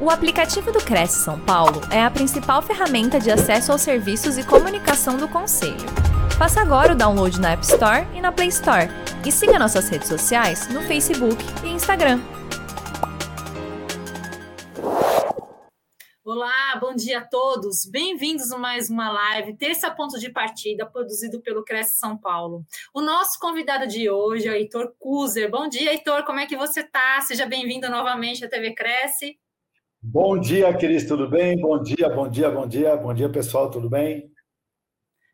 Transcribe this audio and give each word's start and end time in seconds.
O 0.00 0.10
aplicativo 0.10 0.70
do 0.70 0.78
Cresce 0.78 1.24
São 1.24 1.40
Paulo 1.40 1.80
é 1.90 2.00
a 2.00 2.08
principal 2.08 2.62
ferramenta 2.62 3.18
de 3.18 3.32
acesso 3.32 3.72
aos 3.72 3.82
serviços 3.82 4.38
e 4.38 4.46
comunicação 4.46 5.16
do 5.16 5.26
Conselho. 5.26 5.74
Faça 6.38 6.60
agora 6.60 6.92
o 6.92 6.96
download 6.96 7.40
na 7.40 7.50
App 7.50 7.64
Store 7.64 8.06
e 8.14 8.20
na 8.20 8.30
Play 8.30 8.46
Store. 8.46 8.86
E 9.26 9.32
siga 9.32 9.58
nossas 9.58 9.88
redes 9.88 10.06
sociais 10.06 10.68
no 10.68 10.82
Facebook 10.82 11.42
e 11.64 11.70
Instagram. 11.70 12.20
Olá, 16.24 16.76
bom 16.80 16.94
dia 16.94 17.18
a 17.18 17.24
todos. 17.24 17.84
Bem-vindos 17.84 18.52
a 18.52 18.58
mais 18.58 18.88
uma 18.88 19.10
live, 19.10 19.56
terça 19.56 19.90
ponto 19.90 20.16
de 20.20 20.30
partida, 20.30 20.86
produzido 20.86 21.40
pelo 21.40 21.64
Cresce 21.64 21.98
São 21.98 22.16
Paulo. 22.16 22.64
O 22.94 23.00
nosso 23.00 23.36
convidado 23.40 23.88
de 23.88 24.08
hoje 24.08 24.46
é 24.46 24.52
o 24.52 24.54
Heitor 24.54 24.94
Kuzer. 24.96 25.50
Bom 25.50 25.68
dia, 25.68 25.90
Heitor, 25.90 26.24
como 26.24 26.38
é 26.38 26.46
que 26.46 26.56
você 26.56 26.82
está? 26.82 27.20
Seja 27.22 27.46
bem-vindo 27.46 27.90
novamente 27.90 28.44
à 28.44 28.48
TV 28.48 28.74
Cresce. 28.74 29.36
Bom 30.00 30.38
dia, 30.38 30.72
Cris, 30.78 31.08
tudo 31.08 31.28
bem? 31.28 31.60
Bom 31.60 31.82
dia, 31.82 32.08
bom 32.08 32.28
dia, 32.28 32.48
bom 32.48 32.68
dia, 32.68 32.96
bom 32.96 33.12
dia, 33.12 33.28
pessoal, 33.28 33.68
tudo 33.68 33.90
bem? 33.90 34.32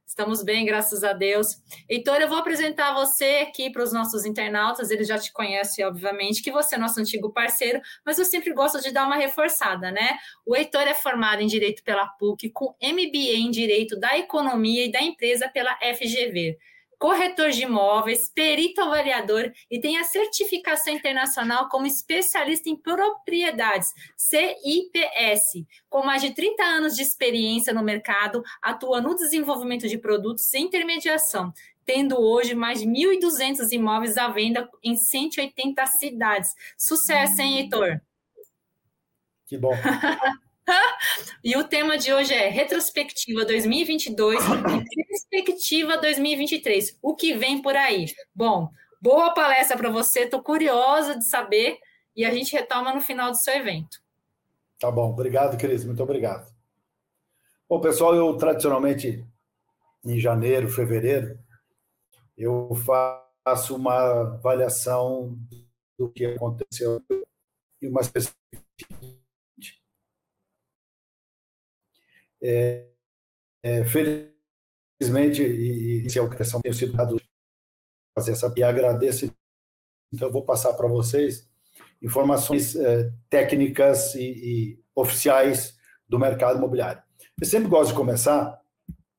Estamos 0.07 0.43
bem, 0.43 0.65
graças 0.65 1.05
a 1.05 1.13
Deus. 1.13 1.49
Heitor, 1.87 2.17
eu 2.17 2.29
vou 2.29 2.39
apresentar 2.39 2.95
você 2.95 3.47
aqui 3.47 3.69
para 3.69 3.83
os 3.83 3.93
nossos 3.93 4.25
internautas, 4.25 4.91
eles 4.91 5.07
já 5.07 5.19
te 5.19 5.31
conhecem, 5.35 5.85
obviamente, 5.85 6.43
que 6.43 6.51
você 6.51 6.77
é 6.77 6.79
nosso 6.79 6.99
antigo 6.99 7.31
parceiro, 7.31 7.79
mas 8.07 8.19
eu 8.19 8.25
sempre 8.25 8.55
gosto 8.55 8.81
de 8.81 8.91
dar 8.91 9.07
uma 9.07 9.17
reforçada, 9.17 9.91
né? 9.91 10.17
O 10.47 10.57
Heitor 10.57 10.89
é 10.89 10.95
formado 10.95 11.43
em 11.43 11.47
Direito 11.47 11.85
pela 11.85 12.07
PUC, 12.07 12.49
com 12.49 12.75
MBA 12.83 13.37
em 13.37 13.51
Direito 13.51 14.01
da 14.01 14.17
Economia 14.17 14.87
e 14.87 14.91
da 14.91 15.03
Empresa 15.03 15.47
pela 15.47 15.77
FGV 15.77 16.57
corretor 16.99 17.51
de 17.51 17.63
imóveis, 17.63 18.31
perito 18.35 18.81
avaliador 18.81 19.53
e 19.71 19.81
tem 19.81 19.99
a 19.99 20.05
certificação 20.05 20.93
internacional 20.93 21.69
como 21.69 21.87
especialista 21.87 22.69
em 22.69 22.77
propriedades, 22.77 23.93
CIPS. 24.17 25.67
Com 25.89 26.05
mais 26.05 26.23
de 26.23 26.35
30 26.35 26.63
anos 26.63 26.97
de 26.97 27.03
experiência 27.03 27.73
no 27.73 27.83
mercado, 27.83 28.43
atua 28.63 29.01
no 29.01 29.15
desenvolvimento 29.15 29.89
de 29.89 29.99
produtos 29.99 30.53
e 30.53 30.59
intermediação, 30.59 31.53
tendo 31.85 32.21
hoje 32.21 32.55
mais 32.55 32.81
de 32.81 32.87
1.200 32.87 33.71
imóveis 33.73 34.17
à 34.17 34.29
venda 34.29 34.69
em 34.83 34.97
180 34.97 35.87
cidades. 35.87 36.51
Sucesso, 36.77 37.41
hein, 37.41 37.59
Heitor? 37.59 38.01
Que 39.47 39.59
bom. 39.59 39.73
e 41.45 41.57
o 41.57 41.65
tema 41.65 41.99
de 41.99 42.13
hoje 42.13 42.33
é 42.33 42.49
retrospectiva 42.49 43.45
2022 43.45 44.41
e 44.43 45.05
perspectiva 45.07 45.99
2023. 45.99 46.99
O 47.03 47.15
que 47.15 47.35
vem 47.35 47.61
por 47.61 47.77
aí? 47.77 48.07
Bom, 48.35 48.71
boa 49.01 49.33
palestra 49.35 49.77
para 49.77 49.91
você. 49.91 50.21
Estou 50.21 50.43
curiosa 50.43 51.19
de 51.19 51.25
saber 51.27 51.79
e 52.17 52.25
a 52.25 52.33
gente 52.33 52.53
retoma 52.53 52.95
no 52.95 53.01
final 53.01 53.31
do 53.31 53.37
seu 53.37 53.55
evento. 53.55 53.99
Tá 54.79 54.91
bom, 54.91 55.11
obrigado, 55.11 55.59
Cris. 55.59 55.85
Muito 55.85 56.03
obrigado. 56.03 56.53
Bom, 57.69 57.81
pessoal, 57.81 58.15
eu 58.15 58.37
tradicionalmente 58.37 59.25
em 60.05 60.19
janeiro, 60.19 60.69
fevereiro, 60.69 61.39
eu 62.37 62.71
faço 62.85 63.75
uma 63.75 64.21
avaliação 64.21 65.39
do 65.99 66.11
que 66.11 66.27
aconteceu 66.27 67.03
e 67.81 67.89
uma 67.89 68.01
perspectiva 68.01 69.24
É, 72.47 72.87
é, 73.63 73.85
felizmente, 73.87 75.43
e, 75.43 76.05
e 76.05 76.11
se 76.11 76.21
a 76.21 76.29
questão 76.29 76.61
tem 76.61 76.73
sido 76.75 76.95
fazer 78.15 78.33
essa 78.33 78.53
e 78.55 78.63
agradeço, 78.63 79.33
então 80.13 80.29
eu 80.29 80.33
vou 80.33 80.45
passar 80.45 80.75
para 80.75 80.87
vocês 80.87 81.49
informações 82.03 82.77
é, 82.77 83.11
técnicas 83.31 84.15
e, 84.15 84.21
e, 84.21 84.85
oficiais 84.95 85.75
do 86.07 86.19
mercado 86.19 86.59
imobiliário. 86.59 87.03
Eu 87.41 87.47
sempre 87.47 87.69
gosto 87.69 87.91
de 87.91 87.97
começar 87.97 88.61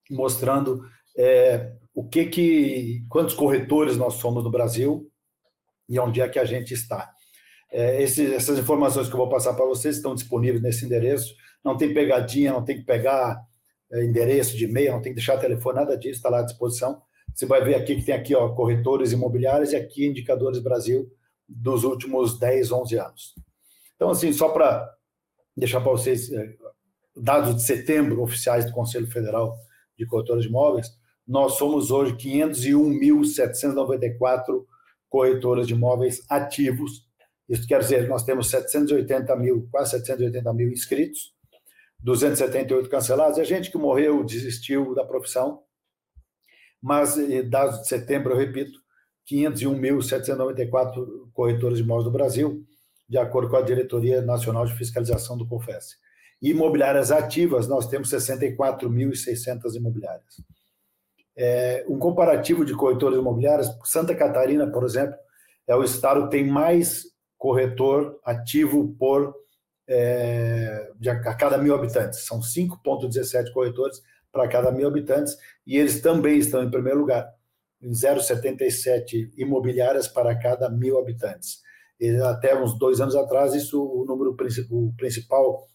mostrando 0.09 0.87
é, 1.17 1.73
o 1.93 2.07
que 2.07 2.27
que 2.27 3.05
quantos 3.09 3.33
corretores 3.33 3.97
nós 3.97 4.13
somos 4.15 4.43
no 4.43 4.51
Brasil 4.51 5.11
e 5.89 5.99
onde 5.99 6.21
é 6.21 6.29
que 6.29 6.37
a 6.37 6.45
gente 6.45 6.75
está. 6.75 7.14
É, 7.71 8.03
essas 8.03 8.59
informações 8.59 9.07
que 9.07 9.13
eu 9.13 9.17
vou 9.17 9.29
passar 9.29 9.53
para 9.53 9.65
vocês 9.65 9.97
estão 9.97 10.15
disponíveis 10.15 10.61
nesse 10.61 10.85
endereço 10.85 11.35
não 11.63 11.75
tem 11.75 11.93
pegadinha, 11.93 12.53
não 12.53 12.63
tem 12.63 12.77
que 12.77 12.83
pegar 12.83 13.41
é, 13.91 14.05
endereço 14.05 14.55
de 14.55 14.65
e-mail, 14.65 14.93
não 14.93 15.01
tem 15.01 15.11
que 15.11 15.17
deixar 15.17 15.37
telefone, 15.37 15.77
nada 15.77 15.97
disso, 15.97 16.15
está 16.15 16.29
lá 16.29 16.39
à 16.39 16.43
disposição. 16.43 17.01
Você 17.33 17.45
vai 17.45 17.63
ver 17.63 17.75
aqui 17.75 17.95
que 17.95 18.03
tem 18.03 18.15
aqui, 18.15 18.35
ó, 18.35 18.49
corretores 18.49 19.11
imobiliários 19.11 19.73
e 19.73 19.75
aqui 19.75 20.05
indicadores 20.05 20.59
Brasil 20.59 21.11
dos 21.47 21.83
últimos 21.83 22.39
10, 22.39 22.71
11 22.71 22.97
anos. 22.97 23.35
Então, 23.95 24.09
assim, 24.09 24.31
só 24.31 24.49
para 24.49 24.89
deixar 25.55 25.81
para 25.81 25.91
vocês 25.91 26.31
é, 26.31 26.55
dados 27.15 27.55
de 27.55 27.63
setembro 27.63 28.21
oficiais 28.21 28.65
do 28.65 28.71
Conselho 28.71 29.07
Federal 29.07 29.57
de 29.97 30.05
Corretores 30.05 30.43
de 30.43 30.49
Imóveis, 30.49 30.87
nós 31.27 31.53
somos 31.53 31.89
hoje 31.89 32.13
501.794 32.15 34.63
corretores 35.09 35.65
de 35.67 35.73
imóveis 35.73 36.21
ativos. 36.29 37.04
Isso 37.47 37.67
quer 37.67 37.79
dizer, 37.79 38.07
nós 38.07 38.23
temos 38.23 38.49
780 38.49 39.35
mil, 39.35 39.67
quase 39.71 39.91
780 39.91 40.53
mil 40.53 40.71
inscritos, 40.71 41.33
278 41.99 42.89
cancelados. 42.89 43.37
É 43.37 43.43
gente 43.43 43.71
que 43.71 43.77
morreu, 43.77 44.23
desistiu 44.23 44.93
da 44.95 45.03
profissão. 45.03 45.61
Mas, 46.81 47.15
dados 47.49 47.81
de 47.81 47.87
setembro, 47.87 48.33
eu 48.33 48.37
repito, 48.37 48.79
501.794 49.31 51.29
corretores 51.33 51.77
de 51.77 51.83
imóveis 51.83 52.05
do 52.05 52.11
Brasil, 52.11 52.63
de 53.07 53.17
acordo 53.17 53.49
com 53.49 53.57
a 53.57 53.61
Diretoria 53.61 54.21
Nacional 54.21 54.65
de 54.65 54.75
Fiscalização 54.75 55.37
do 55.37 55.47
CONFES. 55.47 55.97
E 56.41 56.51
imobiliárias 56.51 57.11
ativas, 57.11 57.67
nós 57.67 57.87
temos 57.87 58.09
64.600 58.09 59.75
imobiliárias. 59.75 60.41
É, 61.37 61.85
um 61.89 61.97
comparativo 61.97 62.63
de 62.63 62.73
corretores 62.73 63.17
imobiliários, 63.17 63.67
Santa 63.83 64.15
Catarina, 64.15 64.67
por 64.67 64.83
exemplo, 64.83 65.15
é 65.67 65.75
o 65.75 65.83
estado 65.83 66.25
que 66.25 66.31
tem 66.31 66.47
mais 66.47 67.14
corretor 67.45 68.19
ativo 68.25 68.95
por 68.97 69.35
é, 69.87 70.91
de, 70.99 71.11
a 71.11 71.35
cada 71.35 71.59
mil 71.59 71.75
habitantes. 71.75 72.25
São 72.25 72.39
5,17 72.39 73.53
corretores 73.53 74.01
para 74.31 74.47
cada 74.47 74.71
mil 74.71 74.87
habitantes 74.87 75.37
e 75.65 75.77
eles 75.77 76.01
também 76.01 76.39
estão 76.39 76.63
em 76.63 76.71
primeiro 76.71 76.97
lugar, 76.97 77.31
em 77.79 77.91
0,77 77.91 79.29
imobiliárias 79.37 80.07
para 80.07 80.35
cada 80.35 80.71
mil 80.71 80.97
habitantes. 80.97 81.61
E 81.99 82.09
até 82.15 82.59
uns 82.59 82.79
dois 82.79 82.99
anos 82.99 83.15
atrás, 83.15 83.53
isso 83.53 83.79
o 83.79 84.03
número 84.05 84.35
o 84.71 84.93
principal, 84.97 85.67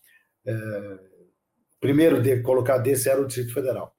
é, 0.45 0.55
primeiro 1.79 2.21
de 2.21 2.43
colocar 2.43 2.79
desse 2.79 3.09
era 3.09 3.23
o 3.23 3.27
Distrito 3.29 3.55
Federal. 3.55 3.95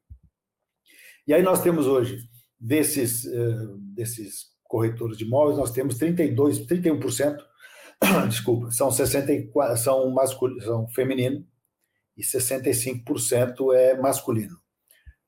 E 1.26 1.34
aí 1.34 1.42
nós 1.42 1.64
temos 1.64 1.88
hoje, 1.88 2.18
desses, 2.60 3.26
é, 3.26 3.56
desses 3.96 4.48
corretores 4.66 5.18
de 5.18 5.24
imóveis, 5.24 5.58
nós 5.58 5.72
temos 5.72 5.98
32, 5.98 6.68
31% 6.68 7.50
desculpa, 8.28 8.72
são 8.72 8.92
64, 8.92 9.78
são 9.78 10.10
masculino, 10.12 10.62
são 10.62 10.88
feminino 10.90 11.46
e 12.18 12.24
65% 12.24 13.74
é 13.76 13.98
masculino. 13.98 14.58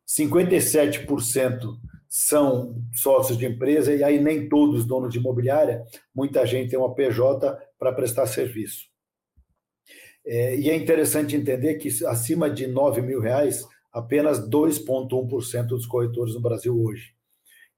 57% 0.07 1.77
são 2.09 2.79
sócios 2.93 3.37
de 3.37 3.45
empresa 3.45 3.93
e 3.93 4.03
aí 4.03 4.21
nem 4.21 4.47
todos 4.47 4.85
donos 4.85 5.11
de 5.11 5.17
imobiliária, 5.17 5.83
muita 6.13 6.45
gente 6.45 6.69
tem 6.69 6.77
uma 6.77 6.93
PJ 6.93 7.57
para 7.79 7.93
prestar 7.93 8.27
serviço. 8.27 8.85
É, 10.25 10.55
e 10.55 10.69
é 10.69 10.75
interessante 10.75 11.35
entender 11.35 11.75
que 11.75 11.89
acima 12.05 12.49
de 12.49 12.67
9 12.67 13.01
mil 13.01 13.19
reais, 13.19 13.67
apenas 13.91 14.39
2,1% 14.49 15.65
dos 15.65 15.85
corretores 15.85 16.33
no 16.33 16.41
Brasil 16.41 16.79
hoje. 16.79 17.13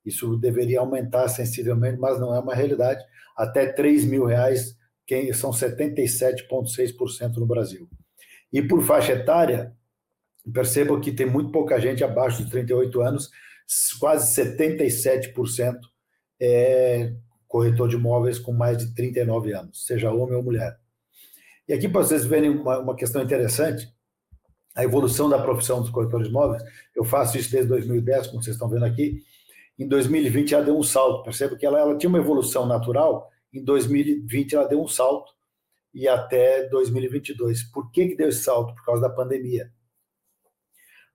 Isso 0.06 0.38
deveria 0.38 0.80
aumentar 0.80 1.28
sensivelmente, 1.30 1.98
mas 1.98 2.20
não 2.20 2.36
é 2.36 2.40
uma 2.40 2.54
realidade. 2.54 3.04
Até 3.36 3.66
3 3.66 4.06
mil 4.06 4.26
reais 4.26 4.78
que 5.06 5.34
são 5.34 5.52
77,6% 5.52 7.36
no 7.38 7.46
Brasil. 7.46 7.88
E 8.52 8.62
por 8.62 8.82
faixa 8.82 9.14
etária, 9.14 9.76
percebo 10.54 11.00
que 11.00 11.12
tem 11.12 11.26
muito 11.26 11.52
pouca 11.52 11.80
gente 11.80 12.04
abaixo 12.04 12.44
de 12.44 12.50
38 12.50 13.02
anos, 13.02 13.30
quase 14.00 14.36
77% 14.42 15.80
é 16.40 17.14
corretor 17.48 17.88
de 17.88 17.96
imóveis 17.96 18.38
com 18.38 18.52
mais 18.52 18.78
de 18.78 18.94
39 18.94 19.54
anos, 19.54 19.86
seja 19.86 20.12
homem 20.12 20.36
ou 20.36 20.44
mulher. 20.44 20.78
E 21.68 21.74
aqui, 21.74 21.88
para 21.88 22.04
vocês 22.04 22.26
verem 22.26 22.50
uma, 22.50 22.80
uma 22.80 22.96
questão 22.96 23.22
interessante, 23.22 23.90
a 24.76 24.84
evolução 24.84 25.30
da 25.30 25.42
profissão 25.42 25.80
dos 25.80 25.90
corretores 25.90 26.28
de 26.28 26.32
imóveis, 26.32 26.62
eu 26.96 27.04
faço 27.04 27.38
isso 27.38 27.50
desde 27.50 27.70
2010, 27.70 28.28
como 28.28 28.44
vocês 28.44 28.56
estão 28.56 28.70
vendo 28.70 28.86
aqui, 28.86 29.24
em 29.80 29.88
2020 29.88 30.54
ela 30.54 30.66
deu 30.66 30.78
um 30.78 30.84
salto, 30.84 31.24
percebo 31.24 31.58
que 31.58 31.66
ela, 31.66 31.80
ela 31.80 31.98
tinha 31.98 32.10
uma 32.10 32.20
evolução 32.20 32.66
natural, 32.66 33.30
em 33.56 33.64
2020 33.64 34.56
ela 34.56 34.68
deu 34.68 34.82
um 34.82 34.88
salto 34.88 35.32
e 35.94 36.08
até 36.08 36.68
2022. 36.68 37.64
Por 37.72 37.90
que, 37.92 38.10
que 38.10 38.16
deu 38.16 38.30
esse 38.30 38.44
salto? 38.44 38.76
Por 38.76 38.84
causa 38.84 39.02
da 39.02 39.10
pandemia. 39.10 39.72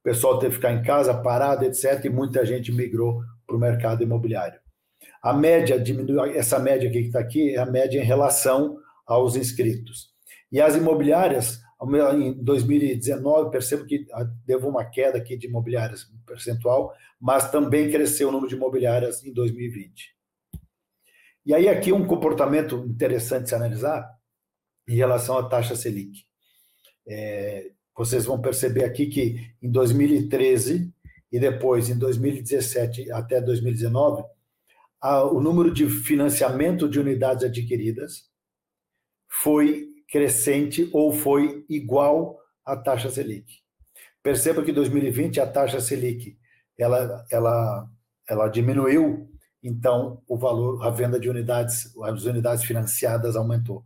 O 0.01 0.03
pessoal 0.03 0.39
teve 0.39 0.53
que 0.53 0.57
ficar 0.57 0.73
em 0.73 0.83
casa, 0.83 1.13
parado, 1.13 1.65
etc., 1.65 2.03
e 2.07 2.09
muita 2.09 2.45
gente 2.47 2.73
migrou 2.73 3.21
para 3.47 3.55
o 3.55 3.59
mercado 3.59 4.03
imobiliário. 4.03 4.59
A 5.23 5.35
média 5.35 5.79
diminuiu, 5.79 6.25
essa 6.25 6.59
média 6.59 6.89
aqui 6.89 7.03
que 7.03 7.07
está 7.09 7.21
aqui 7.21 7.55
é 7.55 7.59
a 7.59 7.67
média 7.67 8.01
em 8.01 8.05
relação 8.05 8.79
aos 9.07 9.37
inscritos. 9.37 10.09
E 10.51 10.59
as 10.59 10.75
imobiliárias, 10.75 11.61
em 12.15 12.33
2019, 12.43 13.51
percebo 13.51 13.85
que 13.85 14.07
teve 14.47 14.65
uma 14.65 14.85
queda 14.87 15.19
aqui 15.19 15.37
de 15.37 15.47
imobiliárias 15.47 16.11
percentual, 16.27 16.95
mas 17.21 17.51
também 17.51 17.91
cresceu 17.91 18.29
o 18.29 18.33
número 18.33 18.49
de 18.49 18.57
imobiliárias 18.57 19.23
em 19.23 19.33
2020. 19.35 20.20
E 21.45 21.55
aí 21.55 21.69
aqui 21.69 21.93
um 21.93 22.07
comportamento 22.07 22.85
interessante 22.87 23.49
se 23.49 23.55
analisar 23.55 24.09
em 24.89 24.95
relação 24.95 25.39
à 25.39 25.49
taxa 25.49 25.75
Selic. 25.75 26.25
É, 27.07 27.71
vocês 27.97 28.25
vão 28.25 28.41
perceber 28.41 28.85
aqui 28.85 29.07
que 29.07 29.55
em 29.63 29.71
2013 29.71 30.93
e 31.33 31.39
depois 31.39 31.89
em 31.89 31.99
2017 31.99 33.11
até 33.13 33.41
2019, 33.41 34.25
a, 35.01 35.25
o 35.25 35.41
número 35.41 35.73
de 35.73 35.89
financiamento 35.89 36.89
de 36.89 36.99
unidades 36.99 37.45
adquiridas 37.45 38.29
foi 39.29 39.89
crescente 40.09 40.91
ou 40.93 41.13
foi 41.13 41.65
igual 41.69 42.39
à 42.65 42.77
taxa 42.77 43.11
Selic. 43.11 43.61
Perceba 44.23 44.63
que 44.63 44.73
em 44.73 44.75
2020 44.75 45.41
a 45.41 45.47
taxa 45.47 45.81
Selic 45.81 46.37
ela, 46.79 47.25
ela, 47.31 47.89
ela 48.29 48.49
diminuiu, 48.49 49.30
então 49.63 50.23
o 50.27 50.37
valor, 50.37 50.85
a 50.85 50.91
venda 50.91 51.19
de 51.19 51.29
unidades, 51.29 51.95
as 52.03 52.25
unidades 52.25 52.65
financiadas 52.65 53.37
aumentou. 53.37 53.85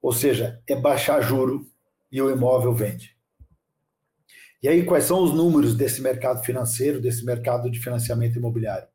Ou 0.00 0.12
seja, 0.12 0.62
é 0.68 0.76
baixar 0.76 1.20
juro 1.20 1.66
e 2.10 2.20
o 2.20 2.30
imóvel 2.30 2.74
vende. 2.74 3.16
E 4.62 4.68
aí, 4.68 4.84
quais 4.84 5.04
são 5.04 5.22
os 5.22 5.32
números 5.32 5.74
desse 5.74 6.00
mercado 6.00 6.42
financeiro, 6.42 7.00
desse 7.00 7.24
mercado 7.24 7.70
de 7.70 7.78
financiamento 7.78 8.38
imobiliário? 8.38 8.88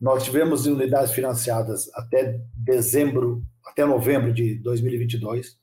Nós 0.00 0.24
tivemos 0.24 0.64
unidades 0.64 1.12
financiadas 1.12 1.90
até 1.94 2.40
dezembro, 2.54 3.44
até 3.66 3.84
novembro 3.84 4.32
de 4.32 4.54
2022, 4.54 5.58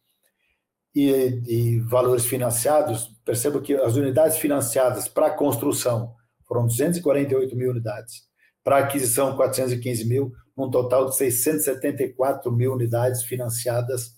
e, 0.94 1.42
e 1.48 1.80
valores 1.80 2.26
financiados, 2.26 3.16
perceba 3.26 3.62
que 3.62 3.74
as 3.76 3.96
unidades 3.96 4.38
financiadas 4.38 5.08
para 5.08 5.32
construção 5.32 6.16
foram 6.48 6.66
248 6.66 7.56
mil 7.56 7.72
unidades, 7.72 8.27
para 8.68 8.80
aquisição 8.80 9.34
415 9.38 10.04
mil, 10.04 10.34
um 10.58 10.70
total 10.70 11.06
de 11.06 11.16
674 11.16 12.52
mil 12.52 12.74
unidades 12.74 13.24
financiadas 13.24 14.14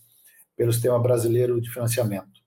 pelo 0.57 0.73
Sistema 0.73 0.97
Brasileiro 0.97 1.61
de 1.61 1.71
Financiamento. 1.71 2.41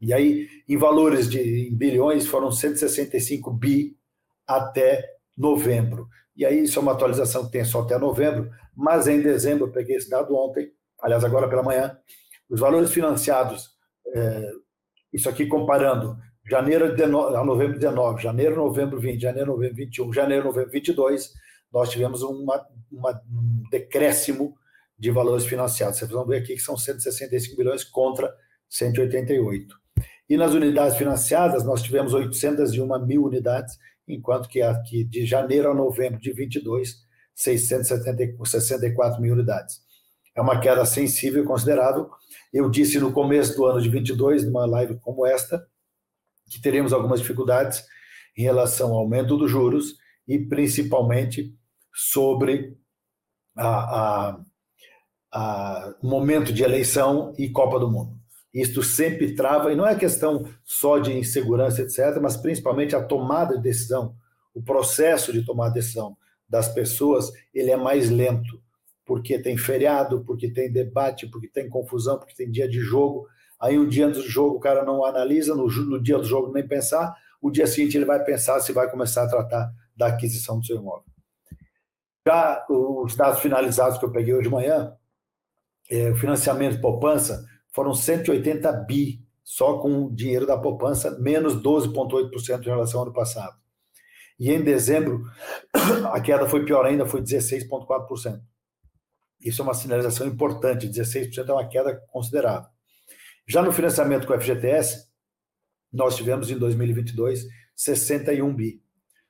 E 0.00 0.12
aí, 0.12 0.48
em 0.68 0.76
valores 0.76 1.30
de 1.30 1.68
em 1.68 1.76
bilhões, 1.76 2.26
foram 2.26 2.50
165 2.50 3.52
bi 3.52 3.96
até 4.44 5.14
novembro. 5.36 6.08
E 6.34 6.44
aí, 6.44 6.64
isso 6.64 6.80
é 6.80 6.82
uma 6.82 6.90
atualização 6.90 7.46
que 7.46 7.52
tem 7.52 7.64
só 7.64 7.82
até 7.82 7.96
novembro, 7.96 8.50
mas 8.74 9.06
em 9.06 9.22
dezembro, 9.22 9.68
eu 9.68 9.72
peguei 9.72 9.98
esse 9.98 10.10
dado 10.10 10.34
ontem, 10.34 10.72
aliás, 11.00 11.22
agora 11.22 11.48
pela 11.48 11.62
manhã, 11.62 11.96
os 12.50 12.58
valores 12.58 12.90
financiados, 12.90 13.70
é, 14.12 14.50
isso 15.12 15.28
aqui 15.28 15.46
comparando 15.46 16.18
janeiro 16.44 16.86
a 16.86 17.44
novembro 17.44 17.78
19, 17.78 18.22
janeiro, 18.22 18.56
novembro 18.56 19.00
20, 19.00 19.20
janeiro, 19.20 19.52
novembro 19.52 19.76
21, 19.76 20.12
janeiro, 20.12 20.44
novembro 20.44 20.70
22, 20.70 21.32
nós 21.72 21.90
tivemos 21.90 22.22
uma, 22.22 22.66
uma, 22.90 23.22
um 23.30 23.62
decréscimo 23.70 24.54
de 24.98 25.10
valores 25.10 25.46
financiados. 25.46 25.98
Vocês 25.98 26.10
vão 26.10 26.26
ver 26.26 26.38
aqui 26.38 26.54
que 26.54 26.62
são 26.62 26.76
165 26.76 27.56
bilhões 27.56 27.84
contra 27.84 28.32
188. 28.68 29.74
E 30.28 30.36
nas 30.36 30.52
unidades 30.52 30.96
financiadas, 30.96 31.64
nós 31.64 31.82
tivemos 31.82 32.14
801 32.14 33.06
mil 33.06 33.24
unidades, 33.24 33.78
enquanto 34.06 34.48
que 34.48 34.62
aqui 34.62 35.04
de 35.04 35.24
janeiro 35.26 35.70
a 35.70 35.74
novembro 35.74 36.20
de 36.20 36.32
22, 36.32 36.96
664 37.34 39.20
mil 39.20 39.34
unidades. 39.34 39.80
É 40.34 40.40
uma 40.40 40.58
queda 40.60 40.84
sensível 40.84 41.42
e 41.44 41.46
considerável. 41.46 42.08
Eu 42.52 42.70
disse 42.70 42.98
no 42.98 43.12
começo 43.12 43.56
do 43.56 43.66
ano 43.66 43.80
de 43.80 43.88
22, 43.88 44.44
numa 44.46 44.64
live 44.66 44.98
como 45.00 45.26
esta, 45.26 45.66
que 46.52 46.60
teremos 46.60 46.92
algumas 46.92 47.20
dificuldades 47.20 47.84
em 48.36 48.42
relação 48.42 48.92
ao 48.92 48.98
aumento 48.98 49.36
dos 49.36 49.50
juros 49.50 49.96
e 50.26 50.38
principalmente 50.38 51.54
sobre 51.92 52.76
a, 53.56 54.30
a, 54.30 54.40
a 55.32 55.94
momento 56.02 56.52
de 56.52 56.62
eleição 56.62 57.34
e 57.38 57.48
Copa 57.50 57.78
do 57.78 57.90
Mundo. 57.90 58.20
Isto 58.52 58.82
sempre 58.82 59.34
trava, 59.34 59.72
e 59.72 59.76
não 59.76 59.86
é 59.86 59.94
questão 59.94 60.46
só 60.62 60.98
de 60.98 61.12
insegurança, 61.12 61.82
etc., 61.82 62.18
mas 62.20 62.36
principalmente 62.36 62.94
a 62.94 63.02
tomada 63.02 63.56
de 63.56 63.62
decisão, 63.62 64.14
o 64.54 64.62
processo 64.62 65.32
de 65.32 65.44
tomar 65.44 65.70
decisão 65.70 66.16
das 66.46 66.68
pessoas, 66.68 67.32
ele 67.54 67.70
é 67.70 67.76
mais 67.76 68.10
lento, 68.10 68.62
porque 69.06 69.38
tem 69.38 69.56
feriado, 69.56 70.22
porque 70.24 70.50
tem 70.50 70.70
debate, 70.70 71.26
porque 71.26 71.48
tem 71.48 71.68
confusão, 71.68 72.18
porque 72.18 72.34
tem 72.34 72.50
dia 72.50 72.68
de 72.68 72.80
jogo. 72.80 73.26
Aí 73.62 73.78
um 73.78 73.88
dia 73.88 74.08
do 74.08 74.20
jogo 74.20 74.56
o 74.56 74.60
cara 74.60 74.84
não 74.84 75.04
analisa, 75.04 75.54
no, 75.54 75.68
no 75.68 76.02
dia 76.02 76.18
do 76.18 76.24
jogo 76.24 76.52
nem 76.52 76.66
pensar, 76.66 77.14
o 77.40 77.48
dia 77.48 77.66
seguinte 77.66 77.96
ele 77.96 78.04
vai 78.04 78.22
pensar 78.24 78.58
se 78.58 78.72
vai 78.72 78.90
começar 78.90 79.22
a 79.22 79.28
tratar 79.28 79.72
da 79.96 80.08
aquisição 80.08 80.58
do 80.58 80.66
seu 80.66 80.78
imóvel. 80.78 81.04
Já 82.26 82.66
os 82.68 83.14
dados 83.14 83.40
finalizados 83.40 83.98
que 83.98 84.04
eu 84.04 84.10
peguei 84.10 84.34
hoje 84.34 84.44
de 84.44 84.50
manhã, 84.50 84.96
é, 85.88 86.10
o 86.10 86.16
financiamento 86.16 86.80
poupança, 86.80 87.44
foram 87.72 87.94
180 87.94 88.72
bi 88.86 89.24
só 89.44 89.78
com 89.78 90.06
o 90.06 90.14
dinheiro 90.14 90.46
da 90.46 90.58
poupança, 90.58 91.16
menos 91.20 91.54
12,8% 91.62 92.62
em 92.62 92.64
relação 92.64 93.00
ao 93.00 93.06
ano 93.06 93.14
passado. 93.14 93.56
E 94.40 94.50
em 94.50 94.62
dezembro, 94.62 95.22
a 96.12 96.20
queda 96.20 96.48
foi 96.48 96.64
pior 96.64 96.84
ainda, 96.84 97.06
foi 97.06 97.22
16,4%. 97.22 98.40
Isso 99.40 99.62
é 99.62 99.64
uma 99.64 99.74
sinalização 99.74 100.26
importante, 100.26 100.88
16% 100.88 101.48
é 101.48 101.52
uma 101.52 101.68
queda 101.68 102.00
considerável. 102.08 102.68
Já 103.46 103.62
no 103.62 103.72
financiamento 103.72 104.26
com 104.26 104.32
o 104.32 104.40
FGTS, 104.40 105.08
nós 105.92 106.16
tivemos 106.16 106.50
em 106.50 106.58
2022 106.58 107.46
61 107.74 108.54
bi. 108.54 108.82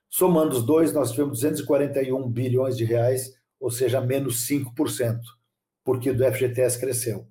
Somando 0.09 0.55
os 0.55 0.63
dois, 0.63 0.93
nós 0.93 1.11
tivemos 1.11 1.39
241 1.39 2.29
bilhões 2.29 2.77
de 2.77 2.85
reais, 2.85 3.33
ou 3.59 3.71
seja, 3.71 3.99
menos 3.99 4.47
5%, 4.47 5.19
porque 5.83 6.13
do 6.13 6.23
FGTS 6.23 6.79
cresceu. 6.79 7.27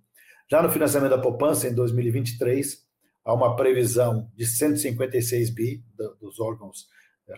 Já 0.51 0.63
no 0.63 0.71
financiamento 0.71 1.11
da 1.11 1.19
poupança, 1.19 1.69
em 1.69 1.75
2023, 1.75 2.85
há 3.25 3.33
uma 3.33 3.55
previsão 3.55 4.31
de 4.35 4.45
156 4.45 5.51
bi 5.51 5.85
dos 6.21 6.41
órgãos 6.41 6.89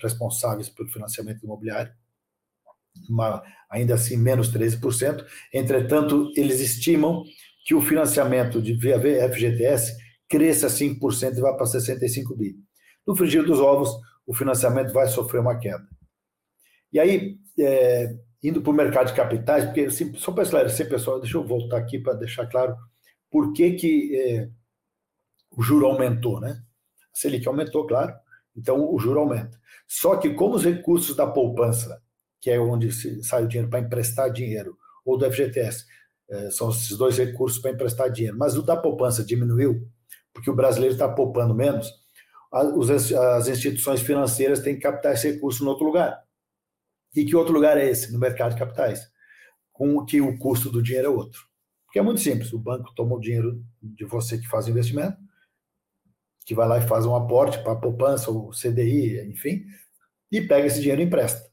responsáveis 0.02 0.68
pelo 0.68 0.88
financiamento 0.88 1.44
imobiliário, 1.44 1.92
uma, 3.08 3.42
ainda 3.68 3.94
assim 3.94 4.16
menos 4.16 4.50
13%. 4.52 5.24
Entretanto, 5.52 6.32
eles 6.36 6.60
estimam 6.60 7.22
que 7.64 7.74
o 7.74 7.80
financiamento 7.80 8.60
de 8.60 8.74
via 8.74 8.98
FGTS 8.98 9.96
cresça 10.28 10.66
5% 10.68 11.36
e 11.36 11.40
vá 11.40 11.54
para 11.54 11.66
65 11.66 12.36
bi. 12.36 12.54
No 13.06 13.16
frigir 13.16 13.44
dos 13.44 13.58
ovos, 13.58 13.90
o 14.26 14.34
financiamento 14.34 14.92
vai 14.92 15.06
sofrer 15.06 15.40
uma 15.40 15.58
queda. 15.58 15.86
E 16.92 17.00
aí, 17.00 17.38
é, 17.58 18.14
indo 18.42 18.60
para 18.62 18.70
o 18.70 18.74
mercado 18.74 19.08
de 19.08 19.14
capitais, 19.14 19.64
porque 19.64 19.82
assim, 19.82 20.14
só 20.14 20.32
para 20.32 20.42
esclarecer, 20.42 20.88
pessoal, 20.88 21.20
deixa 21.20 21.36
eu 21.36 21.46
voltar 21.46 21.78
aqui 21.78 21.98
para 21.98 22.14
deixar 22.14 22.46
claro 22.46 22.76
por 23.30 23.52
que, 23.52 23.72
que 23.72 24.16
é, 24.16 24.48
o 25.56 25.62
juro 25.62 25.86
aumentou, 25.86 26.40
né? 26.40 26.62
A 27.12 27.16
Selic 27.16 27.46
aumentou, 27.48 27.86
claro, 27.86 28.14
então 28.56 28.92
o 28.92 28.98
juro 28.98 29.20
aumenta. 29.20 29.58
Só 29.88 30.16
que 30.16 30.30
como 30.34 30.54
os 30.54 30.64
recursos 30.64 31.16
da 31.16 31.26
poupança, 31.26 32.00
que 32.40 32.50
é 32.50 32.60
onde 32.60 32.92
sai 33.24 33.44
o 33.44 33.48
dinheiro 33.48 33.70
para 33.70 33.80
emprestar 33.80 34.30
dinheiro, 34.30 34.76
ou 35.04 35.18
do 35.18 35.30
FGTS, 35.30 35.84
é, 36.30 36.50
são 36.50 36.70
esses 36.70 36.96
dois 36.96 37.18
recursos 37.18 37.60
para 37.60 37.70
emprestar 37.70 38.10
dinheiro, 38.10 38.36
mas 38.38 38.56
o 38.56 38.62
da 38.62 38.76
poupança 38.76 39.24
diminuiu, 39.24 39.88
porque 40.32 40.50
o 40.50 40.54
brasileiro 40.54 40.94
está 40.94 41.08
poupando 41.08 41.54
menos, 41.54 41.90
as 42.52 43.48
instituições 43.48 44.00
financeiras 44.00 44.60
têm 44.60 44.76
que 44.76 44.82
captar 44.82 45.14
esse 45.14 45.32
recurso 45.32 45.64
em 45.64 45.66
outro 45.66 45.84
lugar. 45.84 46.22
E 47.14 47.24
que 47.24 47.34
outro 47.34 47.52
lugar 47.52 47.76
é 47.76 47.88
esse? 47.88 48.12
No 48.12 48.18
mercado 48.18 48.52
de 48.52 48.58
capitais, 48.58 49.08
com 49.72 50.04
que 50.04 50.20
o 50.20 50.38
custo 50.38 50.70
do 50.70 50.82
dinheiro 50.82 51.08
é 51.08 51.10
outro. 51.10 51.40
Porque 51.84 51.98
é 51.98 52.02
muito 52.02 52.20
simples, 52.20 52.52
o 52.52 52.58
banco 52.58 52.92
toma 52.94 53.16
o 53.16 53.20
dinheiro 53.20 53.64
de 53.82 54.04
você 54.04 54.38
que 54.38 54.48
faz 54.48 54.66
o 54.66 54.70
investimento, 54.70 55.16
que 56.44 56.54
vai 56.54 56.68
lá 56.68 56.78
e 56.78 56.86
faz 56.86 57.06
um 57.06 57.14
aporte 57.14 57.58
para 57.62 57.72
a 57.72 57.76
poupança, 57.76 58.30
ou 58.30 58.50
CDI, 58.50 59.20
enfim, 59.28 59.64
e 60.30 60.40
pega 60.40 60.66
esse 60.66 60.80
dinheiro 60.80 61.00
e 61.02 61.04
empresta. 61.04 61.48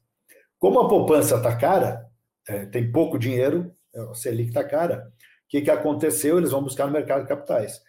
Como 0.58 0.78
a 0.78 0.88
poupança 0.88 1.36
está 1.36 1.56
cara, 1.56 2.08
é, 2.48 2.66
tem 2.66 2.90
pouco 2.90 3.18
dinheiro, 3.18 3.74
é, 3.94 4.14
Selic 4.14 4.48
está 4.48 4.64
cara, 4.64 5.08
o 5.08 5.48
que, 5.48 5.60
que 5.60 5.70
aconteceu? 5.70 6.38
Eles 6.38 6.50
vão 6.50 6.62
buscar 6.62 6.86
no 6.86 6.92
mercado 6.92 7.22
de 7.22 7.28
capitais. 7.28 7.80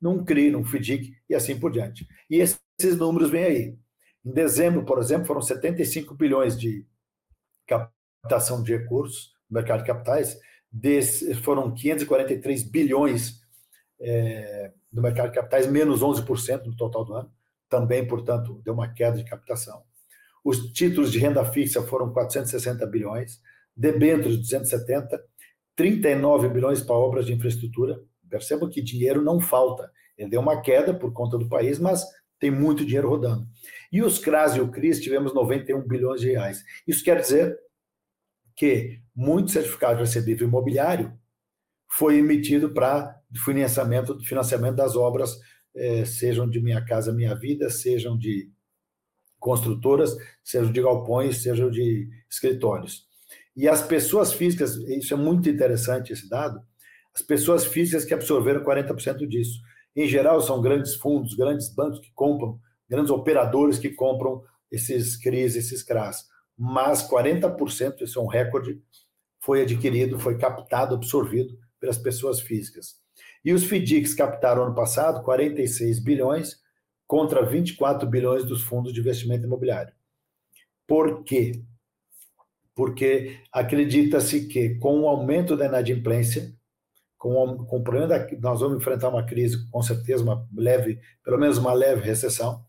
Num 0.00 0.24
CRI, 0.24 0.50
num 0.50 0.64
FDIC 0.64 1.12
e 1.28 1.34
assim 1.34 1.58
por 1.58 1.72
diante. 1.72 2.06
E 2.30 2.36
esses, 2.36 2.58
números 2.96 3.30
vêm 3.30 3.44
aí. 3.44 3.78
Em 4.24 4.32
dezembro, 4.32 4.84
por 4.84 4.98
exemplo, 4.98 5.26
foram 5.26 5.40
75 5.40 6.14
bilhões 6.14 6.58
de 6.58 6.86
captação 7.66 8.62
de 8.62 8.76
recursos 8.76 9.32
no 9.50 9.54
mercado 9.54 9.80
de 9.80 9.86
capitais, 9.86 10.38
desse, 10.70 11.34
foram 11.36 11.74
543 11.74 12.62
bilhões 12.64 13.40
é, 14.00 14.72
mercado 14.92 15.28
de 15.28 15.34
capitais, 15.34 15.66
menos 15.66 16.00
11% 16.00 16.66
no 16.66 16.76
total 16.76 17.04
do 17.04 17.14
ano. 17.14 17.32
Também, 17.68 18.06
portanto, 18.06 18.60
deu 18.64 18.74
uma 18.74 18.88
queda 18.88 19.16
de 19.16 19.24
captação. 19.24 19.82
Os 20.44 20.72
títulos 20.72 21.12
de 21.12 21.18
renda 21.18 21.44
fixa 21.44 21.82
foram 21.82 22.12
460 22.12 22.86
bilhões, 22.86 23.40
debêntures 23.78 24.36
270, 24.36 25.18
39 25.76 26.48
bilhões 26.48 26.82
para 26.82 26.96
obras 26.96 27.24
de 27.26 27.32
infraestrutura, 27.32 27.98
Perceba 28.28 28.68
que 28.68 28.82
dinheiro 28.82 29.22
não 29.22 29.40
falta. 29.40 29.90
Ele 30.16 30.30
deu 30.30 30.40
uma 30.40 30.60
queda 30.60 30.92
por 30.92 31.12
conta 31.12 31.38
do 31.38 31.48
país, 31.48 31.78
mas 31.78 32.04
tem 32.38 32.50
muito 32.50 32.84
dinheiro 32.84 33.08
rodando. 33.08 33.46
E 33.90 34.02
os 34.02 34.18
CRAS 34.18 34.54
e 34.56 34.60
o 34.60 34.70
CRIS 34.70 35.00
tivemos 35.00 35.34
91 35.34 35.86
bilhões 35.86 36.20
de 36.20 36.30
reais. 36.30 36.62
Isso 36.86 37.02
quer 37.02 37.20
dizer 37.20 37.58
que 38.54 39.00
muito 39.14 39.50
certificado 39.50 40.00
recebível 40.00 40.46
imobiliário 40.46 41.12
foi 41.90 42.18
emitido 42.18 42.72
para 42.72 43.18
financiamento, 43.44 44.22
financiamento 44.24 44.76
das 44.76 44.94
obras, 44.94 45.38
eh, 45.74 46.04
sejam 46.04 46.48
de 46.48 46.60
Minha 46.60 46.84
Casa 46.84 47.12
Minha 47.12 47.34
Vida, 47.34 47.70
sejam 47.70 48.16
de 48.16 48.50
construtoras, 49.38 50.16
sejam 50.44 50.70
de 50.70 50.82
galpões, 50.82 51.42
sejam 51.42 51.70
de 51.70 52.08
escritórios. 52.28 53.07
E 53.58 53.68
as 53.68 53.82
pessoas 53.82 54.32
físicas, 54.32 54.76
isso 54.76 55.12
é 55.12 55.16
muito 55.16 55.48
interessante 55.48 56.12
esse 56.12 56.28
dado, 56.28 56.62
as 57.12 57.20
pessoas 57.20 57.66
físicas 57.66 58.04
que 58.04 58.14
absorveram 58.14 58.62
40% 58.62 59.26
disso. 59.26 59.60
Em 59.96 60.06
geral, 60.06 60.40
são 60.40 60.62
grandes 60.62 60.94
fundos, 60.94 61.34
grandes 61.34 61.68
bancos 61.68 61.98
que 61.98 62.12
compram, 62.14 62.60
grandes 62.88 63.10
operadores 63.10 63.76
que 63.76 63.90
compram 63.90 64.44
esses 64.70 65.16
CRIs, 65.16 65.56
esses 65.56 65.82
CRAS. 65.82 66.24
Mas 66.56 67.02
40%, 67.10 68.02
isso 68.02 68.20
é 68.20 68.22
um 68.22 68.28
recorde, 68.28 68.80
foi 69.40 69.62
adquirido, 69.62 70.20
foi 70.20 70.38
captado, 70.38 70.94
absorvido 70.94 71.58
pelas 71.80 71.98
pessoas 71.98 72.40
físicas. 72.40 72.94
E 73.44 73.52
os 73.52 73.64
FDICs 73.64 74.14
captaram 74.14 74.66
ano 74.66 74.74
passado 74.76 75.24
46 75.24 75.98
bilhões 75.98 76.60
contra 77.08 77.44
24 77.44 78.08
bilhões 78.08 78.44
dos 78.44 78.62
fundos 78.62 78.92
de 78.92 79.00
investimento 79.00 79.46
imobiliário. 79.46 79.92
Por 80.86 81.24
quê? 81.24 81.60
Porque 82.78 83.40
acredita-se 83.52 84.46
que 84.46 84.76
com 84.76 85.00
o 85.00 85.08
aumento 85.08 85.56
da 85.56 85.66
inadimplência, 85.66 86.54
com, 87.16 87.56
com 87.66 87.78
o 87.78 87.82
problema 87.82 88.06
da, 88.06 88.24
nós 88.40 88.60
vamos 88.60 88.78
enfrentar 88.78 89.08
uma 89.08 89.26
crise, 89.26 89.68
com 89.68 89.82
certeza, 89.82 90.22
uma 90.22 90.46
leve, 90.56 91.00
pelo 91.24 91.38
menos 91.38 91.58
uma 91.58 91.72
leve 91.72 92.02
recessão. 92.02 92.64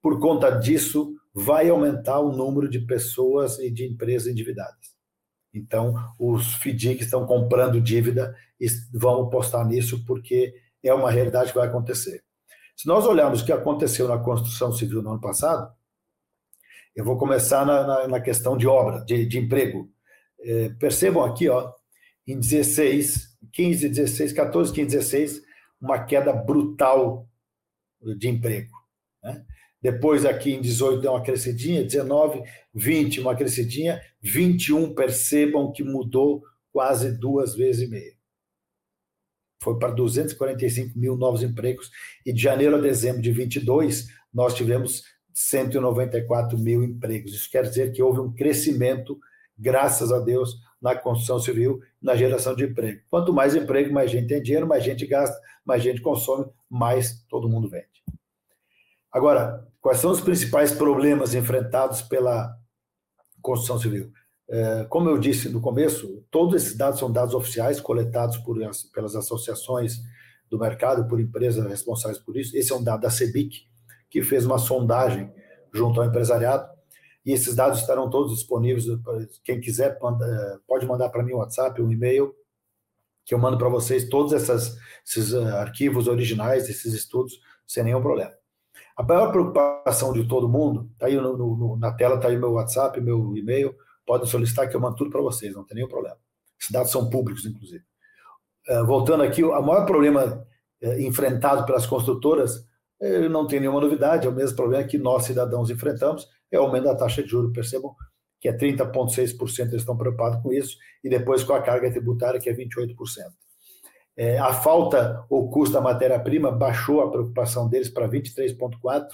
Por 0.00 0.18
conta 0.18 0.48
disso, 0.48 1.14
vai 1.34 1.68
aumentar 1.68 2.20
o 2.20 2.32
número 2.32 2.70
de 2.70 2.80
pessoas 2.86 3.58
e 3.58 3.70
de 3.70 3.84
empresas 3.84 4.28
endividadas. 4.28 4.94
Então, 5.52 5.92
os 6.18 6.54
FDIC 6.54 7.02
estão 7.02 7.26
comprando 7.26 7.82
dívida 7.82 8.34
e 8.58 8.66
vão 8.94 9.24
apostar 9.24 9.66
nisso 9.66 10.06
porque 10.06 10.54
é 10.82 10.94
uma 10.94 11.10
realidade 11.10 11.50
que 11.52 11.58
vai 11.58 11.68
acontecer. 11.68 12.24
Se 12.74 12.88
nós 12.88 13.04
olharmos 13.04 13.42
o 13.42 13.44
que 13.44 13.52
aconteceu 13.52 14.08
na 14.08 14.16
construção 14.16 14.72
civil 14.72 15.02
no 15.02 15.10
ano 15.10 15.20
passado, 15.20 15.70
eu 16.94 17.04
vou 17.04 17.18
começar 17.18 17.66
na, 17.66 17.86
na, 17.86 18.08
na 18.08 18.20
questão 18.20 18.56
de 18.56 18.66
obra, 18.66 19.04
de, 19.04 19.26
de 19.26 19.38
emprego. 19.38 19.90
É, 20.40 20.68
percebam 20.70 21.24
aqui, 21.24 21.48
ó, 21.48 21.72
em 22.26 22.38
16, 22.38 23.36
15, 23.52 23.88
16, 23.88 24.32
14, 24.32 24.72
15, 24.72 24.96
16, 24.96 25.42
uma 25.80 26.04
queda 26.04 26.32
brutal 26.32 27.28
de 28.16 28.28
emprego. 28.28 28.72
Né? 29.22 29.44
Depois, 29.82 30.24
aqui 30.24 30.52
em 30.52 30.60
18, 30.60 31.02
deu 31.02 31.12
uma 31.12 31.22
crescidinha, 31.22 31.84
19, 31.84 32.42
20, 32.72 33.20
uma 33.20 33.36
crescidinha, 33.36 34.00
21, 34.22 34.94
percebam 34.94 35.72
que 35.72 35.82
mudou 35.82 36.42
quase 36.72 37.18
duas 37.18 37.54
vezes 37.54 37.82
e 37.82 37.90
meia. 37.90 38.14
Foi 39.62 39.78
para 39.78 39.92
245 39.92 40.98
mil 40.98 41.16
novos 41.16 41.42
empregos, 41.42 41.90
e 42.24 42.32
de 42.32 42.40
janeiro 42.40 42.76
a 42.76 42.80
dezembro 42.80 43.20
de 43.20 43.30
22, 43.30 44.08
nós 44.32 44.54
tivemos 44.54 45.02
194 45.34 46.56
mil 46.56 46.84
empregos. 46.84 47.34
Isso 47.34 47.50
quer 47.50 47.64
dizer 47.64 47.92
que 47.92 48.00
houve 48.00 48.20
um 48.20 48.32
crescimento, 48.32 49.18
graças 49.58 50.12
a 50.12 50.20
Deus, 50.20 50.56
na 50.80 50.94
construção 50.94 51.40
civil, 51.40 51.80
na 52.00 52.14
geração 52.14 52.54
de 52.54 52.64
emprego. 52.64 53.02
Quanto 53.10 53.32
mais 53.32 53.56
emprego, 53.56 53.92
mais 53.92 54.10
gente 54.10 54.28
tem 54.28 54.40
dinheiro, 54.40 54.66
mais 54.66 54.84
gente 54.84 55.04
gasta, 55.06 55.36
mais 55.64 55.82
gente 55.82 56.00
consome, 56.00 56.46
mais 56.70 57.24
todo 57.28 57.48
mundo 57.48 57.68
vende. 57.68 58.04
Agora, 59.10 59.66
quais 59.80 59.98
são 59.98 60.10
os 60.10 60.20
principais 60.20 60.72
problemas 60.72 61.34
enfrentados 61.34 62.02
pela 62.02 62.56
construção 63.42 63.78
civil? 63.78 64.12
É, 64.48 64.84
como 64.90 65.08
eu 65.08 65.18
disse 65.18 65.48
no 65.48 65.60
começo, 65.60 66.22
todos 66.30 66.62
esses 66.62 66.76
dados 66.76 67.00
são 67.00 67.10
dados 67.10 67.34
oficiais 67.34 67.80
coletados 67.80 68.36
por, 68.38 68.58
pelas 68.92 69.16
associações 69.16 70.00
do 70.50 70.58
mercado, 70.58 71.08
por 71.08 71.18
empresas 71.18 71.66
responsáveis 71.66 72.18
por 72.18 72.36
isso. 72.36 72.56
Esse 72.56 72.72
é 72.72 72.76
um 72.76 72.82
dado 72.82 73.00
da 73.00 73.10
CEBIC, 73.10 73.66
que 74.14 74.22
fez 74.22 74.46
uma 74.46 74.58
sondagem 74.58 75.28
junto 75.72 76.00
ao 76.00 76.06
empresariado 76.06 76.72
e 77.26 77.32
esses 77.32 77.56
dados 77.56 77.80
estarão 77.80 78.08
todos 78.08 78.32
disponíveis. 78.32 78.84
Quem 79.42 79.60
quiser 79.60 79.98
eh, 80.00 80.58
pode 80.68 80.86
mandar 80.86 81.08
para 81.08 81.24
mim 81.24 81.32
um 81.32 81.38
WhatsApp, 81.38 81.82
um 81.82 81.90
e-mail, 81.90 82.32
que 83.24 83.34
eu 83.34 83.38
mando 83.40 83.58
para 83.58 83.68
vocês 83.68 84.08
todos 84.08 84.32
essas, 84.32 84.78
esses 85.04 85.34
eh, 85.34 85.50
arquivos 85.58 86.06
originais, 86.06 86.68
esses 86.68 86.94
estudos, 86.94 87.40
sem 87.66 87.82
nenhum 87.82 88.00
problema. 88.00 88.30
A 88.96 89.02
maior 89.02 89.32
preocupação 89.32 90.12
de 90.12 90.28
todo 90.28 90.48
mundo, 90.48 90.88
está 90.92 91.06
aí 91.06 91.16
no, 91.16 91.36
no, 91.36 91.76
na 91.76 91.90
tela, 91.90 92.14
está 92.14 92.28
aí 92.28 92.36
meu 92.36 92.52
WhatsApp, 92.52 93.00
meu 93.00 93.36
e-mail, 93.36 93.74
podem 94.06 94.28
solicitar 94.28 94.68
que 94.68 94.76
eu 94.76 94.80
mando 94.80 94.94
tudo 94.94 95.10
para 95.10 95.22
vocês, 95.22 95.56
não 95.56 95.64
tem 95.64 95.74
nenhum 95.74 95.88
problema. 95.88 96.18
Esses 96.60 96.70
dados 96.70 96.92
são 96.92 97.10
públicos, 97.10 97.44
inclusive. 97.44 97.82
Uh, 98.68 98.86
voltando 98.86 99.24
aqui, 99.24 99.42
o 99.42 99.60
maior 99.60 99.84
problema 99.84 100.46
enfrentado 101.00 101.66
pelas 101.66 101.84
construtoras 101.84 102.64
não 103.30 103.46
tem 103.46 103.60
nenhuma 103.60 103.80
novidade, 103.80 104.26
é 104.26 104.30
o 104.30 104.34
mesmo 104.34 104.56
problema 104.56 104.84
que 104.84 104.98
nós, 104.98 105.24
cidadãos, 105.24 105.70
enfrentamos, 105.70 106.28
é 106.50 106.58
o 106.58 106.62
aumento 106.62 106.84
da 106.84 106.94
taxa 106.94 107.22
de 107.22 107.28
juros. 107.28 107.52
Percebam 107.52 107.94
que 108.40 108.48
é 108.48 108.52
30,6%, 108.52 109.60
eles 109.60 109.74
estão 109.76 109.96
preocupados 109.96 110.42
com 110.42 110.52
isso, 110.52 110.76
e 111.02 111.08
depois 111.08 111.42
com 111.42 111.54
a 111.54 111.62
carga 111.62 111.90
tributária, 111.90 112.38
que 112.38 112.50
é 112.50 112.52
28%. 112.52 112.94
É, 114.16 114.38
a 114.38 114.52
falta 114.52 115.24
ou 115.30 115.50
custo 115.50 115.72
da 115.72 115.80
matéria-prima 115.80 116.52
baixou 116.52 117.00
a 117.00 117.10
preocupação 117.10 117.68
deles 117.68 117.88
para 117.88 118.06
23,4%, 118.06 119.06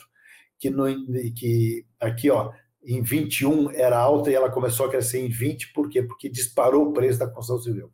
que, 0.58 0.68
no, 0.68 0.84
que 1.32 1.86
aqui, 2.00 2.28
ó, 2.28 2.50
em 2.84 3.02
21 3.02 3.70
era 3.70 3.96
alta 3.98 4.30
e 4.30 4.34
ela 4.34 4.50
começou 4.50 4.86
a 4.86 4.90
crescer 4.90 5.20
em 5.20 5.28
20, 5.28 5.72
por 5.72 5.88
quê? 5.88 6.02
Porque 6.02 6.28
disparou 6.28 6.88
o 6.88 6.92
preço 6.92 7.20
da 7.20 7.26
construção 7.26 7.62
civil. 7.62 7.92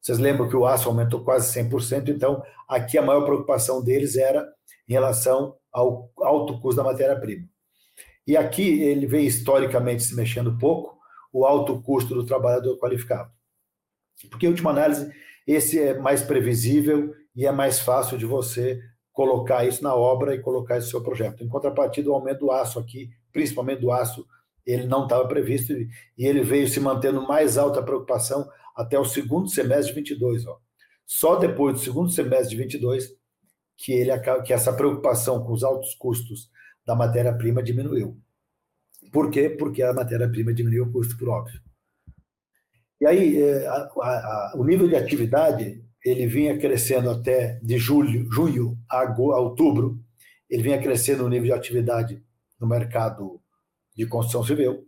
Vocês 0.00 0.18
lembram 0.18 0.48
que 0.48 0.56
o 0.56 0.66
aço 0.66 0.88
aumentou 0.88 1.22
quase 1.22 1.52
100%, 1.60 2.08
então 2.08 2.42
aqui 2.68 2.96
a 2.96 3.02
maior 3.02 3.24
preocupação 3.24 3.82
deles 3.82 4.16
era 4.16 4.46
em 4.88 4.92
relação 4.92 5.56
ao 5.72 6.10
alto 6.18 6.60
custo 6.60 6.82
da 6.82 6.88
matéria-prima. 6.88 7.48
E 8.26 8.36
aqui 8.36 8.82
ele 8.82 9.06
vem 9.06 9.26
historicamente 9.26 10.02
se 10.02 10.14
mexendo 10.14 10.56
pouco, 10.58 10.98
o 11.32 11.44
alto 11.44 11.82
custo 11.82 12.14
do 12.14 12.24
trabalhador 12.24 12.78
qualificado. 12.78 13.30
Porque, 14.30 14.46
em 14.46 14.48
última 14.48 14.70
análise, 14.70 15.12
esse 15.46 15.78
é 15.78 15.98
mais 15.98 16.22
previsível 16.22 17.12
e 17.34 17.44
é 17.44 17.52
mais 17.52 17.80
fácil 17.80 18.16
de 18.16 18.24
você 18.24 18.80
colocar 19.12 19.64
isso 19.64 19.82
na 19.82 19.94
obra 19.94 20.34
e 20.34 20.40
colocar 20.40 20.78
isso 20.78 20.86
no 20.86 20.90
seu 20.92 21.02
projeto. 21.02 21.42
Em 21.42 21.48
contrapartida, 21.48 22.10
o 22.10 22.14
aumento 22.14 22.40
do 22.40 22.50
aço 22.50 22.78
aqui, 22.78 23.10
principalmente 23.32 23.80
do 23.80 23.90
aço, 23.90 24.26
ele 24.64 24.86
não 24.86 25.04
estava 25.04 25.26
previsto 25.28 25.72
e 25.72 25.88
ele 26.18 26.42
veio 26.42 26.66
se 26.68 26.80
mantendo 26.80 27.26
mais 27.26 27.58
alta 27.58 27.82
preocupação 27.82 28.48
até 28.74 28.98
o 28.98 29.04
segundo 29.04 29.48
semestre 29.48 29.88
de 29.88 30.00
22. 30.00 30.46
Ó. 30.46 30.58
Só 31.06 31.36
depois 31.36 31.74
do 31.74 31.80
segundo 31.80 32.10
semestre 32.10 32.50
de 32.50 32.56
22 32.56 33.10
que, 33.76 33.92
ele, 33.92 34.10
que 34.44 34.52
essa 34.52 34.72
preocupação 34.72 35.44
com 35.44 35.52
os 35.52 35.64
altos 35.64 35.94
custos 35.94 36.50
da 36.86 36.94
matéria-prima 36.94 37.62
diminuiu. 37.62 38.20
Por 39.12 39.30
quê? 39.30 39.48
Porque 39.48 39.82
a 39.82 39.92
matéria-prima 39.92 40.52
diminuiu 40.52 40.84
o 40.84 40.92
custo, 40.92 41.16
por 41.16 41.28
óbvio. 41.28 41.60
E 43.00 43.06
aí, 43.06 43.42
é, 43.42 43.66
a, 43.66 43.74
a, 43.74 44.52
o 44.56 44.64
nível 44.64 44.88
de 44.88 44.96
atividade, 44.96 45.84
ele 46.04 46.26
vinha 46.26 46.58
crescendo 46.58 47.10
até 47.10 47.58
de 47.62 47.78
julho, 47.78 48.30
junho 48.30 48.78
a, 48.88 49.02
a 49.02 49.40
outubro, 49.40 50.00
ele 50.48 50.62
vinha 50.62 50.80
crescendo 50.80 51.24
o 51.24 51.28
nível 51.28 51.46
de 51.46 51.52
atividade 51.52 52.22
no 52.60 52.66
mercado 52.66 53.40
de 53.96 54.06
construção 54.06 54.44
civil. 54.44 54.86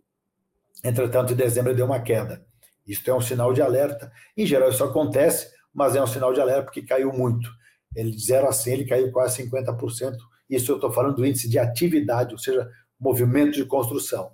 Entretanto, 0.84 1.32
em 1.32 1.36
dezembro 1.36 1.74
deu 1.74 1.86
uma 1.86 2.00
queda. 2.00 2.44
Isso 2.86 3.08
é 3.10 3.14
um 3.14 3.20
sinal 3.20 3.52
de 3.52 3.60
alerta. 3.60 4.12
Em 4.36 4.46
geral, 4.46 4.70
isso 4.70 4.84
acontece, 4.84 5.50
mas 5.74 5.96
é 5.96 6.02
um 6.02 6.06
sinal 6.06 6.32
de 6.32 6.40
alerta 6.40 6.64
porque 6.64 6.82
caiu 6.82 7.12
muito. 7.12 7.50
Ele 7.96 8.10
de 8.10 8.22
0 8.22 8.46
a 8.46 8.52
100, 8.52 8.72
ele 8.72 8.84
caiu 8.84 9.10
quase 9.10 9.42
50% 9.42 10.16
isso 10.48 10.70
eu 10.70 10.76
estou 10.76 10.92
falando 10.92 11.16
do 11.16 11.26
índice 11.26 11.48
de 11.48 11.58
atividade, 11.58 12.32
ou 12.32 12.38
seja, 12.38 12.70
movimento 12.98 13.54
de 13.54 13.64
construção. 13.64 14.32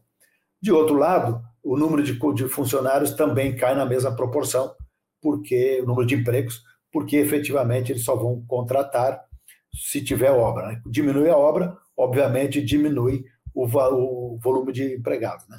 De 0.61 0.71
outro 0.71 0.97
lado, 0.97 1.43
o 1.63 1.77
número 1.77 2.03
de, 2.03 2.19
de 2.35 2.49
funcionários 2.49 3.13
também 3.13 3.57
cai 3.57 3.75
na 3.75 3.87
mesma 3.87 4.15
proporção, 4.15 4.75
porque 5.21 5.81
o 5.81 5.87
número 5.87 6.07
de 6.07 6.15
empregos, 6.15 6.63
porque 6.93 7.17
efetivamente 7.17 7.93
eles 7.93 8.05
só 8.05 8.15
vão 8.15 8.45
contratar 8.47 9.25
se 9.73 10.05
tiver 10.05 10.31
obra. 10.31 10.69
Né? 10.69 10.83
Diminui 10.87 11.31
a 11.31 11.37
obra, 11.37 11.77
obviamente 11.97 12.63
diminui 12.63 13.25
o, 13.55 13.65
o 13.65 14.39
volume 14.39 14.73
de 14.73 14.95
empregados. 14.95 15.49
Né? 15.49 15.57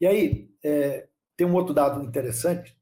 E 0.00 0.06
aí, 0.06 0.50
é, 0.62 1.08
tem 1.36 1.46
um 1.46 1.54
outro 1.54 1.72
dado 1.72 2.02
interessante, 2.04 2.76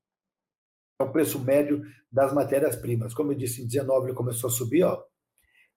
o 1.05 1.13
preço 1.13 1.39
médio 1.39 1.83
das 2.11 2.33
matérias-primas. 2.33 3.15
Como 3.15 3.33
eu 3.33 3.37
disse, 3.37 3.63
em 3.63 3.67
19 3.67 4.07
ele 4.07 4.17
começou 4.17 4.49
a 4.49 4.53
subir, 4.53 4.83
ó, 4.83 5.01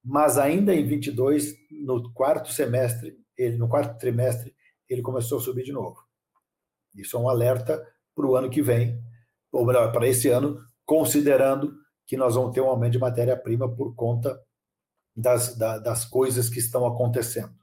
mas 0.04 0.38
ainda 0.38 0.74
em 0.74 0.86
22, 0.86 1.54
no 1.84 2.12
quarto 2.12 2.52
semestre, 2.52 3.16
ele 3.38 3.58
no 3.58 3.70
quarto 3.70 4.00
trimestre, 4.00 4.56
ele 4.90 5.02
começou 5.02 5.38
a 5.38 5.42
subir 5.42 5.64
de 5.64 5.72
novo. 5.72 5.98
Isso 6.96 7.16
é 7.16 7.20
um 7.20 7.30
alerta 7.30 7.86
para 8.16 8.26
o 8.26 8.36
ano 8.36 8.50
que 8.50 8.62
vem, 8.62 9.00
ou 9.52 9.66
melhor, 9.66 9.92
para 9.92 10.08
esse 10.08 10.28
ano, 10.28 10.60
considerando 10.86 11.76
que 12.08 12.18
nós 12.18 12.36
vamos 12.36 12.54
ter 12.54 12.62
um 12.62 12.68
aumento 12.68 12.94
de 12.94 13.00
matéria-prima 13.00 13.70
por 13.70 13.96
conta 13.96 14.42
das, 15.16 15.56
das 15.56 16.04
coisas 16.04 16.50
que 16.50 16.60
estão 16.60 16.86
acontecendo. 16.86 17.54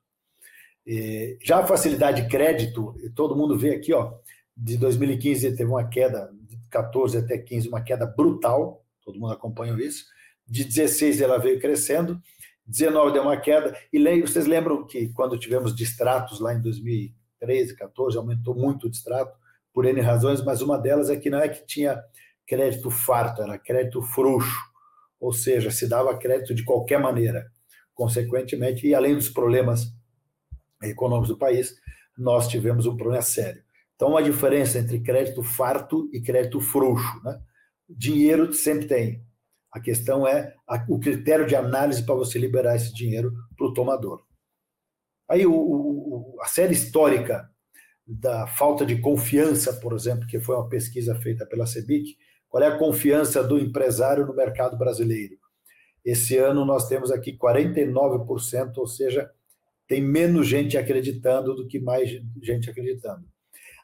E 0.86 1.38
já 1.42 1.58
a 1.58 1.66
facilidade 1.66 2.22
de 2.22 2.28
crédito, 2.28 2.94
todo 3.14 3.36
mundo 3.36 3.58
vê 3.58 3.74
aqui, 3.74 3.92
ó, 3.92 4.14
de 4.56 4.76
2015 4.78 5.56
teve 5.56 5.70
uma 5.70 5.86
queda, 5.88 6.32
14 6.70 7.18
até 7.18 7.38
15, 7.38 7.68
uma 7.68 7.82
queda 7.82 8.06
brutal, 8.06 8.84
todo 9.02 9.18
mundo 9.18 9.32
acompanhou 9.32 9.78
isso. 9.78 10.04
De 10.46 10.64
16 10.64 11.20
ela 11.20 11.38
veio 11.38 11.60
crescendo, 11.60 12.20
19 12.66 13.12
deu 13.12 13.22
uma 13.22 13.36
queda, 13.36 13.76
e 13.92 14.20
vocês 14.20 14.46
lembram 14.46 14.86
que 14.86 15.08
quando 15.10 15.38
tivemos 15.38 15.74
distratos 15.74 16.40
lá 16.40 16.54
em 16.54 16.60
2013, 16.60 17.74
14, 17.74 18.18
aumentou 18.18 18.54
muito 18.54 18.86
o 18.86 18.90
distrato, 18.90 19.36
por 19.72 19.84
N 19.84 20.00
razões, 20.00 20.42
mas 20.42 20.60
uma 20.60 20.76
delas 20.76 21.08
é 21.08 21.16
que 21.16 21.30
não 21.30 21.38
é 21.38 21.48
que 21.48 21.64
tinha 21.64 22.02
crédito 22.46 22.90
farto, 22.90 23.42
era 23.42 23.58
crédito 23.58 24.02
frouxo, 24.02 24.56
ou 25.20 25.32
seja, 25.32 25.70
se 25.70 25.88
dava 25.88 26.16
crédito 26.16 26.54
de 26.54 26.64
qualquer 26.64 26.98
maneira. 26.98 27.46
Consequentemente, 27.94 28.86
e 28.86 28.94
além 28.94 29.14
dos 29.14 29.28
problemas 29.28 29.92
econômicos 30.82 31.28
do 31.28 31.38
país, 31.38 31.74
nós 32.16 32.48
tivemos 32.48 32.86
um 32.86 32.96
problema 32.96 33.22
sério. 33.22 33.62
Então, 33.98 34.10
uma 34.10 34.22
diferença 34.22 34.78
entre 34.78 35.00
crédito 35.00 35.42
farto 35.42 36.08
e 36.12 36.20
crédito 36.20 36.60
frouxo. 36.60 37.20
Né? 37.24 37.36
Dinheiro 37.88 38.52
sempre 38.52 38.86
tem. 38.86 39.26
A 39.72 39.80
questão 39.80 40.24
é 40.24 40.54
o 40.88 41.00
critério 41.00 41.44
de 41.44 41.56
análise 41.56 42.06
para 42.06 42.14
você 42.14 42.38
liberar 42.38 42.76
esse 42.76 42.94
dinheiro 42.94 43.32
para 43.56 43.66
o 43.66 43.74
tomador. 43.74 44.22
Aí, 45.28 45.44
o, 45.44 45.52
o, 45.52 46.36
a 46.40 46.46
série 46.46 46.74
histórica 46.74 47.50
da 48.06 48.46
falta 48.46 48.86
de 48.86 49.00
confiança, 49.00 49.72
por 49.80 49.92
exemplo, 49.92 50.28
que 50.28 50.38
foi 50.38 50.54
uma 50.54 50.68
pesquisa 50.68 51.16
feita 51.16 51.44
pela 51.44 51.66
CEBIC, 51.66 52.16
qual 52.48 52.62
é 52.62 52.68
a 52.68 52.78
confiança 52.78 53.42
do 53.42 53.58
empresário 53.58 54.24
no 54.24 54.32
mercado 54.32 54.78
brasileiro? 54.78 55.36
Esse 56.04 56.38
ano 56.38 56.64
nós 56.64 56.86
temos 56.88 57.10
aqui 57.10 57.36
49%, 57.36 58.76
ou 58.76 58.86
seja, 58.86 59.28
tem 59.88 60.00
menos 60.00 60.46
gente 60.46 60.78
acreditando 60.78 61.56
do 61.56 61.66
que 61.66 61.80
mais 61.80 62.08
gente 62.40 62.70
acreditando. 62.70 63.26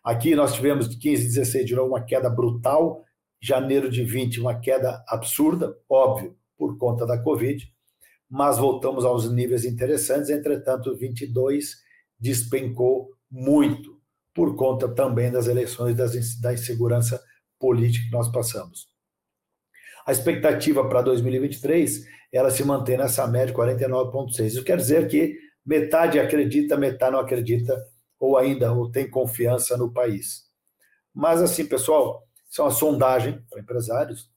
Aqui 0.05 0.35
nós 0.35 0.53
tivemos 0.53 0.89
de 0.89 0.99
15 0.99 1.25
16 1.25 1.65
de 1.65 1.75
novo 1.75 1.89
uma 1.89 2.05
queda 2.05 2.29
brutal, 2.29 3.03
janeiro 3.41 3.89
de 3.91 4.05
20 4.05 4.41
uma 4.41 4.61
queda 4.61 5.03
absurda, 5.09 5.75
óbvio, 5.89 6.37
por 6.59 6.77
conta 6.77 7.07
da 7.07 7.17
Covid, 7.19 7.67
mas 8.29 8.59
voltamos 8.59 9.05
aos 9.05 9.31
níveis 9.33 9.65
interessantes, 9.65 10.29
entretanto 10.29 10.95
22 10.95 11.83
despencou 12.19 13.11
muito 13.31 13.99
por 14.35 14.57
conta 14.57 14.89
também 14.89 15.31
das 15.31 15.47
eleições 15.47 15.97
da 16.41 16.53
insegurança 16.53 17.23
política 17.59 18.05
que 18.07 18.13
nós 18.13 18.31
passamos. 18.31 18.89
A 20.07 20.13
expectativa 20.13 20.87
para 20.87 21.01
2023, 21.01 22.05
ela 22.33 22.51
se 22.51 22.63
mantém 22.63 22.99
nessa 22.99 23.27
média 23.27 23.55
49,6. 23.55 24.47
Isso 24.47 24.65
quer 24.65 24.77
dizer 24.77 25.09
que 25.09 25.39
metade 25.65 26.19
acredita, 26.19 26.77
metade 26.77 27.13
não 27.13 27.21
acredita, 27.21 27.75
ou 28.19 28.37
ainda 28.37 28.73
ou 28.73 28.91
tem 28.91 29.09
confiança 29.09 29.77
no 29.77 29.93
país. 29.93 30.45
Mas 31.13 31.43
assim, 31.43 31.67
pessoal, 31.67 32.27
isso 32.49 32.61
é 32.61 32.65
uma 32.65 32.71
sondagem 32.71 33.41
para 33.51 33.61
empresários, 33.61 34.31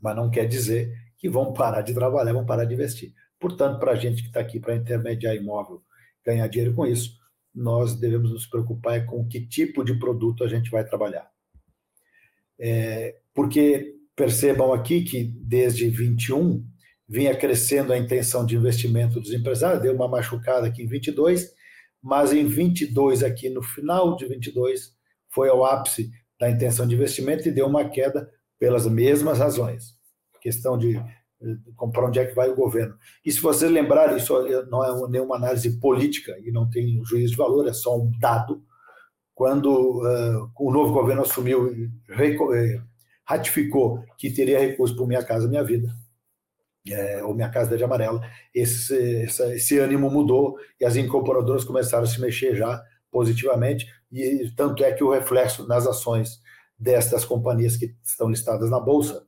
mas 0.00 0.16
não 0.16 0.30
quer 0.30 0.46
dizer 0.46 0.92
que 1.18 1.28
vão 1.28 1.52
parar 1.52 1.82
de 1.82 1.94
trabalhar, 1.94 2.32
vão 2.32 2.46
parar 2.46 2.64
de 2.64 2.74
investir. 2.74 3.14
Portanto, 3.38 3.78
para 3.78 3.92
a 3.92 3.96
gente 3.96 4.22
que 4.22 4.28
está 4.28 4.40
aqui 4.40 4.58
para 4.58 4.74
intermediar 4.74 5.34
imóvel, 5.34 5.82
ganhar 6.24 6.46
dinheiro 6.48 6.74
com 6.74 6.86
isso, 6.86 7.18
nós 7.54 7.94
devemos 7.94 8.30
nos 8.30 8.46
preocupar 8.46 9.04
com 9.06 9.26
que 9.26 9.46
tipo 9.46 9.84
de 9.84 9.98
produto 9.98 10.42
a 10.44 10.48
gente 10.48 10.70
vai 10.70 10.84
trabalhar. 10.84 11.30
É, 12.58 13.16
porque 13.34 13.94
percebam 14.14 14.72
aqui 14.72 15.02
que 15.02 15.24
desde 15.24 15.88
21 15.88 16.64
vinha 17.08 17.36
crescendo 17.36 17.92
a 17.92 17.98
intenção 17.98 18.46
de 18.46 18.56
investimento 18.56 19.20
dos 19.20 19.32
empresários, 19.32 19.82
deu 19.82 19.94
uma 19.94 20.08
machucada 20.08 20.66
aqui 20.66 20.82
em 20.82 20.86
22, 20.86 21.52
mas 22.02 22.32
em 22.32 22.46
22 22.46 23.22
aqui 23.22 23.48
no 23.48 23.62
final 23.62 24.16
de 24.16 24.26
22 24.26 24.92
foi 25.28 25.48
ao 25.48 25.64
ápice 25.64 26.10
da 26.38 26.50
intenção 26.50 26.86
de 26.86 26.94
investimento 26.94 27.48
e 27.48 27.52
deu 27.52 27.66
uma 27.66 27.88
queda 27.88 28.28
pelas 28.58 28.86
mesmas 28.86 29.38
razões. 29.38 29.94
Questão 30.40 30.76
de 30.76 31.00
para 31.92 32.06
onde 32.06 32.18
é 32.18 32.26
que 32.26 32.34
vai 32.34 32.48
o 32.48 32.56
governo. 32.56 32.96
E 33.24 33.32
se 33.32 33.40
vocês 33.40 33.70
lembrarem, 33.70 34.16
isso 34.16 34.34
não 34.68 34.84
é 34.84 35.10
nenhuma 35.10 35.36
análise 35.36 35.78
política 35.80 36.36
e 36.42 36.52
não 36.52 36.68
tem 36.70 37.02
juízo 37.04 37.32
de 37.32 37.36
valor, 37.36 37.66
é 37.66 37.72
só 37.72 37.98
um 37.98 38.10
dado. 38.18 38.62
Quando 39.34 40.02
uh, 40.02 40.50
o 40.58 40.72
novo 40.72 40.92
governo 40.92 41.22
assumiu, 41.22 41.68
eh, 42.08 42.80
ratificou 43.24 44.04
que 44.16 44.30
teria 44.30 44.60
recurso 44.60 44.94
para 44.94 45.06
Minha 45.06 45.24
Casa 45.24 45.48
Minha 45.48 45.64
Vida, 45.64 45.88
é, 46.88 47.22
ou 47.22 47.34
Minha 47.34 47.50
Casa 47.50 47.68
Verde 47.68 47.84
Amarela, 47.84 48.20
esse, 48.54 48.94
esse, 48.94 49.54
esse 49.54 49.78
ânimo 49.78 50.10
mudou 50.10 50.56
e 50.80 50.84
as 50.84 50.96
incorporadoras 50.96 51.64
começaram 51.64 52.04
a 52.04 52.06
se 52.06 52.20
mexer 52.20 52.56
já 52.56 52.82
positivamente, 53.10 53.86
e 54.10 54.50
tanto 54.56 54.82
é 54.82 54.92
que 54.92 55.04
o 55.04 55.10
reflexo 55.10 55.66
nas 55.66 55.86
ações 55.86 56.40
destas 56.78 57.24
companhias 57.24 57.76
que 57.76 57.94
estão 58.02 58.28
listadas 58.28 58.70
na 58.70 58.80
Bolsa 58.80 59.24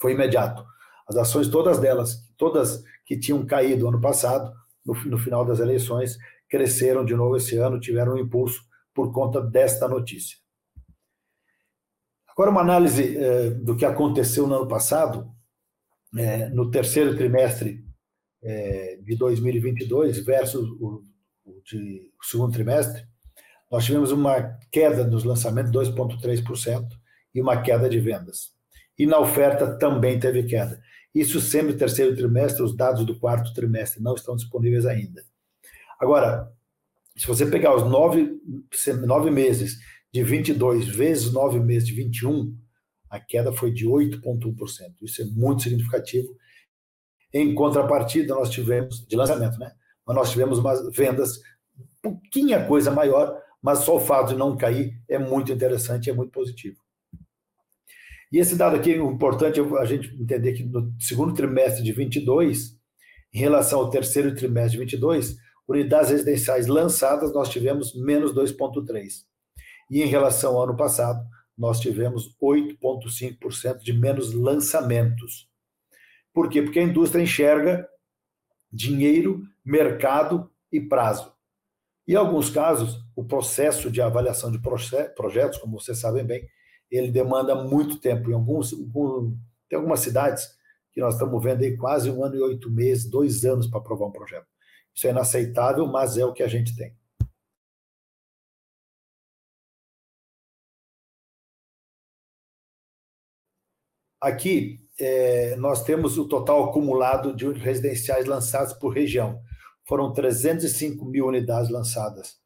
foi 0.00 0.12
imediato. 0.12 0.64
As 1.06 1.16
ações, 1.16 1.48
todas 1.48 1.78
delas, 1.78 2.18
todas 2.36 2.82
que 3.04 3.18
tinham 3.18 3.44
caído 3.44 3.88
ano 3.88 4.00
passado, 4.00 4.52
no, 4.84 4.94
no 5.04 5.18
final 5.18 5.44
das 5.44 5.60
eleições, 5.60 6.16
cresceram 6.48 7.04
de 7.04 7.14
novo 7.14 7.36
esse 7.36 7.56
ano, 7.56 7.80
tiveram 7.80 8.14
um 8.14 8.18
impulso 8.18 8.62
por 8.94 9.12
conta 9.12 9.40
desta 9.40 9.88
notícia. 9.88 10.36
Agora, 12.28 12.50
uma 12.50 12.60
análise 12.62 13.16
eh, 13.16 13.50
do 13.50 13.76
que 13.76 13.84
aconteceu 13.84 14.46
no 14.46 14.54
ano 14.54 14.68
passado, 14.68 15.30
eh, 16.16 16.48
no 16.50 16.70
terceiro 16.70 17.16
trimestre 17.16 17.84
eh, 18.42 18.98
de 19.02 19.16
2022 19.16 20.24
versus 20.24 20.68
o, 20.80 21.04
o, 21.44 21.62
de, 21.64 22.10
o 22.20 22.24
segundo 22.24 22.52
trimestre, 22.52 23.04
nós 23.70 23.84
tivemos 23.84 24.12
uma 24.12 24.58
queda 24.70 25.06
nos 25.06 25.24
lançamentos 25.24 25.72
de 25.72 25.78
2,3% 25.78 26.86
e 27.34 27.40
uma 27.40 27.62
queda 27.62 27.88
de 27.88 27.98
vendas. 27.98 28.50
E 28.98 29.06
na 29.06 29.18
oferta 29.18 29.78
também 29.78 30.20
teve 30.20 30.42
queda. 30.42 30.80
Isso 31.14 31.40
sempre 31.40 31.74
terceiro 31.74 32.14
trimestre, 32.14 32.62
os 32.62 32.76
dados 32.76 33.04
do 33.06 33.18
quarto 33.18 33.52
trimestre 33.54 34.02
não 34.02 34.14
estão 34.14 34.36
disponíveis 34.36 34.86
ainda. 34.86 35.24
Agora, 35.98 36.50
se 37.16 37.26
você 37.26 37.46
pegar 37.46 37.74
os 37.74 37.82
nove, 37.82 38.38
nove 39.06 39.30
meses 39.30 39.78
de 40.12 40.22
22 40.22 40.88
vezes 40.88 41.32
nove 41.32 41.58
meses 41.58 41.88
de 41.88 41.94
21, 41.94 42.54
a 43.12 43.20
queda 43.20 43.52
foi 43.52 43.70
de 43.70 43.86
8,1%. 43.86 44.94
Isso 45.02 45.20
é 45.20 45.26
muito 45.26 45.64
significativo. 45.64 46.34
Em 47.30 47.54
contrapartida, 47.54 48.34
nós 48.34 48.48
tivemos, 48.48 49.06
de 49.06 49.14
lançamento, 49.14 49.58
né? 49.58 49.70
Mas 50.06 50.16
nós 50.16 50.30
tivemos 50.30 50.58
umas 50.58 50.80
vendas, 50.96 51.38
pouquinha 52.00 52.66
coisa 52.66 52.90
maior, 52.90 53.38
mas 53.60 53.80
só 53.80 53.96
o 53.96 54.00
fato 54.00 54.28
de 54.28 54.34
não 54.34 54.56
cair 54.56 54.98
é 55.06 55.18
muito 55.18 55.52
interessante, 55.52 56.08
é 56.08 56.12
muito 56.14 56.32
positivo. 56.32 56.78
E 58.32 58.38
esse 58.38 58.56
dado 58.56 58.76
aqui, 58.76 58.98
o 58.98 59.12
importante 59.12 59.60
é 59.60 59.78
a 59.78 59.84
gente 59.84 60.08
entender 60.18 60.54
que 60.54 60.64
no 60.64 60.94
segundo 60.98 61.34
trimestre 61.34 61.84
de 61.84 61.92
22, 61.92 62.74
em 63.34 63.38
relação 63.38 63.80
ao 63.80 63.90
terceiro 63.90 64.34
trimestre 64.34 64.72
de 64.72 64.78
22, 64.78 65.36
unidades 65.68 66.10
residenciais 66.10 66.66
lançadas 66.66 67.30
nós 67.34 67.50
tivemos 67.50 67.94
menos 67.94 68.34
2,3. 68.34 69.24
E 69.90 70.02
em 70.02 70.06
relação 70.06 70.56
ao 70.56 70.64
ano 70.64 70.76
passado, 70.78 71.22
nós 71.56 71.80
tivemos 71.80 72.36
8,5% 72.40 73.82
de 73.82 73.92
menos 73.92 74.32
lançamentos. 74.32 75.48
Por 76.32 76.48
quê? 76.48 76.62
Porque 76.62 76.78
a 76.78 76.84
indústria 76.84 77.22
enxerga 77.22 77.88
dinheiro, 78.72 79.42
mercado 79.64 80.50
e 80.72 80.80
prazo. 80.80 81.32
Em 82.08 82.14
alguns 82.14 82.50
casos, 82.50 83.00
o 83.14 83.24
processo 83.24 83.90
de 83.90 84.00
avaliação 84.00 84.50
de 84.50 84.58
projetos, 84.58 85.58
como 85.58 85.78
vocês 85.78 85.98
sabem 85.98 86.24
bem, 86.24 86.48
ele 86.90 87.10
demanda 87.10 87.54
muito 87.54 88.00
tempo. 88.00 88.30
Em 88.30 88.34
alguns, 88.34 88.70
tem 89.68 89.76
algumas 89.76 90.00
cidades 90.00 90.48
que 90.92 91.00
nós 91.00 91.14
estamos 91.14 91.42
vendo 91.42 91.62
aí 91.62 91.76
quase 91.76 92.10
um 92.10 92.24
ano 92.24 92.36
e 92.36 92.42
oito 92.42 92.70
meses, 92.70 93.08
dois 93.08 93.44
anos 93.44 93.66
para 93.66 93.78
aprovar 93.78 94.06
um 94.06 94.12
projeto. 94.12 94.46
Isso 94.94 95.06
é 95.06 95.10
inaceitável, 95.10 95.86
mas 95.86 96.18
é 96.18 96.24
o 96.24 96.32
que 96.32 96.42
a 96.42 96.48
gente 96.48 96.76
tem. 96.76 96.94
Aqui 104.22 104.78
é, 105.00 105.56
nós 105.56 105.82
temos 105.82 106.16
o 106.16 106.28
total 106.28 106.70
acumulado 106.70 107.34
de 107.34 107.50
residenciais 107.54 108.24
lançados 108.24 108.72
por 108.72 108.94
região. 108.94 109.40
Foram 109.84 110.12
305 110.12 111.04
mil 111.04 111.26
unidades 111.26 111.68
lançadas 111.68 112.36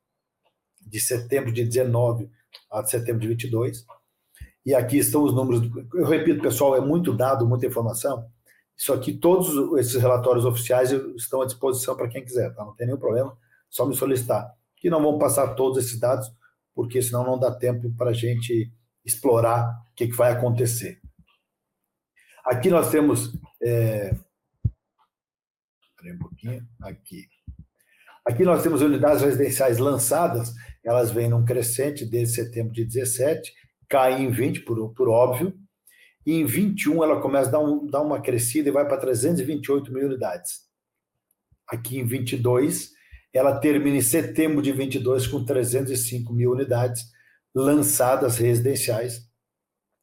de 0.81 0.99
setembro 0.99 1.53
de 1.53 1.63
19 1.63 2.31
a 2.71 2.83
setembro 2.87 3.21
de 3.21 3.29
22 3.29 3.85
e 4.65 4.75
aqui 4.75 4.97
estão 4.97 5.23
os 5.23 5.35
números. 5.35 5.71
Eu 5.93 6.07
repito, 6.07 6.41
pessoal, 6.41 6.75
é 6.75 6.81
muito 6.81 7.15
dado, 7.15 7.47
muita 7.47 7.67
informação. 7.67 8.27
Isso 8.75 8.95
aqui, 8.95 9.13
todos 9.13 9.79
esses 9.79 10.01
relatórios 10.01 10.47
oficiais 10.47 10.91
estão 10.91 11.43
à 11.43 11.47
disposição 11.47 11.95
para 11.95 12.09
quem 12.09 12.25
quiser, 12.25 12.55
tá? 12.55 12.65
Não 12.65 12.75
tem 12.75 12.87
nenhum 12.87 12.99
problema, 12.99 13.37
só 13.69 13.85
me 13.85 13.95
solicitar. 13.95 14.51
Que 14.77 14.89
não 14.89 15.03
vão 15.03 15.19
passar 15.19 15.55
todos 15.55 15.85
esses 15.85 16.01
dados, 16.01 16.33
porque 16.75 17.03
senão 17.03 17.23
não 17.23 17.39
dá 17.39 17.55
tempo 17.55 17.93
para 17.99 18.13
a 18.13 18.15
gente 18.15 18.73
explorar 19.05 19.83
o 19.93 19.95
que, 19.95 20.09
que 20.09 20.17
vai 20.17 20.33
acontecer. 20.33 21.01
Aqui 22.47 22.71
nós 22.71 22.91
temos. 22.91 23.33
É... 23.61 24.15
um 26.05 26.19
pouquinho. 26.19 26.67
Aqui. 26.81 27.27
Aqui 28.25 28.45
nós 28.45 28.63
temos 28.63 28.83
unidades 28.83 29.23
residenciais 29.23 29.79
lançadas, 29.79 30.53
elas 30.85 31.11
vêm 31.11 31.29
num 31.29 31.45
crescente 31.45 32.05
desde 32.05 32.35
setembro 32.35 32.73
de 32.73 32.85
17, 32.85 33.53
cai 33.89 34.21
em 34.21 34.31
20, 34.31 34.61
por, 34.61 34.93
por 34.95 35.09
óbvio, 35.09 35.55
e 36.25 36.35
em 36.35 36.45
21 36.45 37.05
ela 37.05 37.21
começa 37.21 37.49
a 37.49 37.53
dar, 37.53 37.61
um, 37.61 37.87
dar 37.87 38.03
uma 38.03 38.21
crescida 38.21 38.69
e 38.69 38.73
vai 38.73 38.87
para 38.87 38.99
328 38.99 39.93
mil 39.93 40.07
unidades. 40.07 40.67
Aqui 41.69 41.99
em 41.99 42.05
22, 42.05 42.93
ela 43.33 43.59
termina 43.59 43.97
em 43.97 44.03
setembro 44.03 44.61
de 44.63 44.73
22 44.73 45.27
com 45.27 45.45
305 45.45 46.33
mil 46.33 46.53
unidades 46.53 47.05
lançadas 47.55 48.39
residenciais, 48.39 49.26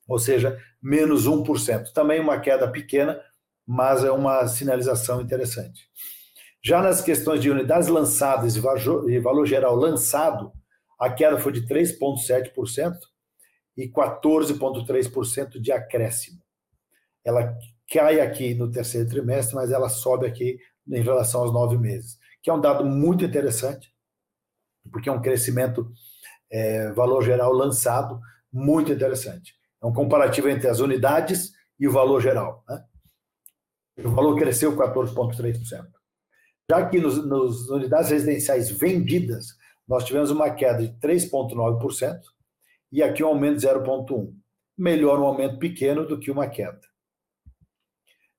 ou 0.07 0.19
seja, 0.19 0.57
menos 0.81 1.27
1%. 1.27 1.91
Também 1.93 2.19
uma 2.19 2.39
queda 2.39 2.67
pequena, 2.67 3.19
mas 3.65 4.03
é 4.03 4.11
uma 4.11 4.47
sinalização 4.47 5.21
interessante. 5.21 5.89
Já 6.63 6.81
nas 6.81 7.01
questões 7.01 7.41
de 7.41 7.49
unidades 7.49 7.87
lançadas 7.87 8.55
e 8.55 9.19
valor 9.19 9.45
geral 9.45 9.75
lançado, 9.75 10.51
a 10.99 11.09
queda 11.09 11.37
foi 11.37 11.51
de 11.51 11.67
3,7% 11.67 12.95
e 13.75 13.89
14,3% 13.89 15.59
de 15.59 15.71
acréscimo. 15.71 16.41
Ela 17.25 17.57
cai 17.91 18.19
aqui 18.21 18.53
no 18.53 18.71
terceiro 18.71 19.09
trimestre, 19.09 19.55
mas 19.55 19.71
ela 19.71 19.89
sobe 19.89 20.25
aqui 20.25 20.57
em 20.87 21.01
relação 21.01 21.41
aos 21.41 21.53
nove 21.53 21.77
meses, 21.77 22.17
que 22.41 22.49
é 22.49 22.53
um 22.53 22.61
dado 22.61 22.85
muito 22.85 23.23
interessante, 23.23 23.93
porque 24.91 25.09
é 25.09 25.11
um 25.11 25.21
crescimento 25.21 25.91
é, 26.51 26.91
valor 26.91 27.23
geral 27.23 27.51
lançado 27.51 28.19
muito 28.51 28.91
interessante. 28.91 29.55
É 29.83 29.85
um 29.85 29.93
comparativo 29.93 30.47
entre 30.47 30.69
as 30.69 30.79
unidades 30.79 31.51
e 31.77 31.87
o 31.87 31.91
valor 31.91 32.21
geral. 32.21 32.63
Né? 32.69 32.83
O 34.05 34.09
valor 34.11 34.37
cresceu 34.37 34.75
14,3%. 34.75 35.85
Já 36.71 36.87
que 36.89 36.99
nos, 36.99 37.23
nos 37.27 37.69
unidades 37.69 38.09
residenciais 38.09 38.71
vendidas, 38.71 39.47
nós 39.85 40.05
tivemos 40.05 40.31
uma 40.31 40.49
queda 40.49 40.87
de 40.87 40.93
3,9% 40.99 42.19
e 42.91 43.03
aqui 43.03 43.23
um 43.23 43.27
aumento 43.27 43.59
de 43.59 43.67
0,1%. 43.67 44.33
Melhor 44.77 45.19
um 45.19 45.25
aumento 45.25 45.59
pequeno 45.59 46.07
do 46.07 46.17
que 46.17 46.31
uma 46.31 46.47
queda. 46.47 46.79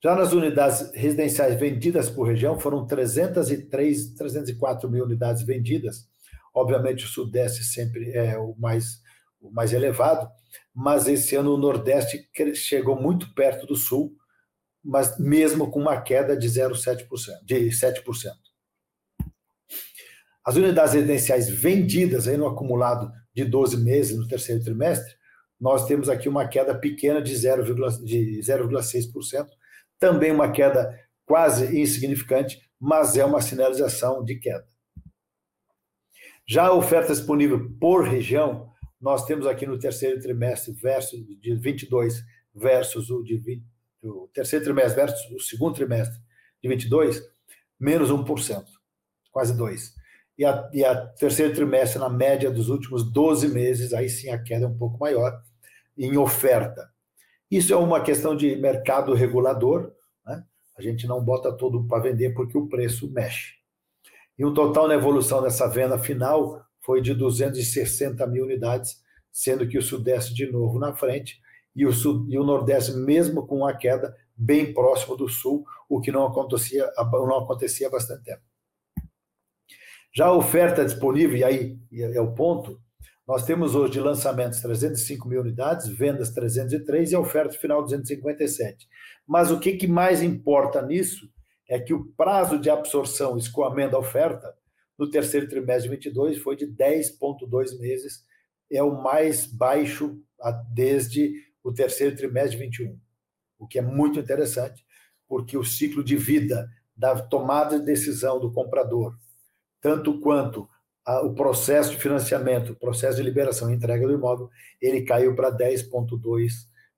Já 0.02 0.16
nas 0.16 0.32
unidades 0.32 0.92
residenciais 0.94 1.58
vendidas 1.58 2.10
por 2.10 2.26
região, 2.26 2.58
foram 2.58 2.86
303, 2.86 4.14
304 4.14 4.90
mil 4.90 5.04
unidades 5.04 5.42
vendidas. 5.42 6.08
Obviamente, 6.52 7.04
o 7.04 7.08
Sudeste 7.08 7.62
sempre 7.64 8.10
é 8.12 8.38
o 8.38 8.54
mais, 8.58 9.00
o 9.40 9.50
mais 9.50 9.72
elevado, 9.72 10.28
mas 10.74 11.06
esse 11.06 11.36
ano 11.36 11.54
o 11.54 11.58
Nordeste 11.58 12.28
chegou 12.54 13.00
muito 13.00 13.32
perto 13.34 13.66
do 13.66 13.76
Sul, 13.76 14.16
mas 14.82 15.18
mesmo 15.18 15.70
com 15.70 15.80
uma 15.80 16.00
queda 16.00 16.36
de 16.36 16.48
0,7%, 16.48 17.06
de 17.44 17.70
7%. 17.70 18.32
As 20.44 20.56
unidades 20.56 20.92
residenciais 20.92 21.48
vendidas 21.48 22.28
aí 22.28 22.36
no 22.36 22.46
acumulado 22.46 23.10
de 23.32 23.44
12 23.44 23.78
meses 23.78 24.18
no 24.18 24.28
terceiro 24.28 24.62
trimestre, 24.62 25.14
nós 25.58 25.86
temos 25.86 26.10
aqui 26.10 26.28
uma 26.28 26.46
queda 26.46 26.74
pequena 26.74 27.22
de 27.22 27.32
0,6%, 27.32 29.46
também 29.98 30.32
uma 30.32 30.50
queda 30.50 31.00
quase 31.24 31.80
insignificante, 31.80 32.60
mas 32.78 33.16
é 33.16 33.24
uma 33.24 33.40
sinalização 33.40 34.22
de 34.22 34.34
queda. 34.34 34.68
Já 36.46 36.66
a 36.66 36.74
oferta 36.74 37.14
disponível 37.14 37.70
por 37.80 38.06
região, 38.06 38.70
nós 39.04 39.26
temos 39.26 39.46
aqui 39.46 39.66
no 39.66 39.78
terceiro 39.78 40.18
trimestre 40.18 40.72
versus 40.72 41.20
de 41.38 41.54
22 41.54 42.24
versus 42.54 43.10
o 43.10 43.22
de 43.22 43.36
20, 43.36 43.62
o 44.02 44.30
terceiro 44.32 44.64
trimestre 44.64 44.94
versus 44.94 45.30
o 45.30 45.38
segundo 45.38 45.74
trimestre 45.74 46.18
de 46.62 46.68
22, 46.70 47.22
menos 47.78 48.10
1%, 48.10 48.64
quase 49.30 49.52
2%. 49.52 49.78
E 50.38 50.44
a, 50.46 50.70
e 50.72 50.82
a 50.82 51.06
terceiro 51.06 51.52
trimestre, 51.52 51.98
na 51.98 52.08
média 52.08 52.50
dos 52.50 52.70
últimos 52.70 53.04
12 53.12 53.48
meses, 53.48 53.92
aí 53.92 54.08
sim 54.08 54.30
a 54.30 54.42
queda 54.42 54.64
é 54.64 54.68
um 54.68 54.78
pouco 54.78 54.98
maior 54.98 55.38
em 55.98 56.16
oferta. 56.16 56.90
Isso 57.50 57.74
é 57.74 57.76
uma 57.76 58.00
questão 58.00 58.34
de 58.34 58.56
mercado 58.56 59.12
regulador, 59.12 59.92
né? 60.24 60.42
a 60.78 60.80
gente 60.80 61.06
não 61.06 61.22
bota 61.22 61.52
todo 61.52 61.86
para 61.86 62.02
vender 62.02 62.32
porque 62.32 62.56
o 62.56 62.68
preço 62.68 63.12
mexe. 63.12 63.52
E 64.38 64.46
o 64.46 64.54
total 64.54 64.88
na 64.88 64.94
evolução 64.94 65.42
dessa 65.42 65.68
venda 65.68 65.98
final 65.98 66.63
foi 66.84 67.00
de 67.00 67.14
260 67.14 68.26
mil 68.26 68.44
unidades, 68.44 69.02
sendo 69.32 69.66
que 69.66 69.78
o 69.78 69.82
Sudeste 69.82 70.34
de 70.34 70.46
novo 70.46 70.78
na 70.78 70.94
frente 70.94 71.40
e 71.74 71.86
o, 71.86 71.92
sul, 71.92 72.26
e 72.28 72.38
o 72.38 72.44
Nordeste, 72.44 72.92
mesmo 72.92 73.46
com 73.46 73.66
a 73.66 73.74
queda, 73.74 74.14
bem 74.36 74.72
próximo 74.72 75.16
do 75.16 75.28
Sul, 75.28 75.64
o 75.88 76.00
que 76.00 76.12
não 76.12 76.26
acontecia, 76.26 76.88
não 76.96 77.38
acontecia 77.38 77.88
há 77.88 77.90
bastante 77.90 78.24
tempo. 78.24 78.42
Já 80.14 80.26
a 80.26 80.36
oferta 80.36 80.84
disponível, 80.84 81.36
e 81.36 81.44
aí 81.44 81.78
é 81.92 82.20
o 82.20 82.32
ponto, 82.32 82.80
nós 83.26 83.44
temos 83.44 83.74
hoje 83.74 83.94
de 83.94 84.00
lançamentos 84.00 84.60
305 84.60 85.26
mil 85.26 85.40
unidades, 85.40 85.88
vendas 85.88 86.30
303 86.30 87.12
e 87.12 87.14
a 87.16 87.20
oferta 87.20 87.58
final 87.58 87.82
257. 87.82 88.86
Mas 89.26 89.50
o 89.50 89.58
que, 89.58 89.72
que 89.72 89.86
mais 89.86 90.22
importa 90.22 90.82
nisso 90.82 91.28
é 91.68 91.80
que 91.80 91.94
o 91.94 92.04
prazo 92.12 92.58
de 92.58 92.68
absorção, 92.68 93.36
escoamento 93.38 93.92
da 93.92 93.98
oferta, 93.98 94.54
no 94.98 95.10
terceiro 95.10 95.48
trimestre 95.48 95.88
de 95.88 95.96
22 95.96 96.38
foi 96.38 96.56
de 96.56 96.66
10,2 96.66 97.78
meses, 97.78 98.24
é 98.70 98.82
o 98.82 99.02
mais 99.02 99.46
baixo 99.46 100.20
desde 100.72 101.34
o 101.62 101.72
terceiro 101.72 102.16
trimestre 102.16 102.58
de 102.58 102.64
21, 102.64 102.98
o 103.58 103.66
que 103.66 103.78
é 103.78 103.82
muito 103.82 104.18
interessante, 104.18 104.84
porque 105.26 105.56
o 105.56 105.64
ciclo 105.64 106.04
de 106.04 106.16
vida 106.16 106.68
da 106.96 107.20
tomada 107.20 107.78
de 107.78 107.84
decisão 107.84 108.38
do 108.38 108.52
comprador, 108.52 109.16
tanto 109.80 110.20
quanto 110.20 110.68
o 111.22 111.34
processo 111.34 111.90
de 111.90 111.98
financiamento, 111.98 112.72
o 112.72 112.76
processo 112.76 113.16
de 113.16 113.22
liberação 113.22 113.70
e 113.70 113.74
entrega 113.74 114.06
do 114.06 114.14
imóvel, 114.14 114.48
ele 114.80 115.02
caiu 115.02 115.34
para 115.34 115.50
10,2 115.50 116.52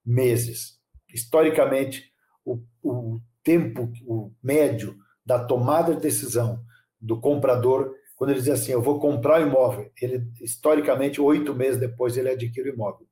meses. 0.04 0.78
Historicamente, 1.12 2.12
o, 2.44 2.62
o 2.82 3.20
tempo 3.42 3.92
o 4.04 4.32
médio 4.42 4.96
da 5.24 5.44
tomada 5.44 5.94
de 5.94 6.00
decisão 6.00 6.64
do 7.06 7.20
comprador, 7.20 7.94
quando 8.16 8.30
ele 8.30 8.40
diz 8.40 8.48
assim, 8.48 8.72
eu 8.72 8.82
vou 8.82 8.98
comprar 8.98 9.40
o 9.40 9.46
imóvel, 9.46 9.90
ele 10.00 10.26
historicamente 10.40 11.20
oito 11.20 11.54
meses 11.54 11.78
depois 11.78 12.16
ele 12.16 12.30
adquire 12.30 12.70
o 12.70 12.74
imóvel 12.74 13.06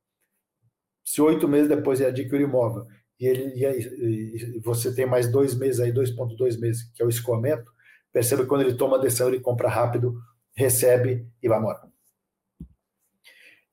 se 1.05 1.21
oito 1.21 1.47
meses 1.47 1.69
depois 1.69 2.01
ele 2.01 2.09
adquire 2.09 2.43
o 2.43 2.47
imóvel 2.47 2.87
e, 3.19 3.27
ele, 3.27 3.53
e, 3.55 4.59
você 4.59 4.93
tem 4.93 5.05
mais 5.05 5.31
dois 5.31 5.55
meses 5.55 5.79
aí, 5.79 5.93
2,2 5.93 6.59
meses, 6.59 6.91
que 6.93 7.01
é 7.01 7.05
o 7.05 7.09
escoamento, 7.09 7.71
perceba 8.11 8.41
que 8.41 8.49
quando 8.49 8.61
ele 8.61 8.73
toma 8.73 8.97
a 8.97 8.99
decisão, 8.99 9.29
ele 9.29 9.39
compra 9.39 9.69
rápido, 9.69 10.19
recebe 10.53 11.25
e 11.41 11.47
vai 11.47 11.59
embora. 11.59 11.87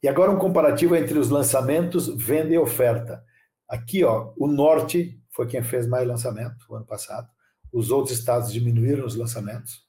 E 0.01 0.09
agora 0.09 0.31
um 0.31 0.39
comparativo 0.39 0.95
entre 0.95 1.19
os 1.19 1.31
lançamentos, 1.31 2.07
venda 2.15 2.53
e 2.53 2.59
oferta. 2.59 3.25
Aqui, 3.69 4.05
ó, 4.05 4.33
o 4.37 4.47
norte 4.47 5.19
foi 5.31 5.47
quem 5.47 5.63
fez 5.63 5.87
mais 5.89 6.07
lançamento 6.07 6.67
o 6.69 6.77
ano 6.77 6.87
passado. 6.87 7.29
Os 7.73 7.91
outros 7.91 8.17
estados 8.17 8.53
diminuíram 8.53 9.07
os 9.07 9.17
lançamentos. 9.17 9.81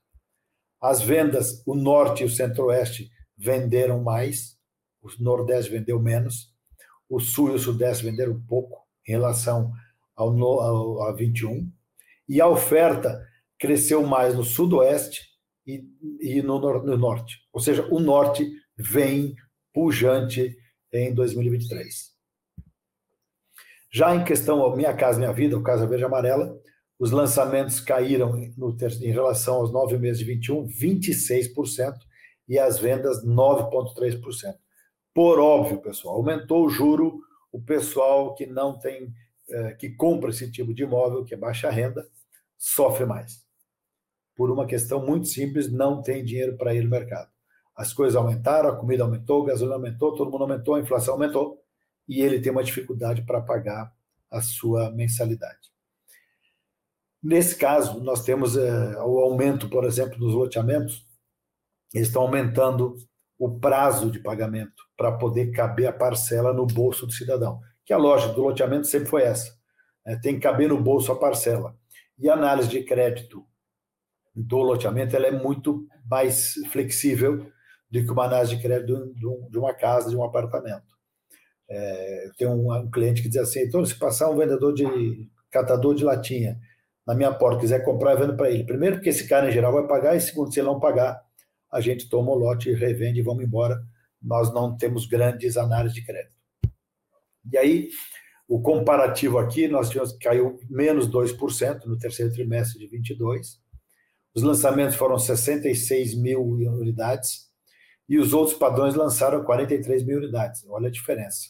As 0.84 1.02
vendas, 1.02 1.64
o 1.66 1.74
norte 1.74 2.24
e 2.24 2.26
o 2.26 2.30
centro-oeste 2.30 3.10
venderam 3.38 4.04
mais, 4.04 4.58
o 5.02 5.08
nordeste 5.24 5.72
vendeu 5.72 5.98
menos 5.98 6.54
o 7.10 7.22
Sul 7.22 7.52
e 7.52 7.56
o 7.56 7.60
Sudeste 7.60 8.04
venderam 8.04 8.42
pouco 8.48 8.86
em 9.08 9.12
relação 9.12 9.72
ao, 10.14 10.30
ao, 10.30 11.02
ao 11.04 11.16
21, 11.16 11.72
e 12.28 12.42
a 12.42 12.48
oferta 12.48 13.26
cresceu 13.58 14.06
mais 14.06 14.36
no 14.36 14.44
Sudoeste 14.44 15.22
e, 15.66 15.86
e 16.20 16.42
no, 16.42 16.60
no 16.60 16.98
Norte. 16.98 17.38
Ou 17.54 17.62
seja, 17.62 17.88
o 17.90 18.00
Norte 18.00 18.46
vem 18.76 19.36
pujante 19.74 20.58
em 20.92 21.14
2023. 21.14 22.12
Já 23.90 24.16
em 24.16 24.26
questão 24.26 24.76
Minha 24.76 24.94
Casa 24.94 25.20
Minha 25.20 25.32
Vida, 25.32 25.58
o 25.58 25.64
Casa 25.64 25.88
Verde 25.88 26.04
Amarela, 26.04 26.60
os 27.04 27.12
lançamentos 27.12 27.82
caíram 27.82 28.34
em 28.38 29.12
relação 29.12 29.56
aos 29.56 29.74
nove 29.74 29.98
meses 29.98 30.20
de 30.20 30.24
21, 30.24 30.66
26%, 30.70 31.98
e 32.48 32.58
as 32.58 32.80
vendas 32.80 33.26
9,3%. 33.26 34.56
Por 35.14 35.38
óbvio, 35.38 35.82
pessoal, 35.82 36.16
aumentou 36.16 36.66
o 36.66 36.70
juro, 36.70 37.20
o 37.52 37.62
pessoal 37.62 38.34
que 38.34 38.46
não 38.46 38.80
tem, 38.80 39.14
é, 39.50 39.74
que 39.74 39.90
compra 39.90 40.30
esse 40.30 40.50
tipo 40.50 40.74
de 40.74 40.84
imóvel, 40.84 41.26
que 41.26 41.34
é 41.34 41.38
baixa 41.38 41.70
renda, 41.70 42.08
sofre 42.58 43.06
mais. 43.06 43.44
Por 44.34 44.50
uma 44.50 44.66
questão 44.66 45.06
muito 45.06 45.28
simples, 45.28 45.70
não 45.70 46.02
tem 46.02 46.24
dinheiro 46.24 46.56
para 46.56 46.74
ir 46.74 46.86
no 46.86 46.90
mercado. 46.90 47.30
As 47.76 47.92
coisas 47.92 48.16
aumentaram, 48.16 48.70
a 48.70 48.78
comida 48.78 49.04
aumentou, 49.04 49.44
a 49.44 49.48
gasolina 49.48 49.76
aumentou, 49.76 50.16
todo 50.16 50.32
mundo 50.32 50.44
aumentou, 50.44 50.76
a 50.76 50.80
inflação 50.80 51.16
aumentou, 51.16 51.62
e 52.08 52.22
ele 52.22 52.40
tem 52.40 52.54
uma 52.54 52.64
dificuldade 52.64 53.24
para 53.24 53.42
pagar 53.42 53.94
a 54.32 54.42
sua 54.42 54.90
mensalidade. 54.90 55.73
Nesse 57.24 57.56
caso, 57.56 58.02
nós 58.02 58.24
temos 58.24 58.58
é, 58.58 59.02
o 59.02 59.20
aumento, 59.20 59.70
por 59.70 59.86
exemplo, 59.86 60.20
dos 60.20 60.34
loteamentos, 60.34 61.08
eles 61.94 62.08
estão 62.08 62.24
aumentando 62.24 62.98
o 63.40 63.60
prazo 63.60 64.12
de 64.12 64.20
pagamento 64.20 64.84
para 64.98 65.12
poder 65.12 65.52
caber 65.52 65.88
a 65.88 65.94
parcela 65.94 66.52
no 66.52 66.66
bolso 66.66 67.08
do 67.08 67.14
cidadão. 67.14 67.62
Que 67.86 67.94
a 67.94 67.98
lógica 67.98 68.34
do 68.34 68.42
loteamento 68.42 68.88
sempre 68.88 69.08
foi 69.08 69.24
essa. 69.24 69.56
Né? 70.06 70.20
Tem 70.22 70.36
que 70.36 70.42
caber 70.42 70.68
no 70.68 70.82
bolso 70.82 71.12
a 71.12 71.20
parcela. 71.20 71.78
E 72.20 72.30
a 72.30 72.34
análise 72.34 72.68
de 72.68 72.84
crédito 72.84 73.46
do 74.36 74.58
loteamento 74.58 75.16
ela 75.16 75.28
é 75.28 75.32
muito 75.32 75.88
mais 76.10 76.56
flexível 76.72 77.50
do 77.90 78.04
que 78.04 78.12
uma 78.12 78.26
análise 78.26 78.56
de 78.56 78.62
crédito 78.62 79.14
de 79.50 79.58
uma 79.58 79.74
casa, 79.74 80.10
de 80.10 80.18
um 80.18 80.24
apartamento. 80.24 80.94
É, 81.70 82.30
tem 82.38 82.48
um, 82.48 82.74
um, 82.74 82.92
cliente 82.92 83.22
que 83.22 83.30
diz 83.30 83.38
assim, 83.38 83.62
então 83.62 83.86
se 83.86 83.98
passar 83.98 84.30
um 84.30 84.36
vendedor 84.36 84.74
de 84.74 85.30
catador 85.50 85.96
de 85.96 86.04
latinha 86.04 86.60
na 87.06 87.14
minha 87.14 87.34
porta, 87.34 87.60
quiser 87.60 87.84
comprar, 87.84 88.12
eu 88.12 88.20
vendo 88.20 88.38
para 88.38 88.50
ele. 88.50 88.64
Primeiro, 88.64 88.96
porque 88.96 89.10
esse 89.10 89.28
cara, 89.28 89.50
em 89.50 89.52
geral, 89.52 89.74
vai 89.74 89.86
pagar, 89.88 90.16
e 90.16 90.22
segundo, 90.22 90.54
se 90.54 90.60
ele 90.60 90.68
não 90.68 90.80
pagar, 90.80 91.22
a 91.72 91.82
gente 91.82 92.08
toma 92.08 92.32
o 92.32 92.36
lote, 92.36 92.72
revende 92.72 93.20
e 93.20 93.24
vamos 93.24 93.44
embora. 93.44 93.82
Nós 94.22 94.54
não 94.54 94.78
temos 94.78 95.06
grandes 95.06 95.58
análises 95.58 95.96
de 95.96 96.06
crédito. 96.06 96.36
E 97.52 97.58
aí, 97.58 97.90
o 98.48 98.62
comparativo 98.62 99.38
aqui, 99.38 99.68
nós 99.68 99.90
tivemos 99.90 100.14
caiu 100.18 100.58
menos 100.70 101.10
2% 101.10 101.86
no 101.86 101.98
terceiro 101.98 102.32
trimestre 102.32 102.80
de 102.80 102.88
22. 102.88 103.62
Os 104.34 104.44
lançamentos 104.44 104.96
foram 104.96 105.20
66 105.20 106.16
mil 106.16 106.42
unidades 106.42 107.52
e 108.08 108.18
os 108.18 108.34
outros 108.34 108.58
padrões 108.58 108.96
lançaram 108.96 109.44
43 109.44 110.06
mil 110.06 110.20
unidades. 110.20 110.66
Olha 110.70 110.88
a 110.88 110.92
diferença. 110.92 111.50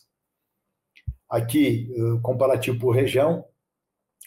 Aqui, 1.29 1.89
comparativo 2.21 2.79
por 2.79 2.95
região, 2.95 3.45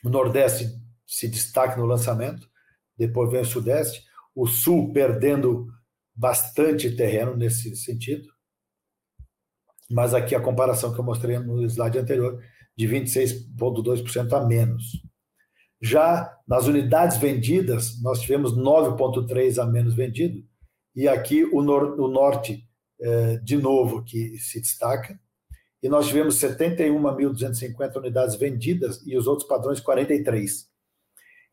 o 0.05 0.09
Nordeste 0.09 0.67
se 1.07 1.29
destaca 1.29 1.77
no 1.77 1.87
lançamento, 1.87 2.49
depois 2.97 3.31
vem 3.31 3.43
o 3.43 3.45
Sudeste, 3.45 4.05
o 4.35 4.47
Sul 4.47 4.93
perdendo 4.93 5.69
bastante 6.15 6.91
terreno 6.95 7.37
nesse 7.37 7.77
sentido. 7.77 8.29
Mas 9.91 10.15
aqui 10.15 10.35
a 10.35 10.41
comparação 10.41 10.93
que 10.93 10.99
eu 10.99 11.05
mostrei 11.05 11.39
no 11.39 11.63
slide 11.65 11.99
anterior, 11.99 12.43
de 12.77 12.87
26,2% 12.87 14.33
a 14.33 14.45
menos. 14.45 15.03
Já 15.81 16.35
nas 16.47 16.67
unidades 16.67 17.19
vendidas, 17.19 18.01
nós 18.03 18.21
tivemos 18.21 18.57
9,3% 18.57 19.63
a 19.63 19.67
menos 19.67 19.95
vendido, 19.95 20.43
e 20.95 21.07
aqui 21.07 21.45
o, 21.45 21.63
nor 21.63 22.01
o 22.01 22.09
norte, 22.09 22.67
eh, 23.01 23.37
de 23.43 23.57
novo, 23.57 24.03
que 24.03 24.39
se 24.39 24.61
destaca, 24.61 25.19
e 25.83 25.89
nós 25.89 26.09
tivemos 26.09 26.37
71.250 26.37 27.97
unidades 27.97 28.35
vendidas 28.37 29.03
e 29.07 29.17
os 29.17 29.27
outros 29.27 29.47
padrões 29.47 29.79
43. 29.79 30.67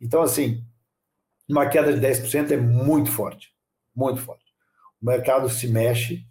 Então, 0.04 0.22
assim, 0.22 0.62
uma 1.50 1.66
queda 1.70 1.94
de 1.94 2.06
10% 2.06 2.52
é 2.52 2.58
muito 2.58 3.10
forte, 3.10 3.54
muito 3.96 4.20
forte. 4.20 4.44
O 5.02 5.06
mercado 5.06 5.50
se 5.50 5.66
mexe, 5.66 6.26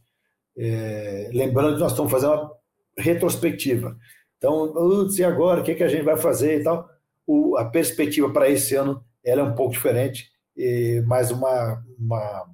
é, 0.57 1.31
lembrando 1.33 1.75
que 1.75 1.81
nós 1.81 1.93
estamos 1.93 2.13
fazendo 2.13 2.35
uma 2.35 2.53
retrospectiva. 2.99 3.97
Então, 4.37 4.75
e 5.17 5.25
agora, 5.25 5.63
o 5.63 5.65
que, 5.65 5.75
que 5.75 5.83
a 5.83 5.89
gente 5.89 6.05
vai 6.05 6.19
fazer 6.19 6.61
e 6.61 6.63
tal? 6.63 6.87
O, 7.27 7.57
a 7.57 7.65
perspectiva 7.65 8.31
para 8.31 8.49
esse 8.49 8.75
ano 8.75 9.03
ela 9.25 9.41
é 9.41 9.45
um 9.45 9.55
pouco 9.55 9.73
diferente, 9.73 10.31
e, 10.55 11.03
mas 11.07 11.31
uma, 11.31 11.83
uma, 11.99 12.51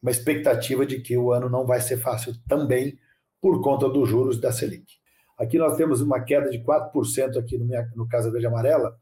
uma 0.00 0.10
expectativa 0.10 0.86
de 0.86 1.00
que 1.00 1.16
o 1.16 1.32
ano 1.32 1.48
não 1.48 1.66
vai 1.66 1.80
ser 1.80 1.96
fácil 1.96 2.34
também 2.48 2.96
por 3.40 3.60
conta 3.60 3.88
dos 3.88 4.08
juros 4.08 4.40
da 4.40 4.52
Selic. 4.52 4.84
Aqui 5.36 5.58
nós 5.58 5.76
temos 5.76 6.00
uma 6.00 6.20
queda 6.20 6.48
de 6.50 6.62
4% 6.62 7.36
aqui 7.36 7.58
no, 7.58 7.64
minha, 7.64 7.90
no 7.96 8.06
Casa 8.06 8.30
Verde 8.30 8.46
Amarela, 8.46 8.96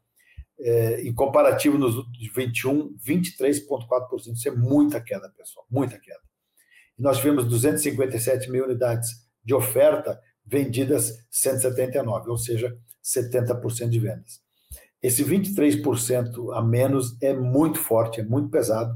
é, 0.61 1.01
em 1.01 1.13
comparativo 1.13 1.77
nos 1.77 1.95
21, 2.35 2.95
23,4%. 2.97 4.33
Isso 4.33 4.47
é 4.47 4.51
muita 4.51 5.01
queda, 5.01 5.29
pessoal, 5.29 5.65
muita 5.69 5.99
queda. 5.99 6.19
E 6.97 7.01
nós 7.01 7.17
tivemos 7.17 7.45
257 7.45 8.49
mil 8.51 8.65
unidades 8.65 9.09
de 9.43 9.53
oferta, 9.53 10.21
vendidas 10.45 11.25
179, 11.31 12.29
ou 12.29 12.37
seja, 12.37 12.77
70% 13.03 13.89
de 13.89 13.99
vendas. 13.99 14.41
Esse 15.01 15.23
23% 15.23 16.55
a 16.55 16.61
menos 16.61 17.17
é 17.21 17.33
muito 17.33 17.79
forte, 17.79 18.21
é 18.21 18.23
muito 18.23 18.49
pesado, 18.49 18.95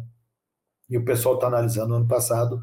e 0.87 0.97
o 0.97 1.03
pessoal 1.03 1.35
está 1.35 1.47
analisando 1.47 1.89
no 1.89 1.95
ano 1.95 2.07
passado 2.07 2.61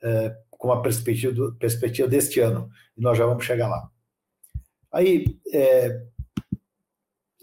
é, 0.00 0.36
com 0.48 0.70
a 0.70 0.80
perspectiva, 0.80 1.56
perspectiva 1.58 2.06
deste 2.06 2.38
ano, 2.38 2.70
e 2.96 3.00
nós 3.00 3.18
já 3.18 3.26
vamos 3.26 3.44
chegar 3.44 3.68
lá. 3.68 3.90
Aí, 4.92 5.38
é, 5.52 6.06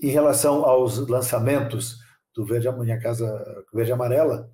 em 0.05 0.11
relação 0.11 0.63
aos 0.63 0.99
lançamentos 1.07 1.97
do 2.35 2.45
Verde, 2.45 2.71
Minha 2.73 2.99
Casa 2.99 3.25
Verde 3.73 3.91
Amarela, 3.91 4.51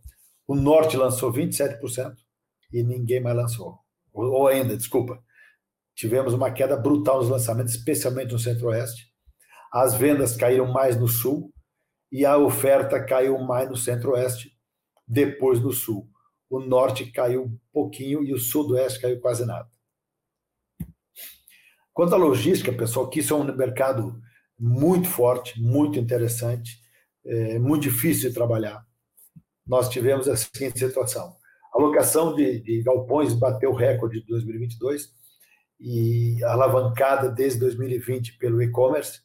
o 0.48 0.56
Norte 0.56 0.96
lançou 0.96 1.32
27% 1.32 2.16
e 2.72 2.82
ninguém 2.82 3.20
mais 3.20 3.36
lançou. 3.36 3.78
Ou 4.14 4.48
ainda, 4.48 4.78
desculpa, 4.78 5.22
tivemos 5.94 6.34
uma 6.34 6.52
queda 6.52 6.78
brutal 6.78 7.18
nos 7.18 7.28
lançamentos, 7.28 7.76
especialmente 7.76 8.32
no 8.32 8.40
Centro-Oeste. 8.40 9.12
As 9.74 9.94
vendas 9.94 10.38
caíram 10.38 10.72
mais 10.72 10.98
no 10.98 11.10
Sul 11.10 11.54
e 12.10 12.26
a 12.26 12.38
oferta 12.38 13.04
caiu 13.04 13.38
mais 13.40 13.70
no 13.70 13.76
Centro-Oeste, 13.76 14.58
depois 15.06 15.60
no 15.60 15.74
Sul. 15.74 16.08
O 16.50 16.62
Norte 16.62 17.12
caiu 17.12 17.44
um 17.44 17.60
pouquinho 17.74 18.24
e 18.24 18.34
o 18.34 18.40
Sudoeste 18.40 19.02
caiu 19.02 19.20
quase 19.20 19.46
nada. 19.46 19.70
Quanto 21.92 22.16
à 22.16 22.18
logística, 22.18 22.72
pessoal, 22.72 23.10
que 23.10 23.20
isso 23.20 23.34
é 23.34 23.38
um 23.38 23.44
mercado 23.54 24.18
muito 24.62 25.08
forte, 25.08 25.60
muito 25.60 25.98
interessante, 25.98 26.80
é, 27.26 27.58
muito 27.58 27.82
difícil 27.82 28.30
de 28.30 28.36
trabalhar. 28.36 28.86
Nós 29.66 29.90
tivemos 29.90 30.30
a 30.30 30.38
seguinte 30.38 30.78
situação: 30.78 31.36
a 31.74 31.80
locação 31.80 32.36
de, 32.36 32.60
de 32.60 32.84
galpões 32.84 33.34
bateu 33.34 33.72
o 33.72 33.76
recorde 33.76 34.22
de 34.22 34.28
2022 34.28 35.10
e 35.80 36.44
alavancada 36.44 37.28
desde 37.30 37.60
2020 37.60 38.38
pelo 38.38 38.62
e-commerce. 38.62 39.20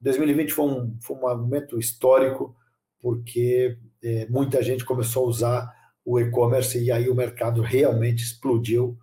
2020 0.00 0.52
foi 0.52 0.64
um, 0.66 0.98
foi 1.00 1.16
um 1.16 1.20
momento 1.20 1.78
histórico 1.78 2.54
porque 3.00 3.78
é, 4.04 4.26
muita 4.28 4.62
gente 4.62 4.84
começou 4.84 5.24
a 5.24 5.28
usar 5.28 5.74
o 6.04 6.20
e-commerce 6.20 6.78
e 6.78 6.92
aí 6.92 7.08
o 7.08 7.14
mercado 7.14 7.62
realmente 7.62 8.22
explodiu. 8.22 8.98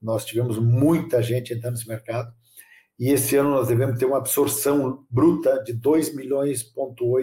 Nós 0.00 0.24
tivemos 0.24 0.58
muita 0.58 1.22
gente 1.22 1.52
entrando 1.52 1.74
nesse 1.74 1.88
mercado 1.88 2.32
e 2.98 3.10
esse 3.10 3.36
ano 3.36 3.50
nós 3.50 3.68
devemos 3.68 3.98
ter 3.98 4.06
uma 4.06 4.18
absorção 4.18 5.04
bruta 5.10 5.62
de 5.64 5.72
2 5.72 6.14
milhões 6.14 6.62
ponto 6.62 7.16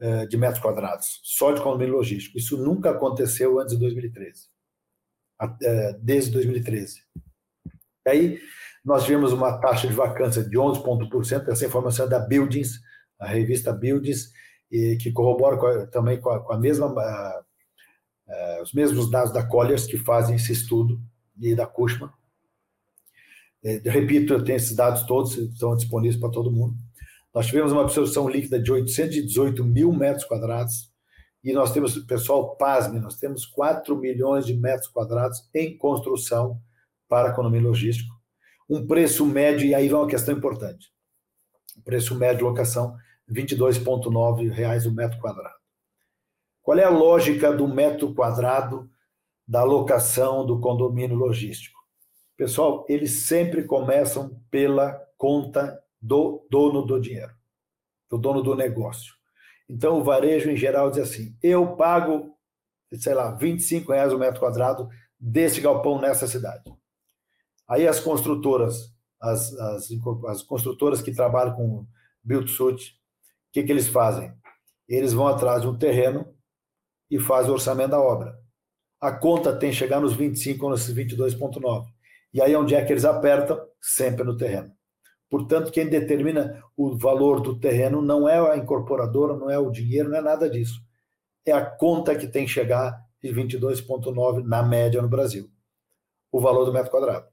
eh, 0.00 0.26
de 0.26 0.36
metros 0.36 0.60
quadrados, 0.60 1.20
só 1.22 1.52
de 1.52 1.60
condomínio 1.60 1.94
logístico. 1.94 2.38
Isso 2.38 2.56
nunca 2.56 2.90
aconteceu 2.90 3.58
antes 3.58 3.74
de 3.74 3.80
2013, 3.80 4.48
eh, 5.62 5.98
desde 6.00 6.32
2013. 6.32 7.02
E 8.06 8.10
aí 8.10 8.40
nós 8.84 9.04
tivemos 9.04 9.32
uma 9.32 9.58
taxa 9.58 9.88
de 9.88 9.94
vacância 9.94 10.42
de 10.44 10.56
11,1%, 10.56 11.48
essa 11.48 11.66
informação 11.66 12.06
é 12.06 12.08
da 12.08 12.18
Buildings, 12.18 12.80
a 13.18 13.26
revista 13.26 13.72
Buildings, 13.72 14.32
que 14.70 15.10
corrobora 15.12 15.86
também 15.86 16.20
com 16.20 16.30
a, 16.30 16.40
com 16.40 16.52
a 16.52 16.58
mesma, 16.58 16.94
os 18.62 18.72
mesmos 18.72 19.10
dados 19.10 19.32
da 19.32 19.44
Colliers, 19.44 19.86
que 19.86 19.96
fazem 19.98 20.36
esse 20.36 20.52
estudo, 20.52 21.00
e 21.40 21.54
da 21.54 21.66
Cushman. 21.66 22.10
É, 23.64 23.80
repito, 23.84 24.32
eu 24.32 24.44
tenho 24.44 24.56
esses 24.56 24.74
dados 24.74 25.02
todos, 25.02 25.36
estão 25.36 25.74
disponíveis 25.76 26.20
para 26.20 26.30
todo 26.30 26.50
mundo. 26.50 26.76
Nós 27.34 27.46
tivemos 27.46 27.72
uma 27.72 27.82
absorção 27.82 28.28
líquida 28.28 28.60
de 28.60 28.70
818 28.70 29.64
mil 29.64 29.92
metros 29.92 30.24
quadrados 30.24 30.90
e 31.42 31.52
nós 31.52 31.72
temos, 31.72 31.96
pessoal, 31.98 32.56
pasme, 32.56 32.98
nós 32.98 33.16
temos 33.16 33.46
4 33.46 33.96
milhões 33.96 34.44
de 34.44 34.54
metros 34.54 34.88
quadrados 34.88 35.48
em 35.54 35.76
construção 35.76 36.60
para 37.08 37.32
condomínio 37.32 37.68
logístico. 37.68 38.14
Um 38.68 38.86
preço 38.86 39.24
médio, 39.24 39.66
e 39.66 39.74
aí 39.74 39.88
vem 39.88 39.96
uma 39.96 40.06
questão 40.06 40.34
importante. 40.34 40.92
O 41.76 41.82
preço 41.82 42.14
médio 42.16 42.38
de 42.38 42.44
locação, 42.44 42.96
R$ 43.28 43.42
22,9 43.42 44.86
o 44.86 44.92
metro 44.92 45.18
quadrado. 45.20 45.54
Qual 46.60 46.76
é 46.76 46.84
a 46.84 46.90
lógica 46.90 47.52
do 47.52 47.66
metro 47.66 48.14
quadrado 48.14 48.90
da 49.46 49.62
locação 49.62 50.44
do 50.44 50.60
condomínio 50.60 51.16
logístico? 51.16 51.77
Pessoal, 52.38 52.86
eles 52.88 53.24
sempre 53.26 53.64
começam 53.64 54.40
pela 54.48 54.92
conta 55.18 55.82
do 56.00 56.46
dono 56.48 56.82
do 56.82 57.00
dinheiro, 57.00 57.34
do 58.08 58.16
dono 58.16 58.44
do 58.44 58.54
negócio. 58.54 59.12
Então, 59.68 59.98
o 59.98 60.04
varejo, 60.04 60.48
em 60.48 60.56
geral, 60.56 60.88
diz 60.88 61.00
assim: 61.00 61.36
eu 61.42 61.74
pago, 61.74 62.38
sei 62.92 63.12
lá, 63.12 63.32
25 63.32 63.90
reais 63.90 64.12
o 64.12 64.18
metro 64.18 64.38
quadrado 64.38 64.88
desse 65.18 65.60
galpão 65.60 66.00
nessa 66.00 66.28
cidade. 66.28 66.62
Aí 67.68 67.88
as 67.88 67.98
construtoras, 67.98 68.94
as, 69.20 69.52
as, 69.54 69.88
as 70.28 70.42
construtoras 70.44 71.02
que 71.02 71.12
trabalham 71.12 71.56
com 71.56 71.86
build 72.22 72.48
suit, 72.52 72.92
o 72.92 73.52
que, 73.52 73.64
que 73.64 73.72
eles 73.72 73.88
fazem? 73.88 74.32
Eles 74.88 75.12
vão 75.12 75.26
atrás 75.26 75.62
de 75.62 75.66
um 75.66 75.76
terreno 75.76 76.32
e 77.10 77.18
fazem 77.18 77.50
o 77.50 77.54
orçamento 77.54 77.90
da 77.90 78.00
obra. 78.00 78.38
A 79.00 79.10
conta 79.10 79.56
tem 79.56 79.70
que 79.70 79.76
chegar 79.76 80.00
nos 80.00 80.14
25 80.14 80.64
ou 80.64 80.70
nos 80.70 80.88
22,9. 80.88 81.97
E 82.32 82.42
aí 82.42 82.54
onde 82.54 82.74
é 82.74 82.84
que 82.84 82.92
eles 82.92 83.04
apertam? 83.04 83.58
Sempre 83.80 84.24
no 84.24 84.36
terreno. 84.36 84.72
Portanto, 85.30 85.70
quem 85.70 85.88
determina 85.88 86.62
o 86.76 86.96
valor 86.96 87.40
do 87.40 87.58
terreno 87.58 88.00
não 88.00 88.28
é 88.28 88.38
a 88.52 88.56
incorporadora, 88.56 89.36
não 89.36 89.50
é 89.50 89.58
o 89.58 89.70
dinheiro, 89.70 90.08
não 90.08 90.16
é 90.16 90.22
nada 90.22 90.48
disso. 90.48 90.80
É 91.44 91.52
a 91.52 91.64
conta 91.64 92.16
que 92.16 92.26
tem 92.26 92.46
que 92.46 92.50
chegar 92.52 92.98
de 93.22 93.28
22,9 93.30 94.42
na 94.44 94.62
média 94.62 95.02
no 95.02 95.08
Brasil. 95.08 95.50
o 96.30 96.40
valor 96.40 96.66
do 96.66 96.72
metro 96.72 96.90
quadrado. 96.90 97.26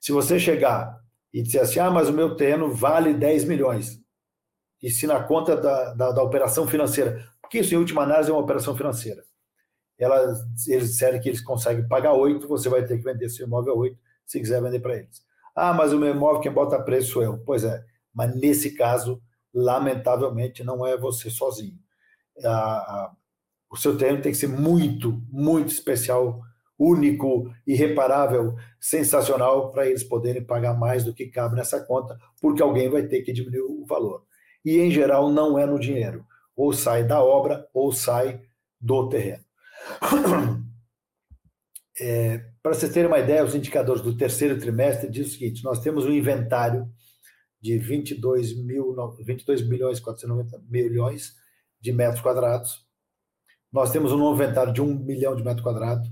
Se 0.00 0.12
você 0.12 0.38
chegar 0.38 1.00
e 1.32 1.42
dizer 1.42 1.60
assim, 1.60 1.80
ah, 1.80 1.90
mas 1.90 2.08
o 2.08 2.12
meu 2.12 2.36
terreno 2.36 2.72
vale 2.72 3.12
10 3.12 3.44
milhões, 3.46 4.00
e 4.80 4.90
se 4.90 5.06
na 5.06 5.22
conta 5.24 5.56
da, 5.56 5.92
da, 5.94 6.12
da 6.12 6.22
operação 6.22 6.68
financeira, 6.68 7.26
porque 7.40 7.58
isso 7.58 7.74
em 7.74 7.78
última 7.78 8.02
análise 8.02 8.30
é 8.30 8.32
uma 8.32 8.42
operação 8.42 8.76
financeira, 8.76 9.24
elas, 9.98 10.40
eles 10.66 10.90
disserem 10.90 11.20
que 11.20 11.28
eles 11.28 11.40
conseguem 11.40 11.86
pagar 11.86 12.12
8, 12.12 12.48
você 12.48 12.68
vai 12.68 12.84
ter 12.84 12.98
que 12.98 13.04
vender 13.04 13.28
seu 13.28 13.46
imóvel 13.46 13.74
a 13.74 13.76
8 13.76 13.98
se 14.26 14.40
quiser 14.40 14.62
vender 14.62 14.80
para 14.80 14.96
eles. 14.96 15.22
Ah, 15.54 15.72
mas 15.72 15.92
o 15.92 15.98
meu 15.98 16.14
imóvel 16.14 16.40
quem 16.40 16.52
bota 16.52 16.82
preço 16.82 17.12
sou 17.12 17.22
eu. 17.22 17.38
Pois 17.44 17.62
é, 17.62 17.84
mas 18.12 18.34
nesse 18.34 18.74
caso, 18.74 19.22
lamentavelmente, 19.52 20.64
não 20.64 20.84
é 20.84 20.96
você 20.96 21.30
sozinho. 21.30 21.78
O 23.70 23.76
seu 23.76 23.96
terreno 23.96 24.20
tem 24.22 24.32
que 24.32 24.38
ser 24.38 24.48
muito, 24.48 25.22
muito 25.30 25.68
especial, 25.68 26.40
único, 26.76 27.48
irreparável, 27.64 28.56
sensacional, 28.80 29.70
para 29.70 29.86
eles 29.86 30.02
poderem 30.02 30.44
pagar 30.44 30.74
mais 30.74 31.04
do 31.04 31.14
que 31.14 31.26
cabe 31.26 31.54
nessa 31.54 31.80
conta, 31.84 32.18
porque 32.40 32.62
alguém 32.62 32.88
vai 32.88 33.04
ter 33.04 33.22
que 33.22 33.32
diminuir 33.32 33.62
o 33.62 33.84
valor. 33.86 34.24
E, 34.64 34.78
em 34.78 34.90
geral, 34.90 35.30
não 35.30 35.56
é 35.56 35.66
no 35.66 35.78
dinheiro. 35.78 36.26
Ou 36.56 36.72
sai 36.72 37.04
da 37.04 37.22
obra, 37.22 37.68
ou 37.72 37.92
sai 37.92 38.40
do 38.80 39.08
terreno. 39.08 39.43
É, 42.00 42.38
para 42.60 42.74
vocês 42.74 42.92
terem 42.92 43.06
uma 43.06 43.20
ideia, 43.20 43.44
os 43.44 43.54
indicadores 43.54 44.02
do 44.02 44.16
terceiro 44.16 44.58
trimestre 44.58 45.08
dizem 45.08 45.30
o 45.30 45.32
seguinte: 45.32 45.62
nós 45.62 45.78
temos 45.78 46.04
um 46.04 46.10
inventário 46.10 46.92
de 47.60 47.78
22, 47.78 48.56
mil, 48.64 48.96
22 49.24 49.66
milhões 49.66 50.00
490 50.00 50.60
milhões 50.68 51.34
de 51.80 51.92
metros 51.92 52.20
quadrados. 52.20 52.84
Nós 53.72 53.90
temos 53.90 54.12
um 54.12 54.18
novo 54.18 54.42
inventário 54.42 54.72
de 54.72 54.82
1 54.82 55.04
milhão 55.04 55.36
de 55.36 55.44
metros 55.44 55.62
quadrados, 55.62 56.08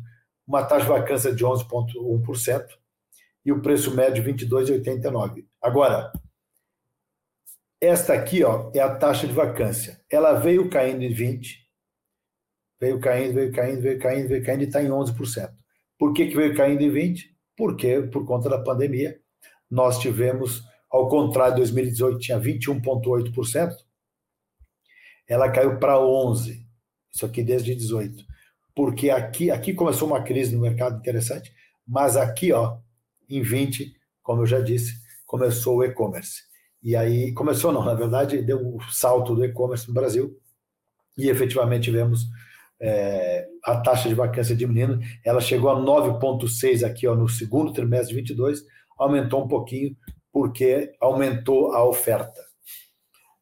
uma 0.46 0.64
taxa 0.64 0.85
de 0.85 0.90
vacância 0.90 1.35
de 1.35 1.44
11,1% 1.44 2.66
e 3.44 3.52
o 3.52 3.61
preço 3.61 3.94
médio 3.94 4.22
22,89. 4.24 5.44
Agora, 5.61 6.12
esta 7.80 8.14
aqui 8.14 8.44
ó, 8.44 8.70
é 8.74 8.80
a 8.80 8.94
taxa 8.94 9.26
de 9.26 9.32
vacância. 9.32 10.00
Ela 10.08 10.35
veio 10.35 10.70
caindo 10.70 11.02
em 11.02 11.12
20, 11.12 11.62
veio 12.83 12.99
caindo, 12.99 13.35
veio 13.35 13.53
caindo, 13.53 13.81
veio 13.81 13.99
caindo, 14.01 14.29
veio 14.29 14.45
caindo 14.45 14.62
e 14.62 14.66
está 14.66 14.83
em 14.83 14.88
11%. 14.88 15.53
Por 15.97 16.12
que, 16.12 16.27
que 16.27 16.35
veio 16.35 16.57
caindo 16.57 16.83
em 16.83 16.90
20? 16.90 17.33
Porque, 17.57 18.03
por 18.03 18.27
conta 18.27 18.49
da 18.49 18.59
pandemia, 18.59 19.21
nós 19.71 20.01
tivemos 20.01 20.64
ao 20.90 21.09
contrário, 21.09 21.57
2018 21.57 22.18
tinha 22.18 22.40
21,8%, 22.40 23.71
ela 25.27 25.51
caiu 25.51 25.79
para 25.79 25.95
11%. 25.95 26.61
Isso 27.14 27.25
aqui 27.25 27.42
desde 27.42 27.75
18. 27.75 28.25
Porque 28.75 29.11
aqui, 29.11 29.51
aqui 29.51 29.73
começou 29.73 30.09
uma 30.09 30.23
crise 30.23 30.55
no 30.55 30.61
mercado 30.61 30.99
interessante, 30.99 31.55
mas 31.87 32.16
aqui, 32.16 32.53
ó, 32.53 32.79
em 33.29 33.42
20, 33.42 33.95
como 34.23 34.42
eu 34.42 34.47
já 34.47 34.61
disse, 34.61 34.95
começou 35.25 35.79
o 35.79 35.85
e-commerce. 35.85 36.42
E 36.83 36.97
aí, 36.97 37.33
começou 37.33 37.71
não, 37.71 37.85
na 37.85 37.95
verdade, 37.95 38.42
deu 38.42 38.59
um 38.59 38.81
salto 38.90 39.35
do 39.35 39.45
e-commerce 39.45 39.87
no 39.87 39.95
Brasil 39.95 40.37
e 41.16 41.29
efetivamente 41.31 41.85
tivemos 41.85 42.27
é, 42.83 43.47
a 43.64 43.77
taxa 43.81 44.09
de 44.09 44.14
vacância 44.14 44.57
diminuindo. 44.57 44.99
Ela 45.25 45.40
chegou 45.40 45.71
a 45.71 45.81
9,6 45.81 46.85
aqui 46.85 47.07
ó, 47.07 47.14
no 47.14 47.29
segundo 47.29 47.73
trimestre 47.73 48.09
de 48.09 48.16
22, 48.16 48.64
aumentou 48.99 49.45
um 49.45 49.49
pouquinho, 49.49 49.97
porque 50.33 50.92
aumentou 51.01 51.73
a 51.73 51.85
oferta. 51.85 52.40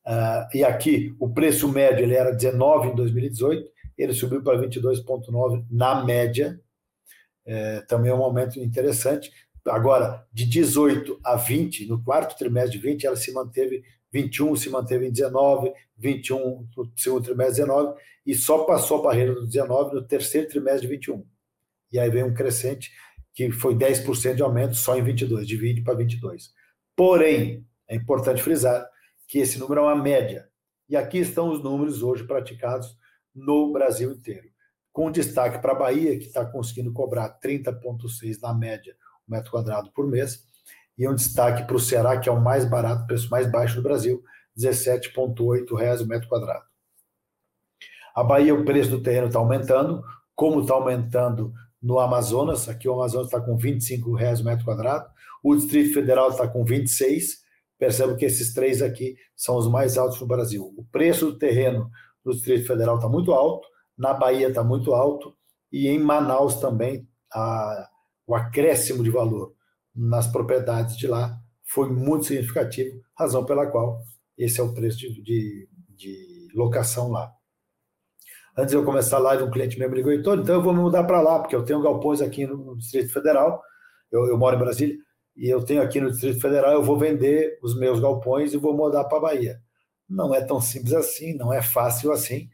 Uh, 0.06 0.56
e 0.56 0.64
aqui, 0.64 1.14
o 1.18 1.28
preço 1.28 1.68
médio 1.68 2.04
ele 2.04 2.14
era 2.14 2.32
19 2.32 2.88
em 2.88 2.94
2018, 2.94 3.70
ele 3.96 4.12
subiu 4.12 4.42
para 4.42 4.58
22,9 4.60 5.64
na 5.70 6.04
média, 6.04 6.60
é, 7.46 7.80
também 7.82 8.10
é 8.10 8.14
um 8.14 8.22
aumento 8.22 8.58
interessante. 8.58 9.30
Agora, 9.66 10.24
de 10.32 10.46
18 10.46 11.20
a 11.22 11.36
20, 11.36 11.86
no 11.86 12.02
quarto 12.02 12.36
trimestre 12.36 12.78
de 12.78 12.86
20, 12.86 13.06
ela 13.06 13.16
se 13.16 13.32
manteve 13.32 13.82
21, 14.12 14.56
se 14.56 14.70
manteve 14.70 15.06
em 15.06 15.12
19, 15.12 15.72
21 15.96 16.66
no 16.76 16.92
segundo 16.96 17.24
trimestre 17.24 17.66
19, 17.66 17.94
e 18.30 18.34
só 18.36 18.62
passou 18.64 19.00
a 19.00 19.02
barreira 19.02 19.34
do 19.34 19.44
19 19.44 19.92
no 19.92 20.06
terceiro 20.06 20.48
trimestre 20.48 20.82
de 20.82 20.94
21. 20.94 21.26
E 21.90 21.98
aí 21.98 22.08
vem 22.08 22.22
um 22.22 22.32
crescente 22.32 22.92
que 23.34 23.50
foi 23.50 23.74
10% 23.74 24.36
de 24.36 24.42
aumento 24.42 24.76
só 24.76 24.96
em 24.96 25.02
22, 25.02 25.48
de 25.48 25.56
20 25.56 25.82
para 25.82 25.94
22. 25.94 26.54
Porém, 26.94 27.66
é 27.88 27.96
importante 27.96 28.40
frisar 28.40 28.88
que 29.26 29.40
esse 29.40 29.58
número 29.58 29.80
é 29.80 29.82
uma 29.82 30.00
média. 30.00 30.48
E 30.88 30.96
aqui 30.96 31.18
estão 31.18 31.50
os 31.50 31.60
números 31.60 32.04
hoje 32.04 32.22
praticados 32.22 32.96
no 33.34 33.72
Brasil 33.72 34.12
inteiro. 34.12 34.48
Com 34.92 35.10
destaque 35.10 35.60
para 35.60 35.72
a 35.72 35.78
Bahia, 35.78 36.16
que 36.16 36.26
está 36.26 36.44
conseguindo 36.44 36.92
cobrar 36.92 37.36
30,6 37.40 38.38
na 38.40 38.54
média 38.54 38.94
o 39.26 39.32
metro 39.32 39.50
quadrado 39.50 39.90
por 39.90 40.06
mês, 40.06 40.44
e 40.96 41.08
um 41.08 41.16
destaque 41.16 41.64
para 41.64 41.74
o 41.74 41.80
Ceará, 41.80 42.16
que 42.16 42.28
é 42.28 42.32
o 42.32 42.40
mais 42.40 42.64
barato, 42.64 43.08
preço 43.08 43.28
mais 43.28 43.50
baixo 43.50 43.74
do 43.74 43.82
Brasil, 43.82 44.22
R$ 44.56 44.70
17,8 44.70 46.00
o 46.00 46.06
metro 46.06 46.28
quadrado. 46.28 46.69
A 48.14 48.22
Bahia, 48.22 48.54
o 48.54 48.64
preço 48.64 48.90
do 48.90 49.02
terreno 49.02 49.26
está 49.28 49.38
aumentando, 49.38 50.02
como 50.34 50.60
está 50.60 50.74
aumentando 50.74 51.52
no 51.82 51.98
Amazonas, 51.98 52.68
aqui 52.68 52.88
o 52.88 52.94
Amazonas 52.94 53.26
está 53.26 53.40
com 53.40 53.56
R$ 53.56 53.72
25,00 53.72 54.40
o 54.40 54.44
metro 54.44 54.64
quadrado, 54.64 55.08
o 55.42 55.54
Distrito 55.54 55.94
Federal 55.94 56.30
está 56.30 56.46
com 56.46 56.64
26, 56.64 57.40
percebo 57.78 58.16
que 58.16 58.26
esses 58.26 58.52
três 58.52 58.82
aqui 58.82 59.16
são 59.34 59.56
os 59.56 59.68
mais 59.68 59.96
altos 59.96 60.20
no 60.20 60.26
Brasil. 60.26 60.74
O 60.76 60.84
preço 60.84 61.26
do 61.26 61.38
terreno 61.38 61.90
no 62.24 62.32
Distrito 62.32 62.66
Federal 62.66 62.96
está 62.96 63.08
muito 63.08 63.32
alto, 63.32 63.66
na 63.96 64.12
Bahia 64.12 64.48
está 64.48 64.62
muito 64.62 64.92
alto, 64.92 65.34
e 65.72 65.88
em 65.88 65.98
Manaus 65.98 66.56
também 66.56 67.08
a, 67.32 67.88
o 68.26 68.34
acréscimo 68.34 69.02
de 69.02 69.10
valor 69.10 69.54
nas 69.94 70.26
propriedades 70.26 70.96
de 70.96 71.06
lá 71.06 71.38
foi 71.64 71.90
muito 71.90 72.26
significativo, 72.26 73.00
razão 73.16 73.44
pela 73.44 73.66
qual 73.66 74.00
esse 74.36 74.60
é 74.60 74.62
o 74.62 74.74
preço 74.74 74.98
de, 74.98 75.22
de, 75.22 75.68
de 75.96 76.48
locação 76.54 77.10
lá. 77.10 77.32
Antes 78.56 78.72
de 78.72 78.76
eu 78.76 78.84
começar 78.84 79.16
a 79.16 79.20
live, 79.20 79.44
um 79.44 79.50
cliente 79.50 79.78
meu 79.78 79.88
me 79.88 79.96
ligou, 79.96 80.12
então 80.12 80.54
eu 80.54 80.62
vou 80.62 80.72
me 80.72 80.80
mudar 80.80 81.04
para 81.04 81.20
lá, 81.20 81.38
porque 81.38 81.54
eu 81.54 81.64
tenho 81.64 81.82
galpões 81.82 82.20
aqui 82.20 82.46
no 82.46 82.76
Distrito 82.76 83.12
Federal, 83.12 83.62
eu, 84.10 84.26
eu, 84.26 84.36
moro 84.36 84.56
em 84.56 84.58
Brasília, 84.58 84.96
e 85.36 85.48
eu 85.48 85.64
tenho 85.64 85.80
aqui 85.80 86.00
no 86.00 86.10
Distrito 86.10 86.40
Federal, 86.40 86.72
eu 86.72 86.82
vou 86.82 86.98
vender 86.98 87.58
os 87.62 87.78
meus 87.78 88.00
galpões 88.00 88.52
e 88.52 88.56
vou 88.56 88.76
mudar 88.76 89.04
para 89.04 89.18
a 89.18 89.20
Bahia. 89.20 89.60
Não 90.08 90.34
é 90.34 90.40
tão 90.40 90.60
simples 90.60 90.92
assim, 90.92 91.34
não 91.34 91.52
é 91.52 91.62
fácil 91.62 92.10
assim, 92.12 92.48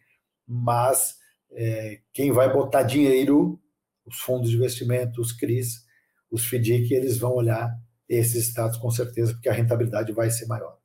mas 0.47 1.17
é, 1.53 2.01
quem 2.13 2.31
vai 2.31 2.53
botar 2.53 2.83
dinheiro, 2.83 3.59
os 4.05 4.19
fundos 4.19 4.51
de 4.51 4.57
investimento, 4.57 5.21
os 5.21 5.33
CRIs, 5.33 5.85
os 6.31 6.45
FDIC, 6.45 6.93
eles 6.93 7.19
vão 7.19 7.33
olhar 7.33 7.71
esses 8.09 8.49
estados 8.49 8.77
com 8.77 8.91
certeza, 8.91 9.33
porque 9.33 9.49
a 9.49 9.53
rentabilidade 9.53 10.13
vai 10.13 10.31
ser 10.31 10.47
maior. 10.47 10.77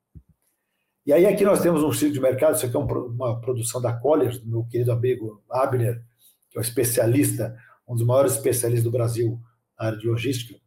E 1.04 1.12
aí 1.12 1.26
aqui 1.26 1.44
nós 1.44 1.60
temos 1.60 1.82
um 1.82 1.92
ciclo 1.92 2.14
de 2.14 2.20
mercado, 2.20 2.54
isso 2.54 2.64
aqui 2.64 2.76
é 2.76 2.78
uma 2.78 3.40
produção 3.40 3.80
da 3.80 3.92
Collier, 3.92 4.40
meu 4.44 4.64
querido 4.64 4.92
amigo 4.92 5.42
Abner, 5.50 6.00
que 6.48 6.56
é 6.56 6.60
um 6.60 6.62
especialista, 6.62 7.56
um 7.88 7.96
dos 7.96 8.06
maiores 8.06 8.34
especialistas 8.34 8.84
do 8.84 8.90
Brasil 8.90 9.40
na 9.76 9.86
área 9.86 9.98
de 9.98 10.06
logística. 10.06 10.60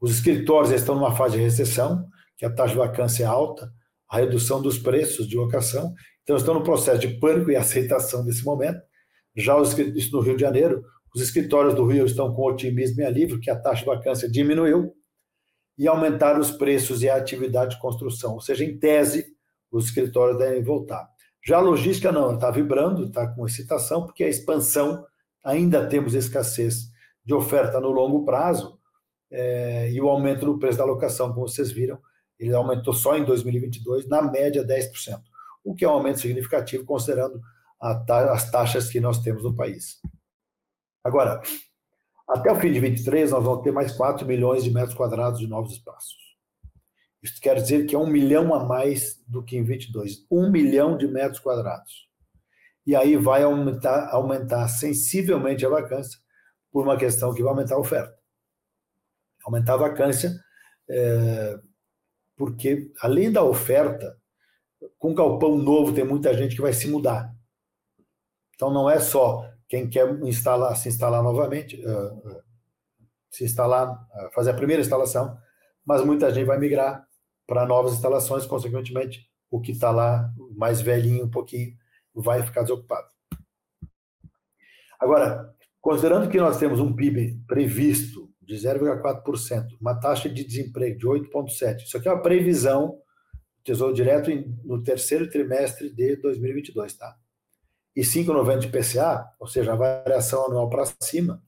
Os 0.00 0.12
escritórios 0.12 0.70
estão 0.72 0.94
numa 0.94 1.16
fase 1.16 1.36
de 1.36 1.42
recessão, 1.42 2.08
que 2.36 2.44
a 2.44 2.50
taxa 2.50 2.74
de 2.74 2.78
vacância 2.78 3.24
é 3.24 3.26
alta, 3.26 3.72
a 4.08 4.18
redução 4.18 4.62
dos 4.62 4.78
preços 4.78 5.26
de 5.26 5.36
locação, 5.36 5.92
então 6.22 6.36
estão 6.36 6.54
no 6.54 6.62
processo 6.62 7.00
de 7.00 7.08
pânico 7.18 7.50
e 7.50 7.56
aceitação 7.56 8.24
desse 8.24 8.44
momento. 8.44 8.80
Já 9.34 9.56
os, 9.56 9.76
isso 9.76 10.14
no 10.14 10.22
Rio 10.22 10.36
de 10.36 10.42
Janeiro, 10.42 10.84
os 11.12 11.20
escritórios 11.20 11.74
do 11.74 11.84
Rio 11.84 12.06
estão 12.06 12.32
com 12.32 12.42
otimismo 12.42 13.00
e 13.00 13.04
alívio, 13.04 13.40
que 13.40 13.50
a 13.50 13.58
taxa 13.58 13.80
de 13.80 13.86
vacância 13.86 14.30
diminuiu, 14.30 14.94
e 15.82 15.88
aumentar 15.88 16.38
os 16.38 16.52
preços 16.52 17.02
e 17.02 17.10
a 17.10 17.16
atividade 17.16 17.74
de 17.74 17.80
construção. 17.80 18.34
Ou 18.34 18.40
seja, 18.40 18.64
em 18.64 18.78
tese, 18.78 19.36
os 19.68 19.86
escritórios 19.86 20.38
devem 20.38 20.62
voltar. 20.62 21.10
Já 21.44 21.56
a 21.56 21.60
logística 21.60 22.12
não, 22.12 22.34
está 22.34 22.52
vibrando, 22.52 23.06
está 23.06 23.26
com 23.26 23.44
excitação, 23.44 24.06
porque 24.06 24.22
a 24.22 24.28
expansão, 24.28 25.04
ainda 25.42 25.84
temos 25.88 26.14
escassez 26.14 26.84
de 27.24 27.34
oferta 27.34 27.80
no 27.80 27.90
longo 27.90 28.24
prazo, 28.24 28.78
é, 29.28 29.90
e 29.90 30.00
o 30.00 30.08
aumento 30.08 30.46
do 30.46 30.56
preço 30.56 30.78
da 30.78 30.84
locação, 30.84 31.32
como 31.32 31.48
vocês 31.48 31.72
viram, 31.72 31.98
ele 32.38 32.54
aumentou 32.54 32.94
só 32.94 33.18
em 33.18 33.24
2022, 33.24 34.06
na 34.06 34.22
média 34.22 34.64
10%, 34.64 35.20
o 35.64 35.74
que 35.74 35.84
é 35.84 35.88
um 35.88 35.94
aumento 35.94 36.20
significativo, 36.20 36.84
considerando 36.84 37.40
ta 38.06 38.32
as 38.32 38.48
taxas 38.52 38.88
que 38.88 39.00
nós 39.00 39.18
temos 39.18 39.42
no 39.42 39.52
país. 39.52 40.00
Agora, 41.02 41.42
até 42.28 42.50
o 42.50 42.60
fim 42.60 42.72
de 42.72 42.80
23, 42.80 43.30
nós 43.30 43.44
vamos 43.44 43.62
ter 43.62 43.72
mais 43.72 43.92
4 43.92 44.26
milhões 44.26 44.64
de 44.64 44.70
metros 44.70 44.94
quadrados 44.94 45.40
de 45.40 45.46
novos 45.46 45.72
espaços. 45.72 46.16
Isso 47.22 47.40
quer 47.40 47.54
dizer 47.60 47.86
que 47.86 47.94
é 47.94 47.98
um 47.98 48.06
milhão 48.06 48.52
a 48.52 48.64
mais 48.64 49.22
do 49.28 49.44
que 49.44 49.56
em 49.56 49.62
22. 49.62 50.26
Um 50.30 50.50
milhão 50.50 50.96
de 50.96 51.06
metros 51.06 51.38
quadrados. 51.38 52.08
E 52.84 52.96
aí 52.96 53.16
vai 53.16 53.44
aumentar, 53.44 54.08
aumentar 54.10 54.66
sensivelmente 54.68 55.64
a 55.64 55.68
vacância 55.68 56.18
por 56.72 56.84
uma 56.84 56.96
questão 56.96 57.32
que 57.32 57.42
vai 57.42 57.52
aumentar 57.52 57.76
a 57.76 57.80
oferta. 57.80 58.18
Aumentar 59.44 59.74
a 59.74 59.78
vacância, 59.88 60.32
é, 60.88 61.60
porque 62.36 62.90
além 63.00 63.30
da 63.30 63.44
oferta, 63.44 64.18
com 64.98 65.14
galpão 65.14 65.56
novo 65.56 65.94
tem 65.94 66.04
muita 66.04 66.36
gente 66.36 66.56
que 66.56 66.62
vai 66.62 66.72
se 66.72 66.88
mudar. 66.88 67.32
Então 68.54 68.72
não 68.72 68.90
é 68.90 68.98
só 68.98 69.48
quem 69.72 69.88
quer 69.88 70.06
instalar, 70.22 70.76
se 70.76 70.90
instalar 70.90 71.22
novamente, 71.22 71.82
uh, 71.82 72.42
se 73.30 73.42
instalar, 73.42 74.06
fazer 74.34 74.50
a 74.50 74.54
primeira 74.54 74.82
instalação, 74.82 75.34
mas 75.82 76.04
muita 76.04 76.30
gente 76.30 76.44
vai 76.44 76.58
migrar 76.58 77.08
para 77.46 77.64
novas 77.64 77.94
instalações, 77.94 78.44
consequentemente, 78.44 79.26
o 79.50 79.62
que 79.62 79.72
está 79.72 79.90
lá, 79.90 80.30
mais 80.54 80.82
velhinho 80.82 81.24
um 81.24 81.30
pouquinho, 81.30 81.74
vai 82.14 82.42
ficar 82.42 82.60
desocupado. 82.60 83.08
Agora, 85.00 85.50
considerando 85.80 86.28
que 86.28 86.36
nós 86.36 86.58
temos 86.58 86.78
um 86.78 86.94
PIB 86.94 87.42
previsto 87.48 88.30
de 88.42 88.56
0,4%, 88.56 89.68
uma 89.80 89.98
taxa 89.98 90.28
de 90.28 90.44
desemprego 90.44 90.98
de 90.98 91.06
8,7%, 91.06 91.78
isso 91.78 91.96
aqui 91.96 92.08
é 92.08 92.12
uma 92.12 92.20
previsão 92.20 92.88
do 92.88 93.64
Tesouro 93.64 93.94
Direto 93.94 94.30
no 94.64 94.82
terceiro 94.82 95.30
trimestre 95.30 95.88
de 95.88 96.16
2022, 96.16 96.92
tá? 96.92 97.16
E 97.94 98.02
5,90% 98.02 98.58
de 98.58 98.68
PCA, 98.68 99.30
ou 99.38 99.46
seja, 99.46 99.72
a 99.72 99.76
variação 99.76 100.46
anual 100.46 100.68
para 100.70 100.84
cima, 101.00 101.42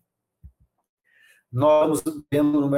nós 1.51 2.03
temos 2.29 2.61
no 2.61 2.69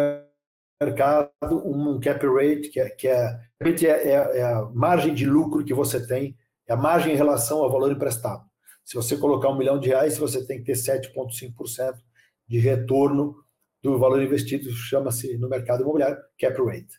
mercado 0.80 1.30
um 1.64 1.98
cap 1.98 2.24
rate, 2.26 2.68
que 2.68 2.78
é, 2.78 2.90
que 2.90 3.08
é, 3.08 3.40
é, 3.88 4.38
é 4.38 4.42
a 4.44 4.62
margem 4.74 5.14
de 5.14 5.24
lucro 5.24 5.64
que 5.64 5.74
você 5.74 6.06
tem, 6.06 6.36
é 6.68 6.74
a 6.74 6.76
margem 6.76 7.14
em 7.14 7.16
relação 7.16 7.58
ao 7.62 7.70
valor 7.70 7.90
emprestado. 7.90 8.44
Se 8.84 8.94
você 8.94 9.16
colocar 9.16 9.48
um 9.48 9.56
milhão 9.56 9.80
de 9.80 9.88
reais, 9.88 10.18
você 10.18 10.46
tem 10.46 10.58
que 10.58 10.64
ter 10.64 10.74
7,5% 10.74 11.94
de 12.46 12.58
retorno 12.58 13.34
do 13.82 13.98
valor 13.98 14.22
investido, 14.22 14.70
chama-se 14.70 15.36
no 15.38 15.48
mercado 15.48 15.82
imobiliário 15.82 16.18
cap 16.38 16.60
rate. 16.62 16.94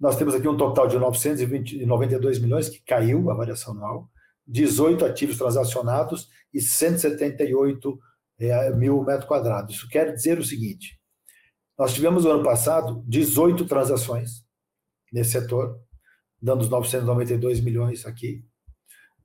Nós 0.00 0.16
temos 0.16 0.34
aqui 0.34 0.48
um 0.48 0.56
total 0.56 0.88
de 0.88 0.98
992 0.98 2.38
milhões, 2.38 2.68
que 2.68 2.82
caiu 2.82 3.30
a 3.30 3.34
variação 3.34 3.74
anual, 3.74 4.10
18 4.46 5.04
ativos 5.04 5.38
transacionados 5.38 6.28
e 6.52 6.60
178 6.60 7.98
é, 8.38 8.70
mil 8.70 9.02
metros 9.04 9.26
quadrados. 9.26 9.76
Isso 9.76 9.88
quer 9.88 10.12
dizer 10.12 10.38
o 10.38 10.44
seguinte: 10.44 10.98
nós 11.78 11.94
tivemos 11.94 12.24
no 12.24 12.32
ano 12.32 12.42
passado 12.42 13.02
18 13.06 13.64
transações 13.66 14.44
nesse 15.12 15.32
setor, 15.32 15.78
dando 16.40 16.62
os 16.62 16.68
992 16.68 17.60
milhões 17.60 18.06
aqui, 18.06 18.44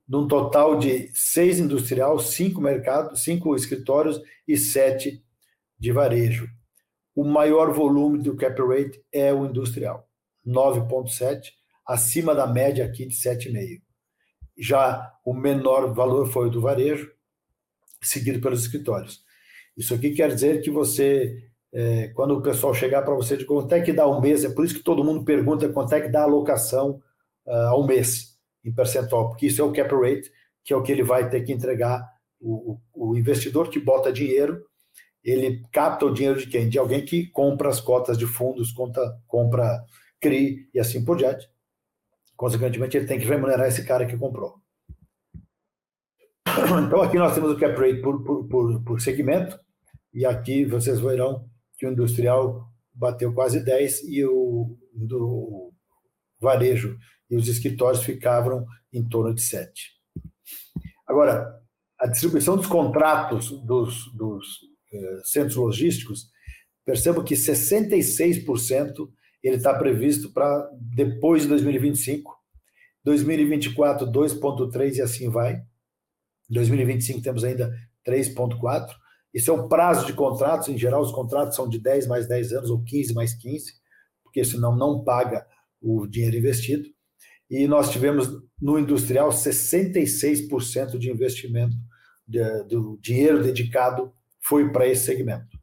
num 0.08 0.26
total 0.26 0.78
de 0.78 1.10
seis 1.14 1.58
industrial, 1.58 2.18
cinco 2.18 2.60
mercados, 2.60 3.22
cinco 3.22 3.54
escritórios 3.54 4.20
e 4.46 4.56
sete 4.56 5.22
de 5.78 5.92
varejo. 5.92 6.48
O 7.14 7.24
maior 7.24 7.72
volume 7.72 8.22
do 8.22 8.36
cap 8.36 8.60
rate 8.62 9.02
é 9.12 9.32
o 9.34 9.44
industrial, 9.46 10.08
9,7, 10.46 11.50
acima 11.86 12.34
da 12.34 12.46
média 12.46 12.84
aqui 12.84 13.06
de 13.06 13.14
7,5. 13.14 13.82
Já 14.58 15.14
o 15.24 15.32
menor 15.32 15.94
valor 15.94 16.30
foi 16.30 16.48
o 16.48 16.50
do 16.50 16.60
varejo, 16.60 17.10
seguido 18.02 18.40
pelos 18.40 18.62
escritórios. 18.62 19.22
Isso 19.76 19.94
aqui 19.94 20.10
quer 20.10 20.34
dizer 20.34 20.60
que 20.60 20.70
você, 20.70 21.48
é, 21.72 22.08
quando 22.08 22.36
o 22.36 22.42
pessoal 22.42 22.74
chegar 22.74 23.02
para 23.02 23.14
você 23.14 23.36
de 23.36 23.44
quanto 23.44 23.72
é 23.72 23.80
que 23.80 23.92
dá 23.92 24.08
um 24.08 24.20
mês, 24.20 24.44
é 24.44 24.50
por 24.50 24.64
isso 24.64 24.74
que 24.74 24.82
todo 24.82 25.04
mundo 25.04 25.24
pergunta 25.24 25.68
quanto 25.68 25.94
é 25.94 26.00
que 26.00 26.08
dá 26.08 26.20
a 26.20 26.24
alocação 26.24 27.00
uh, 27.46 27.68
ao 27.68 27.86
mês 27.86 28.36
em 28.64 28.72
percentual, 28.72 29.28
porque 29.28 29.46
isso 29.46 29.62
é 29.62 29.64
o 29.64 29.72
cap 29.72 29.94
rate, 29.94 30.30
que 30.64 30.72
é 30.72 30.76
o 30.76 30.82
que 30.82 30.90
ele 30.90 31.02
vai 31.02 31.30
ter 31.30 31.42
que 31.42 31.52
entregar. 31.52 32.04
O, 32.40 32.78
o, 32.92 33.10
o 33.10 33.16
investidor 33.16 33.68
que 33.68 33.78
bota 33.78 34.12
dinheiro, 34.12 34.64
ele 35.22 35.62
capta 35.72 36.06
o 36.06 36.12
dinheiro 36.12 36.38
de 36.38 36.46
quem? 36.46 36.68
De 36.68 36.78
alguém 36.78 37.04
que 37.04 37.26
compra 37.26 37.68
as 37.68 37.80
cotas 37.80 38.18
de 38.18 38.26
fundos, 38.26 38.72
conta, 38.72 39.00
compra 39.26 39.84
CRI 40.20 40.68
e 40.74 40.80
assim 40.80 41.04
por 41.04 41.16
diante. 41.16 41.48
Consequentemente, 42.38 42.96
ele 42.96 43.06
tem 43.06 43.18
que 43.18 43.26
remunerar 43.26 43.66
esse 43.66 43.84
cara 43.84 44.06
que 44.06 44.16
comprou. 44.16 44.54
Então, 46.86 47.02
aqui 47.02 47.18
nós 47.18 47.34
temos 47.34 47.50
o 47.50 47.58
cap 47.58 47.76
rate 47.76 48.00
por, 48.00 48.22
por, 48.24 48.48
por, 48.48 48.84
por 48.84 49.00
segmento, 49.00 49.58
e 50.14 50.24
aqui 50.24 50.64
vocês 50.64 51.00
verão 51.00 51.48
que 51.76 51.86
o 51.86 51.90
industrial 51.90 52.68
bateu 52.94 53.34
quase 53.34 53.64
10 53.64 54.04
e 54.04 54.24
o 54.24 54.78
do 54.94 55.72
varejo 56.40 56.96
e 57.28 57.36
os 57.36 57.48
escritórios 57.48 58.04
ficavam 58.04 58.64
em 58.92 59.06
torno 59.06 59.34
de 59.34 59.42
7. 59.42 59.92
Agora, 61.06 61.52
a 61.98 62.06
distribuição 62.06 62.56
dos 62.56 62.66
contratos 62.66 63.50
dos, 63.66 64.12
dos 64.14 64.46
eh, 64.92 65.20
centros 65.24 65.56
logísticos, 65.56 66.30
percebo 66.84 67.24
que 67.24 67.34
66% 67.34 69.08
ele 69.42 69.56
está 69.56 69.74
previsto 69.74 70.32
para 70.32 70.68
depois 70.74 71.42
de 71.42 71.48
2025, 71.48 72.36
2024 73.04 74.06
2,3 74.06 74.96
e 74.96 75.02
assim 75.02 75.28
vai. 75.28 75.62
2025 76.50 77.22
temos 77.22 77.44
ainda 77.44 77.72
3,4. 78.06 78.88
Esse 79.32 79.50
é 79.50 79.52
o 79.52 79.68
prazo 79.68 80.06
de 80.06 80.12
contratos, 80.12 80.68
em 80.68 80.78
geral 80.78 81.02
os 81.02 81.12
contratos 81.12 81.54
são 81.54 81.68
de 81.68 81.78
10 81.78 82.06
mais 82.06 82.26
10 82.26 82.52
anos 82.52 82.70
ou 82.70 82.82
15 82.82 83.14
mais 83.14 83.34
15, 83.34 83.72
porque 84.22 84.44
senão 84.44 84.74
não 84.74 85.04
paga 85.04 85.46
o 85.80 86.06
dinheiro 86.06 86.36
investido 86.36 86.88
e 87.50 87.66
nós 87.66 87.90
tivemos 87.90 88.28
no 88.60 88.78
industrial 88.78 89.30
66% 89.30 90.98
de 90.98 91.10
investimento 91.10 91.76
de, 92.26 92.64
do 92.64 92.98
dinheiro 93.00 93.42
dedicado 93.42 94.12
foi 94.40 94.70
para 94.70 94.86
esse 94.86 95.06
segmento. 95.06 95.58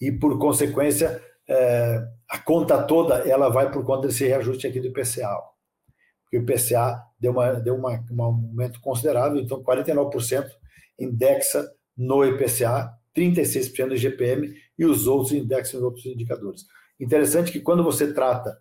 E, 0.00 0.12
por 0.12 0.38
consequência, 0.38 1.22
é, 1.48 2.06
a 2.28 2.38
conta 2.38 2.82
toda 2.82 3.16
ela 3.28 3.48
vai 3.48 3.70
por 3.70 3.84
conta 3.84 4.08
desse 4.08 4.26
reajuste 4.26 4.66
aqui 4.66 4.80
do 4.80 4.88
IPCA. 4.88 5.40
Porque 6.24 6.38
o 6.38 6.42
IPCA 6.42 7.02
deu, 7.18 7.32
uma, 7.32 7.52
deu 7.54 7.76
uma, 7.76 8.04
um 8.10 8.22
aumento 8.22 8.80
considerável, 8.80 9.38
então 9.40 9.62
49% 9.62 10.46
indexa 10.98 11.70
no 11.96 12.24
IPCA, 12.24 12.92
36% 13.16 13.86
no 13.86 13.94
IGPM 13.94 14.54
e 14.78 14.84
os 14.84 15.06
outros 15.06 15.32
indexam 15.32 15.80
em 15.80 15.84
outros 15.84 16.06
indicadores. 16.06 16.62
Interessante 16.98 17.52
que 17.52 17.60
quando 17.60 17.84
você 17.84 18.12
trata 18.12 18.60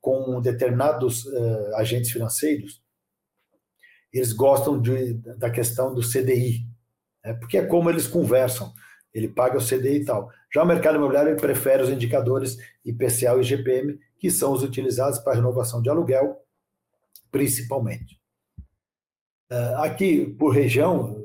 com 0.00 0.40
determinados 0.40 1.24
uh, 1.26 1.76
agentes 1.76 2.10
financeiros, 2.10 2.82
eles 4.12 4.32
gostam 4.32 4.80
de, 4.80 5.14
da 5.36 5.50
questão 5.50 5.94
do 5.94 6.00
CDI, 6.00 6.66
né? 7.24 7.34
porque 7.34 7.58
é 7.58 7.66
como 7.66 7.90
eles 7.90 8.06
conversam. 8.06 8.72
Ele 9.16 9.28
paga 9.28 9.56
o 9.56 9.66
CDI 9.66 10.02
e 10.02 10.04
tal. 10.04 10.30
Já 10.52 10.62
o 10.62 10.66
mercado 10.66 10.96
imobiliário 10.96 11.30
ele 11.30 11.40
prefere 11.40 11.82
os 11.82 11.88
indicadores 11.88 12.58
IPCA 12.84 13.34
e 13.34 13.40
IGPM, 13.40 13.98
que 14.18 14.30
são 14.30 14.52
os 14.52 14.62
utilizados 14.62 15.18
para 15.20 15.34
renovação 15.34 15.80
de 15.80 15.88
aluguel, 15.88 16.36
principalmente. 17.30 18.20
Uh, 19.50 19.76
aqui, 19.78 20.26
por 20.38 20.50
região, 20.50 21.16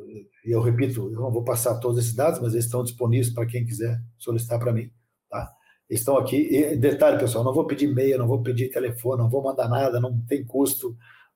eu 0.45 0.61
repito, 0.61 1.11
eu 1.11 1.19
não 1.19 1.31
vou 1.31 1.43
passar 1.43 1.79
todos 1.79 1.99
esses 1.99 2.15
dados, 2.15 2.39
mas 2.39 2.53
eles 2.53 2.65
estão 2.65 2.81
disponíveis 2.81 3.29
para 3.29 3.45
quem 3.45 3.65
quiser 3.65 4.01
solicitar 4.17 4.57
para 4.57 4.71
mim. 4.71 4.89
Tá? 5.29 5.51
estão 5.89 6.17
aqui. 6.17 6.47
E, 6.49 6.77
detalhe, 6.77 7.19
pessoal, 7.19 7.43
não 7.43 7.53
vou 7.53 7.67
pedir 7.67 7.89
e-mail, 7.89 8.17
não 8.17 8.27
vou 8.27 8.41
pedir 8.41 8.69
telefone, 8.69 9.21
não 9.21 9.29
vou 9.29 9.43
mandar 9.43 9.67
nada, 9.67 9.99
não 9.99 10.17
tem 10.21 10.45
custo, 10.45 10.95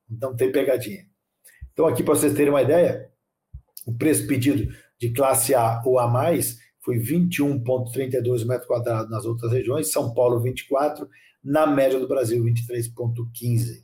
não 0.10 0.34
tem 0.34 0.52
pegadinha. 0.52 1.06
Então, 1.74 1.86
aqui, 1.86 2.02
para 2.02 2.16
vocês 2.16 2.34
terem 2.34 2.50
uma 2.50 2.62
ideia, 2.62 3.12
o 3.86 3.94
preço 3.94 4.26
pedido 4.26 4.74
de 5.00 5.12
classe 5.12 5.54
A 5.54 5.82
ou 5.86 6.00
A 6.00 6.08
mais 6.08 6.58
foi 6.82 6.98
21,32 6.98 8.46
metros 8.46 8.68
quadrados 8.68 9.10
nas 9.10 9.26
outras 9.26 9.52
regiões, 9.52 9.92
São 9.92 10.14
Paulo 10.14 10.40
24, 10.40 11.10
na 11.44 11.66
média 11.66 12.00
do 12.00 12.08
Brasil 12.08 12.44
23,15. 12.44 13.84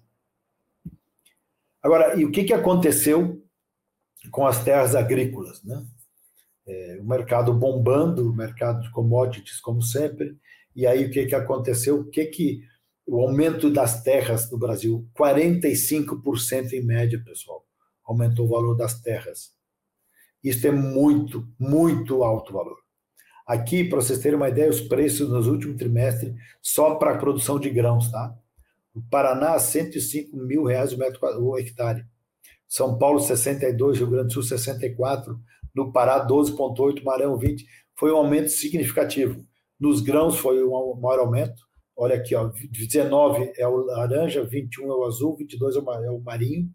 Agora, 1.82 2.20
e 2.20 2.24
o 2.24 2.32
que, 2.32 2.44
que 2.44 2.54
aconteceu 2.54 3.44
com 4.30 4.46
as 4.46 4.64
terras 4.64 4.96
agrícolas? 4.96 5.64
Né? 5.64 5.84
É, 6.68 7.00
o 7.02 7.06
mercado 7.06 7.54
bombando, 7.54 8.30
o 8.30 8.36
mercado 8.36 8.82
de 8.82 8.92
commodities, 8.92 9.60
como 9.60 9.82
sempre, 9.82 10.38
e 10.76 10.86
aí 10.86 11.06
o 11.06 11.12
que, 11.12 11.26
que 11.26 11.36
aconteceu? 11.36 12.00
O 12.00 12.10
que 12.10 12.26
que 12.26 12.62
o 13.06 13.20
aumento 13.20 13.70
das 13.70 14.04
terras 14.04 14.50
no 14.52 14.58
Brasil, 14.58 15.10
45% 15.20 16.74
em 16.74 16.86
média, 16.86 17.22
pessoal, 17.24 17.66
aumentou 18.06 18.46
o 18.46 18.50
valor 18.50 18.76
das 18.76 19.02
terras. 19.02 19.54
Isso 20.44 20.66
é 20.68 20.72
muito, 20.72 21.48
muito 21.60 22.24
alto 22.24 22.54
valor. 22.54 22.78
Aqui, 23.46 23.84
para 23.84 24.02
vocês 24.02 24.20
terem 24.20 24.38
uma 24.38 24.50
ideia, 24.50 24.70
os 24.70 24.82
preços 24.82 25.30
nos 25.30 25.48
últimos 25.48 25.78
trimestres, 25.78 26.34
só 26.62 26.96
para 26.96 27.12
a 27.12 27.18
produção 27.18 27.60
de 27.60 27.70
grãos, 27.70 28.10
tá? 28.10 28.34
O 28.94 29.02
Paraná, 29.02 29.58
105 29.58 30.36
mil 30.36 30.64
reais 30.64 30.94
o, 30.94 30.98
metro, 30.98 31.20
o 31.42 31.58
hectare. 31.58 32.06
São 32.68 32.98
Paulo, 32.98 33.20
62, 33.20 33.98
Rio 33.98 34.10
Grande 34.10 34.28
do 34.28 34.34
Sul, 34.34 34.44
64. 34.44 35.40
No 35.76 35.92
Pará, 35.92 36.26
12,8, 36.26 37.04
Maranhão, 37.04 37.38
20. 37.38 37.66
Foi 37.96 38.12
um 38.12 38.18
aumento 38.18 38.50
significativo. 38.50 39.46
Nos 39.80 40.02
grãos 40.02 40.38
foi 40.38 40.64
o 40.64 40.96
maior 40.96 41.20
aumento. 41.20 41.62
Olha 41.96 42.16
aqui, 42.16 42.36
ó, 42.36 42.52
19 42.70 43.54
é 43.58 43.68
o 43.68 43.78
laranja, 43.78 44.44
21 44.44 44.92
é 44.92 44.96
o 44.96 45.04
azul, 45.04 45.36
22 45.38 45.76
é 45.76 45.80
o 45.80 46.22
marinho. 46.22 46.70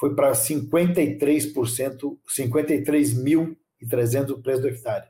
Foi 0.00 0.14
para 0.14 0.32
53%, 0.32 2.18
53.300 2.26 4.30
o 4.30 4.40
preço 4.40 4.62
do 4.62 4.68
hectare. 4.68 5.06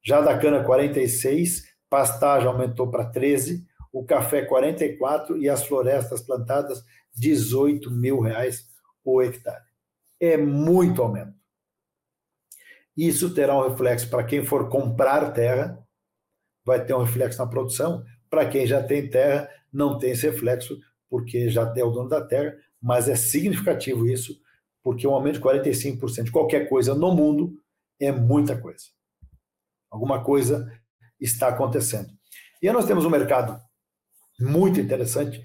Já 0.00 0.20
da 0.20 0.38
cana, 0.38 0.62
46, 0.62 1.64
pastagem 1.90 2.46
aumentou 2.46 2.88
para 2.88 3.06
13, 3.06 3.66
o 3.92 4.04
café 4.04 4.44
44 4.44 5.36
e 5.36 5.48
as 5.48 5.66
florestas 5.66 6.20
plantadas 6.20 6.84
18 7.16 7.90
mil 7.90 8.20
reais 8.20 8.68
o 9.04 9.20
hectare. 9.20 9.64
É 10.20 10.36
muito 10.36 11.02
aumento. 11.02 11.34
Isso 12.96 13.34
terá 13.34 13.58
um 13.58 13.68
reflexo 13.68 14.08
para 14.08 14.22
quem 14.22 14.44
for 14.44 14.68
comprar 14.68 15.32
terra, 15.32 15.84
vai 16.64 16.84
ter 16.84 16.94
um 16.94 17.02
reflexo 17.02 17.40
na 17.40 17.48
produção. 17.48 18.04
Para 18.30 18.48
quem 18.48 18.68
já 18.68 18.80
tem 18.82 19.10
terra, 19.10 19.50
não 19.72 19.98
tem 19.98 20.12
esse 20.12 20.30
reflexo, 20.30 20.78
porque 21.10 21.48
já 21.48 21.74
é 21.76 21.82
o 21.82 21.90
dono 21.90 22.08
da 22.08 22.24
terra, 22.24 22.54
mas 22.86 23.08
é 23.08 23.16
significativo 23.16 24.06
isso, 24.06 24.40
porque 24.80 25.08
um 25.08 25.12
aumento 25.12 25.40
de 25.40 25.44
45% 25.44 26.22
de 26.22 26.30
qualquer 26.30 26.68
coisa 26.68 26.94
no 26.94 27.12
mundo 27.12 27.60
é 28.00 28.12
muita 28.12 28.56
coisa. 28.56 28.84
Alguma 29.90 30.22
coisa 30.22 30.72
está 31.20 31.48
acontecendo. 31.48 32.08
E 32.62 32.68
aí 32.68 32.72
nós 32.72 32.86
temos 32.86 33.04
um 33.04 33.10
mercado 33.10 33.60
muito 34.38 34.78
interessante, 34.78 35.44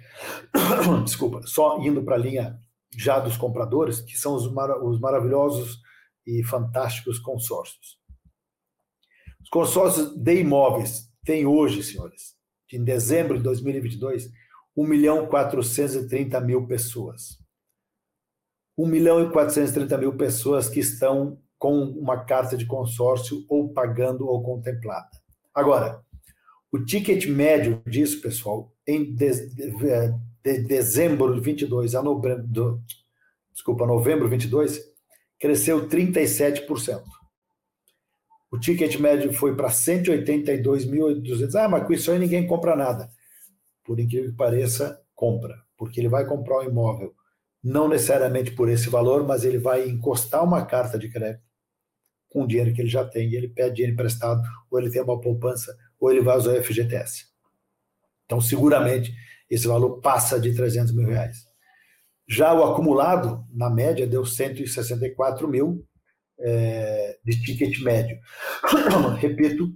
desculpa, 1.03 1.41
só 1.47 1.79
indo 1.79 2.03
para 2.03 2.13
a 2.13 2.19
linha 2.19 2.59
já 2.95 3.19
dos 3.19 3.37
compradores, 3.37 4.01
que 4.01 4.15
são 4.19 4.35
os, 4.35 4.45
os 4.45 4.99
maravilhosos 4.99 5.79
e 6.27 6.43
fantásticos 6.43 7.17
consórcios. 7.17 7.97
Os 9.41 9.49
consórcios 9.49 10.15
de 10.15 10.41
imóveis 10.41 11.09
têm 11.25 11.47
hoje, 11.47 11.81
senhores, 11.81 12.35
em 12.71 12.83
dezembro 12.83 13.37
de 13.37 13.43
2022, 13.43 14.29
1 14.75 14.85
milhão 14.85 15.27
430 15.27 16.39
mil 16.41 16.65
pessoas. 16.65 17.39
1 18.77 18.85
milhão 18.85 19.23
e 19.23 19.31
430 19.31 19.97
mil 19.97 20.15
pessoas 20.15 20.69
que 20.69 20.79
estão 20.79 21.37
com 21.57 21.83
uma 21.83 22.23
carta 22.23 22.57
de 22.57 22.65
consórcio 22.65 23.45
ou 23.47 23.71
pagando 23.71 24.27
ou 24.27 24.41
contemplada. 24.41 25.09
Agora, 25.53 26.01
o 26.71 26.79
ticket 26.79 27.27
médio 27.27 27.81
disso, 27.85 28.21
pessoal, 28.21 28.73
em 28.87 29.13
de, 29.13 29.47
de, 29.49 29.71
de 30.43 30.63
dezembro 30.63 31.35
de 31.35 31.41
22 31.41 31.93
a 31.93 32.01
novembro, 32.01 32.47
do, 32.47 32.81
desculpa, 33.53 33.85
novembro 33.85 34.29
22, 34.29 34.79
cresceu 35.37 35.87
37%. 35.87 37.03
O 38.49 38.57
ticket 38.59 38.97
médio 38.97 39.31
foi 39.31 39.55
para 39.55 39.69
182.200. 39.69 41.55
Ah, 41.55 41.69
mas 41.69 41.85
com 41.85 41.93
isso 41.93 42.11
aí 42.11 42.19
ninguém 42.19 42.47
compra 42.47 42.75
nada. 42.75 43.09
Por 43.83 43.99
incrível 43.99 44.31
que 44.31 44.37
pareça, 44.37 45.01
compra, 45.15 45.55
porque 45.77 45.99
ele 45.99 46.09
vai 46.09 46.25
comprar 46.25 46.59
um 46.59 46.63
imóvel, 46.63 47.13
não 47.63 47.87
necessariamente 47.87 48.51
por 48.51 48.69
esse 48.69 48.89
valor, 48.89 49.25
mas 49.25 49.43
ele 49.43 49.57
vai 49.57 49.87
encostar 49.87 50.43
uma 50.43 50.65
carta 50.65 50.97
de 50.97 51.09
crédito 51.09 51.43
com 52.29 52.43
o 52.43 52.47
dinheiro 52.47 52.73
que 52.73 52.81
ele 52.81 52.89
já 52.89 53.05
tem, 53.05 53.29
e 53.29 53.35
ele 53.35 53.49
pede 53.49 53.75
dinheiro 53.75 53.93
emprestado, 53.93 54.41
ou 54.69 54.79
ele 54.79 54.89
tem 54.89 55.01
uma 55.01 55.19
poupança, 55.19 55.75
ou 55.99 56.11
ele 56.11 56.21
vai 56.21 56.37
usar 56.37 56.53
o 56.53 56.63
FGTS. 56.63 57.25
Então, 58.25 58.39
seguramente, 58.39 59.13
esse 59.49 59.67
valor 59.67 59.99
passa 59.99 60.39
de 60.39 60.55
300 60.55 60.93
mil 60.93 61.07
reais. 61.07 61.45
Já 62.27 62.53
o 62.53 62.63
acumulado, 62.63 63.45
na 63.53 63.69
média, 63.69 64.07
deu 64.07 64.25
164 64.25 65.47
mil 65.49 65.85
é, 66.39 67.19
de 67.25 67.41
ticket 67.41 67.81
médio. 67.81 68.17
Repito 69.19 69.75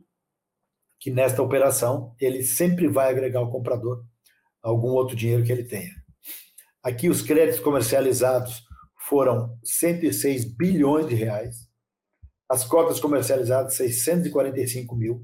que 1.05 1.11
nesta 1.11 1.43
operação 1.43 2.15
ele 2.19 2.41
sempre 2.41 2.87
vai 2.87 3.11
agregar 3.11 3.37
ao 3.37 3.51
comprador 3.51 4.03
algum 4.59 4.87
outro 4.87 5.15
dinheiro 5.15 5.43
que 5.43 5.51
ele 5.51 5.63
tenha. 5.63 5.93
Aqui 6.81 7.09
os 7.09 7.21
créditos 7.21 7.59
comercializados 7.59 8.63
foram 9.07 9.55
106 9.63 10.45
bilhões 10.45 11.07
de 11.07 11.13
reais, 11.13 11.69
as 12.49 12.65
cotas 12.65 12.99
comercializadas 12.99 13.75
645 13.75 14.95
mil. 14.95 15.23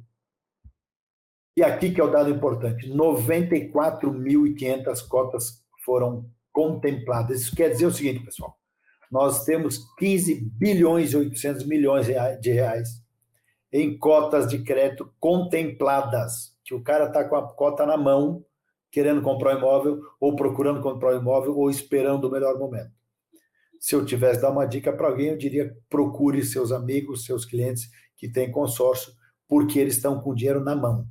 E 1.58 1.64
aqui 1.64 1.92
que 1.92 2.00
é 2.00 2.04
o 2.04 2.12
dado 2.12 2.30
importante, 2.30 2.88
94.500 2.88 5.08
cotas 5.08 5.64
foram 5.84 6.30
contempladas. 6.54 7.42
Isso 7.42 7.56
quer 7.56 7.70
dizer 7.70 7.88
o 7.88 7.92
seguinte, 7.92 8.24
pessoal, 8.24 8.56
nós 9.12 9.46
temos 9.46 9.80
15 9.98 10.48
bilhões 10.60 11.14
e 11.14 11.18
800 11.18 11.66
milhões 11.66 12.06
de 12.40 12.52
reais 12.52 13.02
em 13.72 13.97
cotas 13.97 14.47
de 14.47 14.59
crédito 14.63 15.13
contempladas, 15.19 16.55
que 16.63 16.74
o 16.74 16.82
cara 16.82 17.05
está 17.07 17.24
com 17.24 17.36
a 17.36 17.53
cota 17.53 17.86
na 17.86 17.97
mão, 17.97 18.45
querendo 18.91 19.22
comprar 19.22 19.55
um 19.55 19.59
imóvel, 19.59 20.01
ou 20.19 20.36
procurando 20.36 20.82
comprar 20.82 21.15
um 21.15 21.22
imóvel, 21.22 21.57
ou 21.57 21.69
esperando 21.69 22.26
o 22.26 22.32
melhor 22.32 22.59
momento. 22.59 22.91
Se 23.80 23.95
eu 23.95 24.05
tivesse 24.05 24.41
dar 24.41 24.51
uma 24.51 24.65
dica 24.65 24.91
para 24.91 25.07
alguém, 25.07 25.30
eu 25.30 25.38
diria 25.38 25.76
procure 25.89 26.43
seus 26.43 26.72
amigos, 26.72 27.26
seus 27.26 27.45
clientes 27.45 27.89
que 28.15 28.30
têm 28.30 28.51
consórcio, 28.51 29.13
porque 29.47 29.80
eles 29.80 29.95
estão 29.95 30.19
com 30.19 30.36
dinheiro 30.36 30.59
na 30.59 30.76
mão. 30.76 31.07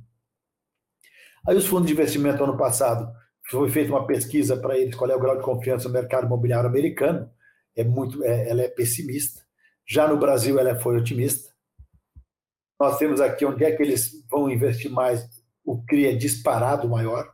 Aí 1.45 1.57
os 1.57 1.65
fundos 1.65 1.87
de 1.87 1.93
investimento 1.93 2.43
ano 2.43 2.55
passado, 2.55 3.11
foi 3.49 3.69
feita 3.69 3.91
uma 3.91 4.05
pesquisa 4.05 4.55
para 4.55 4.77
eles 4.77 4.95
qual 4.95 5.09
é 5.09 5.15
o 5.15 5.19
grau 5.19 5.37
de 5.37 5.43
confiança 5.43 5.87
no 5.87 5.93
mercado 5.93 6.25
imobiliário 6.25 6.69
americano, 6.69 7.29
é 7.75 7.83
muito, 7.83 8.23
é, 8.23 8.49
ela 8.49 8.61
é 8.61 8.69
pessimista. 8.69 9.41
Já 9.85 10.07
no 10.07 10.17
Brasil 10.17 10.57
ela 10.59 10.79
foi 10.79 10.97
otimista. 10.97 11.50
Nós 12.81 12.97
temos 12.97 13.21
aqui 13.21 13.45
onde 13.45 13.63
é 13.63 13.71
que 13.71 13.83
eles 13.83 14.25
vão 14.27 14.49
investir 14.49 14.89
mais. 14.89 15.23
O 15.63 15.83
CRI 15.83 16.07
é 16.07 16.15
disparado 16.15 16.89
maior. 16.89 17.31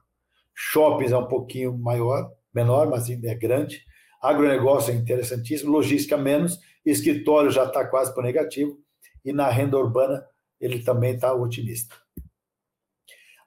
Shoppings 0.53 1.13
é 1.13 1.17
um 1.17 1.25
pouquinho 1.25 1.77
maior, 1.77 2.29
menor, 2.53 2.89
mas 2.89 3.09
é 3.09 3.33
grande. 3.33 3.81
Agronegócio 4.21 4.91
é 4.91 4.97
interessantíssimo. 4.97 5.71
Logística 5.71 6.17
menos. 6.17 6.59
Escritório 6.85 7.49
já 7.49 7.63
está 7.63 7.87
quase 7.87 8.13
para 8.13 8.23
negativo. 8.23 8.77
E 9.23 9.31
na 9.31 9.47
renda 9.49 9.77
urbana 9.77 10.21
ele 10.59 10.83
também 10.83 11.15
está 11.15 11.33
otimista. 11.33 11.95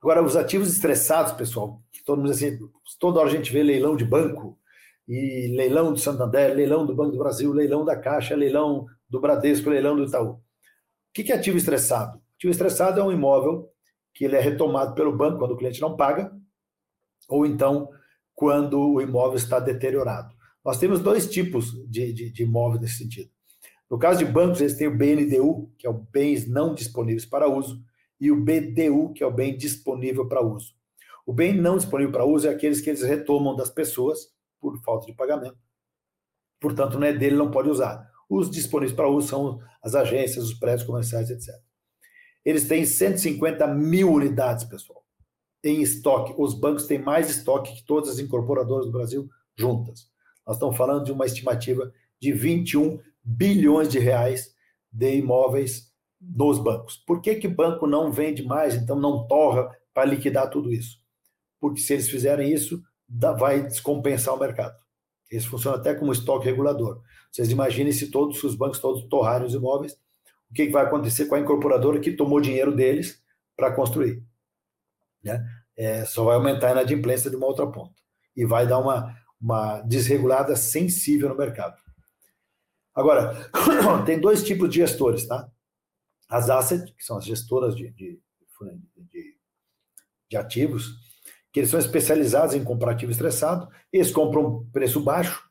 Agora, 0.01 0.23
os 0.23 0.37
ativos 0.37 0.73
estressados, 0.73 1.33
pessoal, 1.33 1.83
todo 2.07 2.23
mundo 2.23 2.31
assim, 2.31 2.59
toda 2.99 3.21
hora 3.21 3.29
a 3.29 3.33
gente 3.33 3.53
vê 3.53 3.63
leilão 3.63 3.95
de 3.95 4.07
banco, 4.07 4.59
e 5.07 5.55
leilão 5.55 5.93
do 5.93 5.99
Santander, 5.99 6.57
leilão 6.57 6.87
do 6.87 6.95
Banco 6.95 7.13
do 7.13 7.19
Brasil, 7.19 7.53
leilão 7.53 7.85
da 7.85 7.95
Caixa, 7.95 8.35
leilão 8.35 8.87
do 9.07 9.21
Bradesco, 9.21 9.69
leilão 9.69 9.97
do 9.97 10.05
Itaú. 10.05 10.41
O 11.11 11.13
que 11.13 11.33
é 11.33 11.35
ativo 11.35 11.57
estressado? 11.57 12.21
Ativo 12.37 12.53
estressado 12.53 13.01
é 13.01 13.05
um 13.05 13.13
imóvel 13.13 13.69
que 14.15 14.25
ele 14.25 14.37
é 14.37 14.41
retomado 14.41 14.95
pelo 14.95 15.17
banco 15.17 15.39
quando 15.39 15.53
o 15.53 15.57
cliente 15.57 15.81
não 15.81 15.97
paga, 15.97 16.33
ou 17.29 17.45
então 17.45 17.91
quando 18.35 18.81
o 18.81 19.01
imóvel 19.01 19.37
está 19.37 19.59
deteriorado. 19.59 20.35
Nós 20.65 20.79
temos 20.79 21.01
dois 21.01 21.29
tipos 21.29 21.73
de, 21.89 22.13
de, 22.13 22.31
de 22.31 22.43
imóvel 22.43 22.81
nesse 22.81 22.99
sentido. 22.99 23.31
No 23.91 23.99
caso 23.99 24.25
de 24.25 24.31
bancos, 24.31 24.61
eles 24.61 24.77
têm 24.77 24.87
o 24.87 24.97
BNDU, 24.97 25.73
que 25.77 25.87
é 25.87 25.91
o 25.91 25.95
bens 25.95 26.49
não 26.49 26.75
disponíveis 26.75 27.27
para 27.27 27.49
uso, 27.49 27.83
e 28.21 28.31
o 28.31 28.37
BDU, 28.37 29.13
que 29.15 29.25
é 29.25 29.27
o 29.27 29.33
bem 29.33 29.57
disponível 29.57 30.29
para 30.29 30.45
uso. 30.45 30.75
O 31.27 31.33
bem 31.33 31.55
não 31.55 31.77
disponível 31.77 32.13
para 32.13 32.25
uso 32.25 32.47
é 32.47 32.51
aqueles 32.51 32.81
que 32.81 32.91
eles 32.91 33.03
retomam 33.03 33.57
das 33.57 33.71
pessoas 33.71 34.29
por 34.61 34.81
falta 34.83 35.07
de 35.07 35.15
pagamento. 35.15 35.59
Portanto, 36.61 36.99
não 36.99 37.07
é 37.07 37.13
dele, 37.13 37.37
não 37.37 37.51
pode 37.51 37.71
usar. 37.71 38.11
Os 38.31 38.49
disponíveis 38.49 38.95
para 38.95 39.09
uso 39.09 39.27
são 39.27 39.61
as 39.83 39.97
agências, 39.97 40.45
os 40.45 40.55
prédios 40.55 40.87
comerciais, 40.87 41.29
etc. 41.31 41.53
Eles 42.45 42.69
têm 42.69 42.87
150 42.87 43.67
mil 43.67 44.13
unidades, 44.13 44.65
pessoal, 44.65 45.05
em 45.65 45.83
estoque. 45.83 46.33
Os 46.39 46.55
bancos 46.55 46.87
têm 46.87 47.01
mais 47.01 47.29
estoque 47.29 47.75
que 47.75 47.85
todas 47.85 48.09
as 48.09 48.19
incorporadoras 48.21 48.87
do 48.87 48.93
Brasil 48.93 49.29
juntas. 49.59 50.09
Nós 50.47 50.57
estamos 50.57 50.77
falando 50.77 51.05
de 51.05 51.13
uma 51.13 51.27
estimativa 51.27 51.93
de 52.21 52.33
21 52.33 53.01
bilhões 53.23 53.89
de 53.89 53.99
reais 53.99 54.55
de 54.93 55.17
imóveis 55.17 55.91
nos 56.21 56.59
bancos. 56.59 56.97
Por 56.99 57.21
que 57.21 57.35
que 57.35 57.49
banco 57.49 57.87
não 57.87 58.13
vende 58.13 58.45
mais, 58.45 58.77
então 58.77 58.99
não 58.99 59.27
torra 59.27 59.77
para 59.93 60.09
liquidar 60.09 60.49
tudo 60.51 60.73
isso? 60.73 60.99
Porque 61.61 61.81
se 61.81 61.95
eles 61.95 62.09
fizerem 62.09 62.53
isso, 62.53 62.81
vai 63.39 63.63
descompensar 63.67 64.35
o 64.35 64.39
mercado. 64.39 64.77
Isso 65.31 65.49
funciona 65.49 65.77
até 65.77 65.95
como 65.95 66.13
estoque 66.13 66.47
regulador. 66.47 67.03
Vocês 67.31 67.51
imaginem 67.51 67.93
se 67.93 68.11
todos 68.11 68.43
os 68.43 68.55
bancos 68.55 68.81
todos 68.81 69.05
torrarem 69.05 69.47
os 69.47 69.55
imóveis, 69.55 69.97
o 70.51 70.55
que 70.55 70.69
vai 70.69 70.85
acontecer 70.85 71.27
com 71.27 71.37
a 71.37 71.41
incorporadora 71.41 72.01
que 72.01 72.13
tomou 72.13 72.41
dinheiro 72.41 72.75
deles 72.75 73.23
para 73.57 73.73
construir? 73.73 74.23
Né? 75.23 75.45
É, 75.77 76.05
só 76.05 76.25
vai 76.25 76.35
aumentar 76.35 76.69
a 76.69 76.73
inadimplência 76.73 77.31
de 77.31 77.37
uma 77.37 77.47
outra 77.47 77.67
ponta. 77.67 77.95
E 78.37 78.45
vai 78.45 78.67
dar 78.67 78.79
uma, 78.79 79.17
uma 79.41 79.81
desregulada 79.83 80.57
sensível 80.57 81.29
no 81.29 81.37
mercado. 81.37 81.77
Agora, 82.95 83.51
tem 84.05 84.21
dois 84.21 84.43
tipos 84.43 84.69
de 84.69 84.77
gestores, 84.77 85.27
tá? 85.27 85.49
As 86.29 86.51
asset, 86.51 86.93
que 86.93 87.05
são 87.05 87.17
as 87.17 87.25
gestoras 87.25 87.75
de, 87.75 87.91
de, 87.91 88.21
de, 89.09 89.37
de 90.29 90.37
ativos, 90.37 90.95
que 91.53 91.61
eles 91.61 91.71
são 91.71 91.81
especializados 91.81 92.55
em 92.55 92.63
comprar 92.63 92.93
ativo 92.93 93.11
estressado, 93.11 93.69
eles 93.93 94.11
compram 94.13 94.69
preço 94.73 95.01
baixo, 95.01 95.50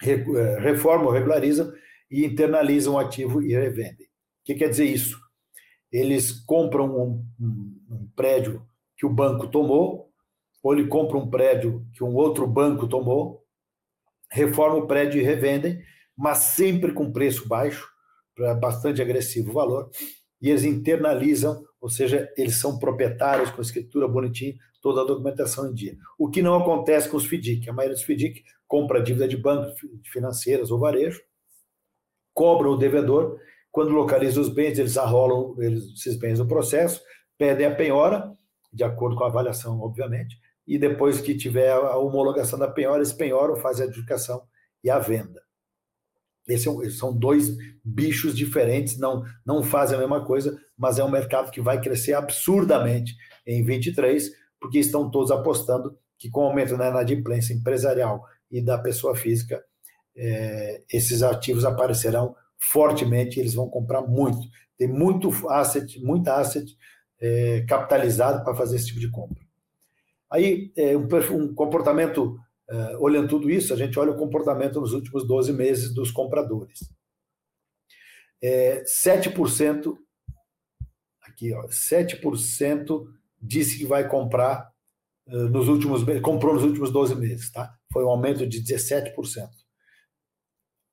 reformam, 0.00 1.10
regularizam 1.10 1.72
e 2.10 2.24
internalizam 2.24 2.94
o 2.94 2.98
ativo 2.98 3.42
e 3.42 3.52
revendem. 3.52 4.06
O 4.06 4.44
que 4.44 4.54
quer 4.54 4.68
dizer 4.68 4.86
isso? 4.86 5.18
Eles 5.90 6.32
compram 6.32 6.86
um, 6.96 7.24
um, 7.40 7.80
um 7.90 8.08
prédio 8.14 8.66
que 8.96 9.06
o 9.06 9.10
banco 9.10 9.46
tomou, 9.46 10.10
ou 10.62 10.74
ele 10.74 10.86
compra 10.86 11.16
um 11.16 11.28
prédio 11.28 11.86
que 11.92 12.02
um 12.02 12.14
outro 12.14 12.46
banco 12.46 12.88
tomou, 12.88 13.44
reforma 14.30 14.76
o 14.76 14.86
prédio 14.86 15.20
e 15.20 15.24
revendem, 15.24 15.82
mas 16.16 16.38
sempre 16.38 16.92
com 16.92 17.12
preço 17.12 17.46
baixo, 17.48 17.88
bastante 18.60 19.00
agressivo 19.00 19.50
o 19.50 19.54
valor, 19.54 19.90
e 20.40 20.50
eles 20.50 20.64
internalizam, 20.64 21.64
ou 21.80 21.88
seja, 21.88 22.30
eles 22.36 22.56
são 22.56 22.78
proprietários 22.78 23.50
com 23.50 23.62
escritura 23.62 24.08
bonitinha, 24.08 24.54
toda 24.82 25.00
a 25.00 25.04
documentação 25.04 25.70
em 25.70 25.74
dia. 25.74 25.96
O 26.18 26.28
que 26.28 26.42
não 26.42 26.54
acontece 26.54 27.08
com 27.08 27.16
os 27.16 27.24
FDIC. 27.24 27.70
A 27.70 27.72
maioria 27.72 27.96
dos 27.96 28.04
FDIC 28.04 28.42
compra 28.66 29.02
dívida 29.02 29.28
de 29.28 29.36
banco, 29.36 29.74
financeiras 30.10 30.70
ou 30.70 30.78
varejo, 30.78 31.20
cobra 32.32 32.68
o 32.68 32.76
devedor, 32.76 33.38
quando 33.70 33.90
localiza 33.90 34.40
os 34.40 34.48
bens, 34.48 34.78
eles 34.78 34.96
arrolam 34.96 35.56
eles, 35.58 35.84
esses 35.94 36.16
bens 36.16 36.38
no 36.38 36.46
processo, 36.46 37.02
pedem 37.36 37.66
a 37.66 37.74
penhora, 37.74 38.32
de 38.72 38.84
acordo 38.84 39.16
com 39.16 39.24
a 39.24 39.28
avaliação, 39.28 39.80
obviamente, 39.80 40.38
e 40.66 40.78
depois 40.78 41.20
que 41.20 41.36
tiver 41.36 41.70
a 41.70 41.96
homologação 41.96 42.58
da 42.58 42.68
penhora, 42.68 43.02
esse 43.02 43.16
penhora 43.16 43.56
faz 43.56 43.80
a 43.80 43.84
adjudicação 43.84 44.42
e 44.82 44.90
a 44.90 44.98
venda. 44.98 45.42
Esses 46.46 46.98
são 46.98 47.16
dois 47.16 47.56
bichos 47.82 48.36
diferentes, 48.36 48.98
não, 48.98 49.24
não 49.44 49.62
fazem 49.62 49.96
a 49.96 50.00
mesma 50.00 50.24
coisa, 50.24 50.58
mas 50.76 50.98
é 50.98 51.04
um 51.04 51.10
mercado 51.10 51.50
que 51.50 51.60
vai 51.60 51.80
crescer 51.80 52.12
absurdamente 52.12 53.16
em 53.46 53.64
23, 53.64 54.30
porque 54.60 54.78
estão 54.78 55.10
todos 55.10 55.30
apostando 55.30 55.98
que 56.18 56.30
com 56.30 56.42
o 56.42 56.44
aumento 56.44 56.76
na 56.76 56.88
inadimplência 56.88 57.54
empresarial 57.54 58.24
e 58.56 58.62
da 58.62 58.78
pessoa 58.78 59.16
física, 59.16 59.64
é, 60.16 60.82
esses 60.92 61.22
ativos 61.22 61.64
aparecerão 61.64 62.36
fortemente, 62.56 63.40
eles 63.40 63.54
vão 63.54 63.68
comprar 63.68 64.02
muito. 64.02 64.46
Tem 64.78 64.86
muito 64.86 65.28
asset, 65.50 66.00
muita 66.00 66.36
asset 66.36 66.76
é, 67.20 67.64
capitalizado 67.68 68.44
para 68.44 68.54
fazer 68.54 68.76
esse 68.76 68.86
tipo 68.86 69.00
de 69.00 69.10
compra. 69.10 69.42
Aí, 70.30 70.72
é, 70.76 70.96
um, 70.96 71.06
um 71.32 71.54
comportamento 71.54 72.38
Uh, 72.66 72.96
olhando 72.98 73.28
tudo 73.28 73.50
isso, 73.50 73.74
a 73.74 73.76
gente 73.76 73.98
olha 73.98 74.12
o 74.12 74.16
comportamento 74.16 74.80
nos 74.80 74.94
últimos 74.94 75.26
12 75.26 75.52
meses 75.52 75.92
dos 75.92 76.10
compradores. 76.10 76.90
É, 78.42 78.82
7%, 78.84 79.94
aqui, 81.20 81.52
ó, 81.52 81.66
7% 81.66 83.04
disse 83.40 83.76
que 83.76 83.84
vai 83.84 84.08
comprar 84.08 84.72
nos 85.26 85.68
últimos 85.68 86.02
comprou 86.20 86.54
nos 86.54 86.64
últimos 86.64 86.90
12 86.90 87.14
meses, 87.16 87.50
tá? 87.50 87.74
Foi 87.92 88.04
um 88.04 88.08
aumento 88.08 88.46
de 88.46 88.62
17%. 88.62 89.14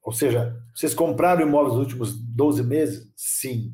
Ou 0.04 0.12
seja, 0.12 0.60
vocês 0.74 0.94
compraram 0.94 1.46
imóveis 1.46 1.76
nos 1.76 1.84
últimos 1.84 2.20
12 2.20 2.64
meses? 2.64 3.12
Sim. 3.16 3.74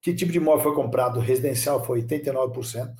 Que 0.00 0.14
tipo 0.14 0.32
de 0.32 0.38
imóvel 0.38 0.62
foi 0.62 0.74
comprado? 0.74 1.20
Residencial 1.20 1.84
foi 1.84 2.02
89% 2.02 2.94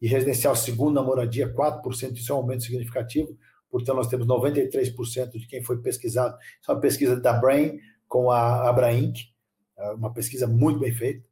e 0.00 0.06
residencial 0.06 0.54
segunda 0.54 1.02
moradia, 1.02 1.52
4%, 1.54 2.16
isso 2.16 2.30
é 2.30 2.34
um 2.34 2.38
aumento 2.38 2.64
significativo, 2.64 3.34
portanto 3.70 3.96
nós 3.96 4.08
temos 4.08 4.26
93% 4.26 5.30
de 5.30 5.46
quem 5.46 5.62
foi 5.62 5.80
pesquisado. 5.80 6.36
Isso 6.60 6.70
é 6.70 6.74
uma 6.74 6.80
pesquisa 6.80 7.18
da 7.18 7.32
Brain 7.32 7.78
com 8.06 8.30
a 8.30 8.68
Abrainc, 8.68 9.20
é 9.78 9.92
uma 9.92 10.12
pesquisa 10.12 10.46
muito 10.46 10.78
bem 10.78 10.92
feita. 10.92 11.26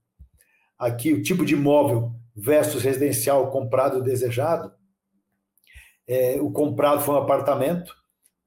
Aqui 0.78 1.12
o 1.12 1.22
tipo 1.22 1.45
de 1.45 1.55
imóvel 1.55 2.14
versus 2.35 2.83
residencial 2.83 3.51
comprado 3.51 3.99
e 3.99 4.03
desejado. 4.03 4.72
É, 6.07 6.41
o 6.41 6.51
comprado 6.51 7.03
foi 7.03 7.14
um 7.14 7.18
apartamento, 7.18 7.95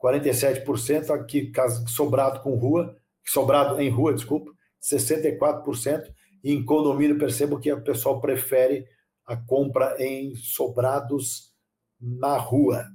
47%, 0.04 1.10
aqui 1.12 1.52
sobrado 1.88 2.42
com 2.42 2.56
rua, 2.56 2.96
sobrado 3.26 3.80
em 3.82 3.90
rua, 3.90 4.14
desculpa, 4.14 4.52
64%, 4.82 6.14
e 6.44 6.54
em 6.54 6.64
condomínio 6.64 7.18
percebo 7.18 7.60
que 7.60 7.72
o 7.72 7.84
pessoal 7.84 8.22
prefere 8.22 8.86
a 9.26 9.36
compra 9.36 9.96
em 10.00 10.36
sobrados 10.36 11.54
na 12.00 12.38
rua. 12.38 12.86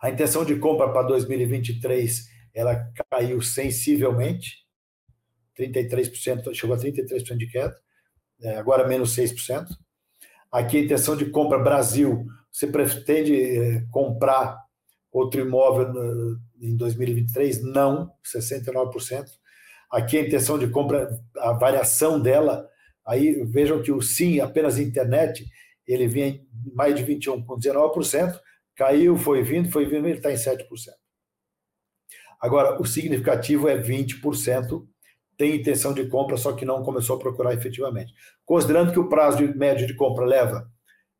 A 0.00 0.10
intenção 0.10 0.44
de 0.44 0.56
compra 0.56 0.90
para 0.90 1.02
2023 1.02 2.32
ela 2.54 2.92
caiu 3.10 3.42
sensivelmente, 3.42 4.64
33%, 5.58 6.54
chegou 6.54 6.76
a 6.76 6.78
33% 6.78 7.36
de 7.36 7.46
queda, 7.48 7.76
é, 8.44 8.56
agora 8.56 8.86
menos 8.86 9.16
6%. 9.16 9.66
Aqui 10.52 10.76
a 10.76 10.80
intenção 10.82 11.16
de 11.16 11.26
compra 11.26 11.58
Brasil, 11.58 12.26
você 12.52 12.66
pretende 12.66 13.34
é, 13.34 13.84
comprar 13.90 14.62
outro 15.10 15.40
imóvel 15.40 15.88
em 16.60 16.76
2023? 16.76 17.62
Não, 17.62 18.12
69%. 18.24 19.26
Aqui 19.90 20.18
a 20.18 20.22
intenção 20.22 20.58
de 20.58 20.68
compra, 20.68 21.08
a 21.38 21.52
variação 21.52 22.20
dela 22.20 22.68
Aí 23.06 23.44
vejam 23.44 23.82
que 23.82 23.92
o 23.92 24.00
sim, 24.00 24.40
apenas 24.40 24.78
internet, 24.78 25.46
ele 25.86 26.08
vinha 26.08 26.28
em 26.28 26.46
mais 26.74 26.94
de 26.94 27.02
21 27.02 27.44
com 27.44 27.58
19%, 27.58 28.40
caiu, 28.74 29.16
foi 29.16 29.42
vindo, 29.42 29.70
foi 29.70 29.84
vindo, 29.84 30.08
ele 30.08 30.16
está 30.16 30.32
em 30.32 30.36
7%. 30.36 30.64
Agora, 32.40 32.80
o 32.80 32.86
significativo 32.86 33.68
é 33.68 33.78
20%, 33.78 34.86
tem 35.36 35.56
intenção 35.56 35.92
de 35.92 36.06
compra, 36.06 36.36
só 36.36 36.52
que 36.52 36.64
não 36.64 36.82
começou 36.82 37.16
a 37.16 37.18
procurar 37.18 37.54
efetivamente. 37.54 38.12
Considerando 38.44 38.92
que 38.92 38.98
o 38.98 39.08
prazo 39.08 39.42
médio 39.56 39.86
de 39.86 39.94
compra 39.94 40.24
leva 40.24 40.70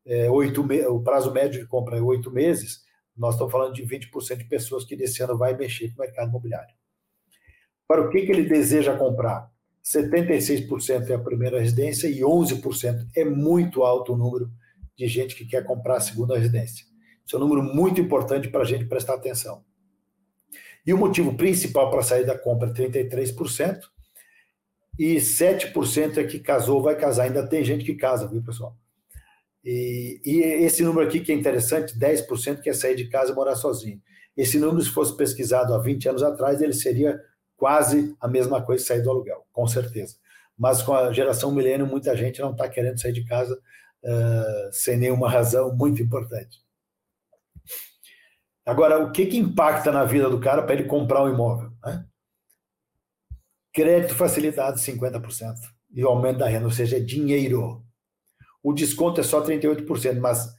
é, 0.05 0.29
oito 0.29 0.61
o 0.61 1.03
prazo 1.03 1.31
médio 1.31 1.61
de 1.61 1.67
compra 1.67 1.97
é 1.97 2.01
oito 2.01 2.31
meses, 2.31 2.83
nós 3.17 3.33
estamos 3.33 3.51
falando 3.51 3.73
de 3.73 3.83
20% 3.83 4.37
de 4.37 4.43
pessoas 4.45 4.85
que 4.85 4.95
desse 4.95 5.23
ano 5.23 5.37
vai 5.37 5.55
mexer 5.55 5.89
com 5.89 6.01
o 6.01 6.05
mercado 6.05 6.29
imobiliário. 6.29 6.75
Para 7.87 8.01
o 8.01 8.09
que, 8.09 8.25
que 8.25 8.31
ele 8.31 8.43
deseja 8.43 8.97
comprar? 8.97 9.49
76% 9.83 11.09
é 11.09 11.13
a 11.13 11.19
primeira 11.19 11.59
residência 11.59 12.07
e 12.07 12.21
11% 12.21 13.07
é 13.15 13.23
muito 13.23 13.83
alto 13.83 14.13
o 14.13 14.17
número 14.17 14.51
de 14.97 15.07
gente 15.07 15.35
que 15.35 15.45
quer 15.45 15.63
comprar 15.63 15.97
a 15.97 16.01
segunda 16.01 16.37
residência. 16.37 16.85
Isso 17.25 17.35
é 17.35 17.39
um 17.39 17.41
número 17.41 17.63
muito 17.63 18.01
importante 18.01 18.49
para 18.49 18.61
a 18.61 18.65
gente 18.65 18.85
prestar 18.85 19.15
atenção. 19.15 19.63
E 20.85 20.93
o 20.93 20.97
motivo 20.97 21.35
principal 21.35 21.89
para 21.89 22.03
sair 22.03 22.25
da 22.25 22.37
compra 22.37 22.69
é 22.69 22.73
33%, 22.73 23.79
e 24.97 25.15
7% 25.15 26.17
é 26.17 26.23
que 26.23 26.39
casou, 26.39 26.81
vai 26.81 26.95
casar. 26.95 27.23
Ainda 27.23 27.47
tem 27.47 27.63
gente 27.63 27.83
que 27.83 27.95
casa, 27.95 28.27
viu, 28.27 28.41
pessoal? 28.43 28.75
E, 29.63 30.21
e 30.23 30.41
esse 30.41 30.83
número 30.83 31.07
aqui 31.07 31.19
que 31.19 31.31
é 31.31 31.35
interessante, 31.35 31.97
10% 31.97 32.61
quer 32.61 32.75
sair 32.75 32.95
de 32.95 33.09
casa 33.09 33.31
e 33.31 33.35
morar 33.35 33.55
sozinho. 33.55 34.01
Esse 34.37 34.59
número, 34.59 34.81
se 34.81 34.89
fosse 34.89 35.15
pesquisado 35.15 35.73
há 35.73 35.79
20 35.79 36.09
anos 36.09 36.23
atrás, 36.23 36.61
ele 36.61 36.73
seria 36.73 37.19
quase 37.57 38.15
a 38.19 38.27
mesma 38.27 38.61
coisa 38.61 38.85
sair 38.85 39.01
do 39.01 39.09
aluguel, 39.09 39.45
com 39.51 39.67
certeza. 39.67 40.15
Mas 40.57 40.81
com 40.81 40.93
a 40.93 41.11
geração 41.11 41.51
milênio, 41.51 41.87
muita 41.87 42.15
gente 42.15 42.39
não 42.41 42.51
está 42.51 42.67
querendo 42.69 42.99
sair 42.99 43.13
de 43.13 43.25
casa 43.25 43.59
uh, 44.03 44.69
sem 44.71 44.97
nenhuma 44.97 45.29
razão 45.29 45.75
muito 45.75 46.01
importante. 46.01 46.59
Agora, 48.65 48.99
o 49.03 49.11
que, 49.11 49.25
que 49.25 49.37
impacta 49.37 49.91
na 49.91 50.03
vida 50.05 50.29
do 50.29 50.39
cara 50.39 50.63
para 50.63 50.75
ele 50.75 50.85
comprar 50.85 51.23
um 51.23 51.29
imóvel? 51.29 51.71
Né? 51.83 52.05
Crédito 53.75 54.15
facilitado 54.15 54.79
50% 54.79 55.53
e 55.93 56.01
o 56.01 56.07
aumento 56.07 56.39
da 56.39 56.47
renda, 56.47 56.63
ou 56.63 56.71
seja, 56.71 56.95
é 56.95 56.99
dinheiro. 57.01 57.83
O 58.63 58.71
desconto 58.71 59.19
é 59.19 59.23
só 59.23 59.43
38%, 59.43 60.17
mas 60.17 60.55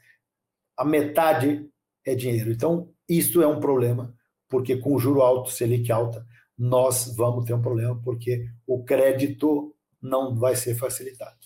a 0.76 0.84
metade 0.84 1.66
é 2.04 2.14
dinheiro. 2.14 2.52
Então, 2.52 2.92
isto 3.08 3.40
é 3.40 3.46
um 3.46 3.58
problema, 3.58 4.14
porque 4.50 4.76
com 4.76 4.94
o 4.94 4.98
juro 4.98 5.22
alto, 5.22 5.50
Selic 5.50 5.90
alta, 5.90 6.26
nós 6.58 7.16
vamos 7.16 7.46
ter 7.46 7.54
um 7.54 7.62
problema, 7.62 7.98
porque 8.04 8.50
o 8.66 8.84
crédito 8.84 9.74
não 10.00 10.36
vai 10.36 10.54
ser 10.54 10.74
facilitado. 10.74 11.38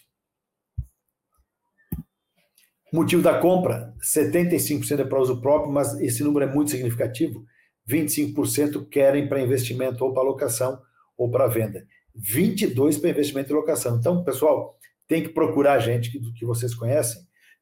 Motivo 2.93 3.23
da 3.23 3.39
compra: 3.39 3.95
75% 4.03 4.99
é 4.99 5.05
para 5.05 5.21
uso 5.21 5.41
próprio, 5.41 5.73
mas 5.73 5.95
esse 6.01 6.25
número 6.25 6.51
é 6.51 6.53
muito 6.53 6.73
significativo. 6.73 7.47
25% 7.89 8.89
querem 8.89 9.29
para 9.29 9.41
investimento 9.41 10.05
ou 10.05 10.13
para 10.13 10.25
locação 10.25 10.83
ou 11.21 11.31
para 11.31 11.47
venda. 11.47 11.87
22% 12.19 12.99
para 12.99 13.11
investimento 13.11 13.53
e 13.53 13.55
locação. 13.55 13.99
Então, 13.99 14.25
pessoal, 14.25 14.75
tem 15.07 15.23
que 15.23 15.29
procurar 15.29 15.79
gente 15.79 16.11
que, 16.11 16.33
que 16.33 16.47
vocês 16.47 16.75
conhecem, 16.75 17.21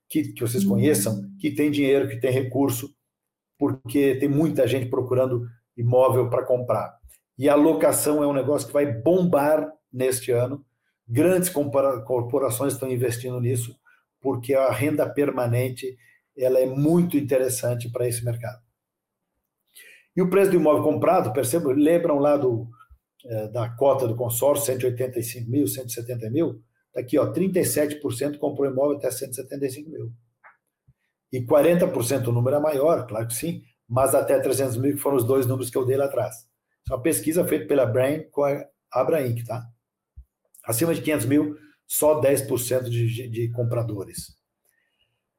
que, 0.08 0.32
que 0.32 0.40
vocês 0.40 0.64
conheçam, 0.64 1.28
que 1.40 1.50
tem 1.50 1.68
dinheiro, 1.68 2.08
que 2.08 2.20
tem 2.20 2.30
recurso, 2.30 2.94
porque 3.58 4.14
tem 4.14 4.28
muita 4.28 4.64
gente 4.68 4.88
procurando 4.88 5.44
imóvel 5.76 6.30
para 6.30 6.44
comprar. 6.46 6.96
E 7.36 7.48
a 7.48 7.56
locação 7.56 8.22
é 8.22 8.26
um 8.28 8.32
negócio 8.32 8.68
que 8.68 8.72
vai 8.72 8.86
bombar 8.86 9.68
neste 9.92 10.30
ano. 10.30 10.64
Grandes 11.06 11.50
corporações 11.50 12.74
estão 12.74 12.88
investindo 12.88 13.40
nisso, 13.40 13.76
porque 14.20 14.54
a 14.54 14.70
renda 14.70 15.08
permanente 15.08 15.98
ela 16.36 16.60
é 16.60 16.66
muito 16.66 17.16
interessante 17.16 17.90
para 17.90 18.06
esse 18.06 18.24
mercado. 18.24 18.62
E 20.16 20.22
o 20.22 20.30
preço 20.30 20.52
do 20.52 20.56
imóvel 20.56 20.84
comprado, 20.84 21.32
percebam, 21.32 21.72
lembram 21.72 22.18
lá 22.18 22.36
do, 22.36 22.68
é, 23.26 23.48
da 23.48 23.68
cota 23.70 24.06
do 24.06 24.16
consórcio, 24.16 24.66
185 24.66 25.50
mil, 25.50 25.66
170 25.66 26.30
mil? 26.30 26.62
Está 26.88 27.00
aqui, 27.00 27.18
ó, 27.18 27.32
37% 27.32 28.38
comprou 28.38 28.70
imóvel 28.70 28.96
até 28.96 29.10
175 29.10 29.90
mil. 29.90 30.12
E 31.32 31.44
40% 31.44 32.28
o 32.28 32.32
número 32.32 32.56
é 32.56 32.60
maior, 32.60 33.06
claro 33.06 33.26
que 33.26 33.34
sim, 33.34 33.62
mas 33.88 34.14
até 34.14 34.38
300 34.38 34.76
mil, 34.76 34.94
que 34.94 35.00
foram 35.00 35.16
os 35.16 35.24
dois 35.24 35.46
números 35.46 35.70
que 35.70 35.76
eu 35.76 35.84
dei 35.84 35.96
lá 35.96 36.06
atrás. 36.06 36.48
É 36.90 36.94
uma 36.94 37.02
pesquisa 37.02 37.44
feita 37.44 37.66
pela 37.66 37.86
Brain 37.86 38.28
com 38.30 38.44
a 38.44 38.64
Abra 38.92 39.26
Inc., 39.26 39.44
tá? 39.44 39.62
Acima 40.64 40.94
de 40.94 41.02
500 41.02 41.26
mil, 41.26 41.56
só 41.86 42.20
10% 42.20 42.84
de, 42.84 43.28
de 43.28 43.50
compradores. 43.52 44.36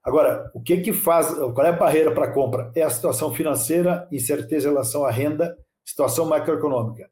Agora, 0.04 0.50
o 0.54 0.62
que 0.62 0.78
que 0.78 0.94
faz, 0.94 1.28
qual 1.28 1.66
é 1.66 1.70
a 1.70 1.74
barreira 1.74 2.12
para 2.14 2.32
compra? 2.32 2.72
É 2.76 2.82
a 2.82 2.90
situação 2.90 3.34
financeira, 3.34 4.08
incerteza 4.12 4.68
em 4.68 4.72
relação 4.72 5.04
à 5.06 5.12
renda, 5.12 5.56
situação 5.86 6.26
macroeconômica. 6.26 7.10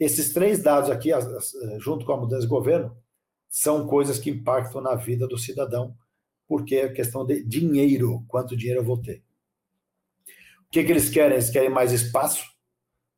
Esses 0.00 0.32
três 0.32 0.62
dados 0.62 0.88
aqui, 0.88 1.10
junto 1.78 2.06
com 2.06 2.12
a 2.12 2.16
mudança 2.16 2.40
de 2.40 2.48
governo, 2.48 2.96
são 3.50 3.86
coisas 3.86 4.18
que 4.18 4.30
impactam 4.30 4.80
na 4.80 4.94
vida 4.94 5.28
do 5.28 5.36
cidadão, 5.36 5.94
porque 6.48 6.76
é 6.76 6.88
questão 6.88 7.26
de 7.26 7.44
dinheiro, 7.44 8.24
quanto 8.26 8.56
dinheiro 8.56 8.80
eu 8.80 8.84
vou 8.84 8.96
ter. 8.96 9.22
O 10.66 10.70
que, 10.70 10.82
que 10.82 10.90
eles 10.90 11.10
querem? 11.10 11.34
Eles 11.34 11.50
querem 11.50 11.68
mais 11.68 11.92
espaço, 11.92 12.44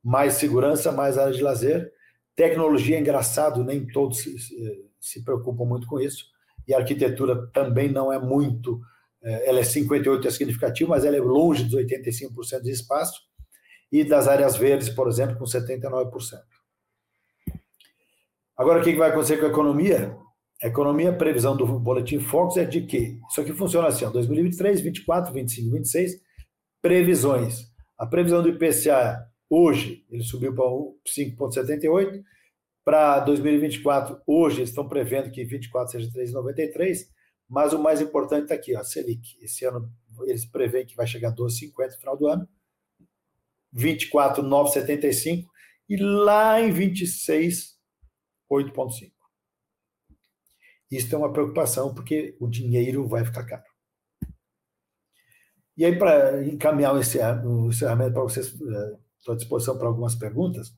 mais 0.03 0.35
segurança, 0.35 0.91
mais 0.91 1.17
área 1.17 1.33
de 1.33 1.43
lazer. 1.43 1.93
Tecnologia 2.35 2.97
é 2.97 3.01
engraçado, 3.01 3.63
nem 3.63 3.87
todos 3.87 4.19
se, 4.19 4.37
se 4.99 5.23
preocupam 5.23 5.65
muito 5.65 5.87
com 5.87 6.01
isso. 6.01 6.33
e 6.67 6.75
a 6.75 6.79
arquitetura 6.79 7.47
também 7.53 7.91
não 7.91 8.13
é 8.13 8.19
muito, 8.19 8.81
é, 9.23 9.49
ela 9.49 9.61
é 9.61 9.65
58 9.65 10.27
é 10.27 10.31
significativo, 10.31 10.91
mas 10.91 11.05
ela 11.05 11.17
é 11.17 11.21
longe 11.21 11.65
dos 11.65 11.75
85% 11.75 12.63
de 12.63 12.71
espaço, 12.71 13.21
e 13.91 14.03
das 14.03 14.27
áreas 14.27 14.57
verdes, 14.57 14.89
por 14.89 15.07
exemplo, 15.07 15.37
com 15.37 15.45
79%. 15.45 16.52
Agora, 18.63 18.81
o 18.81 18.85
que 18.85 18.95
vai 18.95 19.11
acontecer 19.11 19.39
com 19.39 19.47
a 19.47 19.49
economia? 19.49 20.17
A 20.63 20.69
economia, 20.69 21.11
a 21.11 21.17
previsão 21.17 21.57
do 21.57 21.67
Boletim 21.81 22.21
Focus 22.21 22.57
é 22.59 22.65
de 22.65 22.83
que 22.83 23.19
isso 23.29 23.41
aqui 23.41 23.53
funciona 23.53 23.89
assim, 23.89 24.05
ó, 24.05 24.11
2023, 24.11 24.81
24, 24.81 25.33
25, 25.33 25.71
26, 25.73 26.13
previsões. 26.81 27.65
A 27.99 28.07
previsão 28.07 28.41
do 28.41 28.49
IPCA 28.49 29.27
hoje, 29.51 30.07
ele 30.09 30.23
subiu 30.23 30.55
para 30.55 30.65
5,78, 30.65 32.23
para 32.85 33.19
2024, 33.19 34.23
hoje 34.25 34.63
estão 34.63 34.89
prevendo 34.89 35.33
que 35.33 35.45
24 35.45 35.91
seja 35.91 36.09
3,93, 36.13 36.99
mas 37.51 37.73
o 37.73 37.83
mais 37.83 38.01
importante 38.01 38.45
está 38.45 38.55
aqui, 38.55 38.77
ó, 38.77 38.85
Selic. 38.85 39.37
Esse 39.43 39.65
ano 39.65 39.93
eles 40.23 40.45
preveem 40.45 40.87
que 40.87 40.95
vai 40.95 41.09
chegar 41.09 41.31
a 41.31 41.35
12,50 41.35 41.95
no 41.95 41.99
final 41.99 42.17
do 42.17 42.29
ano, 42.29 42.49
24, 43.73 44.41
9,75 44.41 45.47
e 45.89 45.97
lá 45.97 46.61
em 46.61 46.71
26, 46.71 47.82
8,5. 48.53 49.11
Isso 50.91 51.15
é 51.15 51.19
uma 51.19 51.33
preocupação 51.33 51.95
porque 51.95 52.37
o 52.39 52.47
dinheiro 52.47 53.09
vai 53.09 53.25
ficar 53.25 53.45
caro. 53.45 53.65
E 55.77 55.87
aí, 55.87 55.99
para 55.99 56.45
encaminhar 56.47 56.95
o 56.95 57.01
encerramento 57.69 58.13
para 58.13 58.23
vocês, 58.23 58.49
estou 59.19 59.33
à 59.33 59.37
disposição 59.37 59.79
para 59.79 59.89
algumas 59.89 60.15
perguntas. 60.15 60.69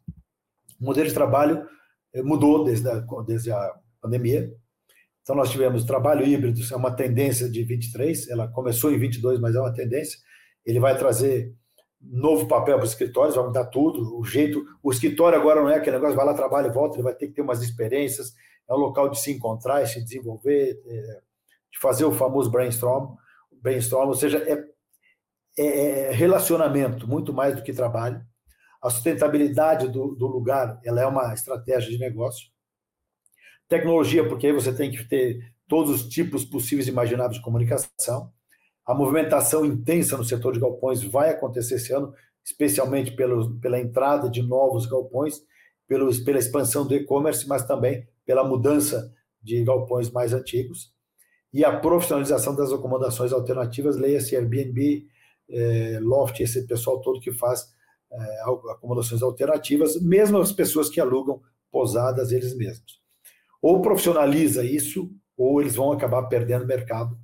O 0.80 0.84
modelo 0.84 1.08
de 1.08 1.14
trabalho 1.14 1.66
eh, 2.12 2.22
mudou 2.22 2.64
desde 2.64 2.88
a, 2.88 3.00
desde 3.26 3.50
a 3.50 3.74
pandemia. 4.00 4.54
Então, 5.22 5.34
nós 5.34 5.50
tivemos 5.50 5.84
trabalho 5.84 6.24
híbrido, 6.24 6.60
é 6.70 6.76
uma 6.76 6.94
tendência 6.94 7.48
de 7.48 7.64
23, 7.64 8.28
ela 8.28 8.46
começou 8.46 8.92
em 8.92 8.98
22, 8.98 9.40
mas 9.40 9.56
é 9.56 9.60
uma 9.60 9.72
tendência. 9.74 10.18
Ele 10.64 10.78
vai 10.78 10.96
trazer 10.96 11.52
novo 12.10 12.46
papel 12.46 12.76
para 12.76 12.84
os 12.84 12.90
escritórios, 12.90 13.36
vai 13.36 13.44
mudar 13.44 13.66
tudo, 13.66 14.18
o 14.18 14.24
jeito. 14.24 14.64
O 14.82 14.92
escritório 14.92 15.38
agora 15.38 15.60
não 15.62 15.70
é 15.70 15.76
aquele 15.76 15.96
negócio, 15.96 16.16
vai 16.16 16.26
lá, 16.26 16.34
trabalha 16.34 16.68
e 16.68 16.72
volta, 16.72 16.96
ele 16.96 17.02
vai 17.02 17.14
ter 17.14 17.28
que 17.28 17.34
ter 17.34 17.42
umas 17.42 17.62
experiências, 17.62 18.34
é 18.68 18.74
um 18.74 18.78
local 18.78 19.08
de 19.08 19.18
se 19.20 19.32
encontrar, 19.32 19.86
se 19.86 20.02
desenvolver, 20.02 20.80
é, 20.86 21.20
de 21.72 21.78
fazer 21.80 22.04
o 22.04 22.12
famoso 22.12 22.50
brainstorm, 22.50 23.16
brainstorm, 23.62 24.08
ou 24.08 24.14
seja, 24.14 24.38
é, 24.38 24.64
é, 25.58 26.08
é 26.08 26.10
relacionamento 26.12 27.08
muito 27.08 27.32
mais 27.32 27.56
do 27.56 27.62
que 27.62 27.72
trabalho. 27.72 28.24
A 28.82 28.90
sustentabilidade 28.90 29.88
do, 29.88 30.14
do 30.14 30.26
lugar, 30.26 30.78
ela 30.84 31.00
é 31.00 31.06
uma 31.06 31.32
estratégia 31.32 31.90
de 31.90 31.98
negócio. 31.98 32.48
Tecnologia, 33.66 34.28
porque 34.28 34.46
aí 34.46 34.52
você 34.52 34.74
tem 34.74 34.90
que 34.90 35.04
ter 35.04 35.40
todos 35.66 35.90
os 35.90 36.08
tipos 36.08 36.44
possíveis 36.44 36.86
e 36.86 36.90
imagináveis 36.90 37.38
de 37.38 37.42
comunicação. 37.42 38.30
A 38.86 38.94
movimentação 38.94 39.64
intensa 39.64 40.16
no 40.16 40.24
setor 40.24 40.52
de 40.52 40.60
galpões 40.60 41.02
vai 41.02 41.30
acontecer 41.30 41.76
esse 41.76 41.92
ano, 41.92 42.12
especialmente 42.44 43.12
pelo, 43.12 43.58
pela 43.58 43.80
entrada 43.80 44.28
de 44.28 44.42
novos 44.42 44.86
galpões, 44.86 45.40
pela 45.86 46.38
expansão 46.38 46.86
do 46.86 46.94
e-commerce, 46.94 47.48
mas 47.48 47.66
também 47.66 48.06
pela 48.26 48.44
mudança 48.44 49.12
de 49.42 49.62
galpões 49.64 50.10
mais 50.10 50.32
antigos. 50.32 50.92
E 51.52 51.64
a 51.64 51.78
profissionalização 51.78 52.54
das 52.54 52.72
acomodações 52.72 53.32
alternativas, 53.32 53.96
leia-se 53.96 54.34
Airbnb, 54.34 55.06
é, 55.48 55.98
Loft, 56.00 56.40
esse 56.40 56.66
pessoal 56.66 57.00
todo 57.00 57.20
que 57.20 57.32
faz 57.32 57.68
é, 58.10 58.40
acomodações 58.72 59.22
alternativas, 59.22 60.00
mesmo 60.02 60.38
as 60.38 60.52
pessoas 60.52 60.88
que 60.88 61.00
alugam 61.00 61.40
pousadas 61.70 62.32
eles 62.32 62.56
mesmos. 62.56 63.00
Ou 63.62 63.80
profissionaliza 63.80 64.64
isso, 64.64 65.10
ou 65.36 65.60
eles 65.60 65.74
vão 65.74 65.92
acabar 65.92 66.24
perdendo 66.24 66.66
mercado. 66.66 67.16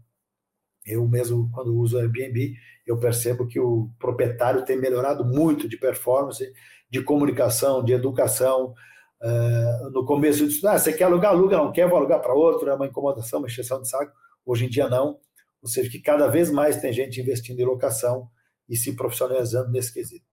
Eu 0.91 1.07
mesmo, 1.09 1.51
quando 1.53 1.77
uso 1.77 1.99
Airbnb, 1.99 2.55
eu 2.87 2.99
percebo 2.99 3.47
que 3.47 3.61
o 3.61 3.91
proprietário 3.99 4.65
tem 4.65 4.79
melhorado 4.79 5.25
muito 5.25 5.69
de 5.69 5.77
performance, 5.77 6.53
de 6.91 7.03
comunicação, 7.03 7.85
de 7.85 7.93
educação. 7.93 8.75
Uh, 9.23 9.91
no 9.91 10.05
começo, 10.05 10.43
eu 10.43 10.49
disse, 10.49 10.67
ah, 10.67 10.79
você 10.79 10.93
quer 10.93 11.05
alugar, 11.05 11.33
aluga, 11.33 11.57
não 11.57 11.73
quer, 11.73 11.89
vou 11.89 11.99
alugar 11.99 12.21
para 12.21 12.35
outro, 12.35 12.69
é 12.69 12.75
uma 12.75 12.87
incomodação, 12.87 13.39
uma 13.39 13.49
exceção 13.49 13.81
de 13.81 13.89
saco. 13.89 14.13
Hoje 14.45 14.67
em 14.67 14.69
dia, 14.69 14.89
não. 14.89 15.19
Ou 15.63 15.69
seja, 15.69 15.91
que 15.91 16.01
cada 16.01 16.27
vez 16.27 16.51
mais 16.51 16.81
tem 16.81 16.93
gente 16.93 17.21
investindo 17.21 17.61
em 17.61 17.65
locação 17.65 18.29
e 18.69 18.77
se 18.77 18.97
profissionalizando 18.97 19.71
nesse 19.71 19.93
quesito. 19.93 20.25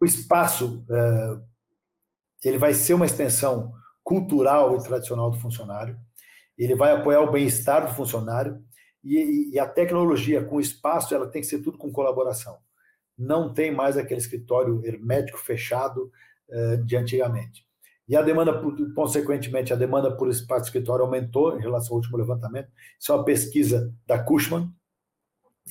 O 0.00 0.04
espaço 0.04 0.84
uh, 0.88 1.42
ele 2.44 2.58
vai 2.58 2.72
ser 2.74 2.94
uma 2.94 3.06
extensão 3.06 3.72
cultural 4.02 4.76
e 4.76 4.82
tradicional 4.82 5.30
do 5.30 5.38
funcionário, 5.38 5.98
ele 6.56 6.74
vai 6.74 6.92
apoiar 6.92 7.20
o 7.20 7.30
bem-estar 7.30 7.86
do 7.86 7.94
funcionário 7.94 8.62
e, 9.02 9.54
e, 9.54 9.58
a 9.58 9.66
tecnologia 9.66 10.44
com 10.44 10.60
espaço 10.60 11.14
ela 11.14 11.26
tem 11.26 11.40
que 11.40 11.48
ser 11.48 11.60
tudo 11.60 11.78
com 11.78 11.90
colaboração. 11.90 12.58
Não 13.16 13.52
tem 13.52 13.70
mais 13.70 13.96
aquele 13.96 14.20
escritório 14.20 14.84
hermético 14.84 15.38
fechado 15.38 16.10
uh, 16.48 16.84
de 16.84 16.96
antigamente. 16.96 17.66
E 18.10 18.16
a 18.16 18.22
demanda, 18.22 18.60
consequentemente, 18.94 19.72
a 19.72 19.76
demanda 19.76 20.14
por 20.16 20.28
espaço 20.28 20.62
de 20.62 20.66
escritório 20.66 21.04
aumentou 21.04 21.56
em 21.56 21.60
relação 21.60 21.92
ao 21.92 21.98
último 21.98 22.18
levantamento. 22.18 22.68
Isso 22.98 23.12
é 23.12 23.14
uma 23.14 23.24
pesquisa 23.24 23.94
da 24.04 24.18
Cushman. 24.18 24.68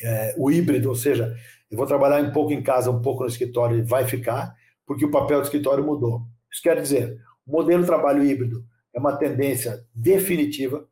É, 0.02 0.36
o 0.38 0.50
híbrido, 0.50 0.88
ou 0.88 0.96
seja, 0.96 1.36
eu 1.70 1.78
vou 1.78 1.86
trabalhar 1.86 2.24
um 2.24 2.32
pouco 2.32 2.54
em 2.54 2.64
casa, 2.64 2.90
um 2.90 3.02
pouco 3.02 3.24
no 3.24 3.30
escritório, 3.30 3.86
vai 3.86 4.08
ficar, 4.08 4.56
porque 4.86 5.04
o 5.04 5.12
papel 5.12 5.42
do 5.42 5.44
escritório 5.44 5.84
mudou. 5.84 6.22
Isso 6.50 6.62
quer 6.64 6.82
dizer, 6.82 7.20
o 7.46 7.52
modelo 7.52 7.82
de 7.82 7.88
trabalho 7.88 8.24
híbrido 8.24 8.66
é 8.96 9.00
uma 9.00 9.18
tendência 9.18 9.86
definitiva 9.94 10.88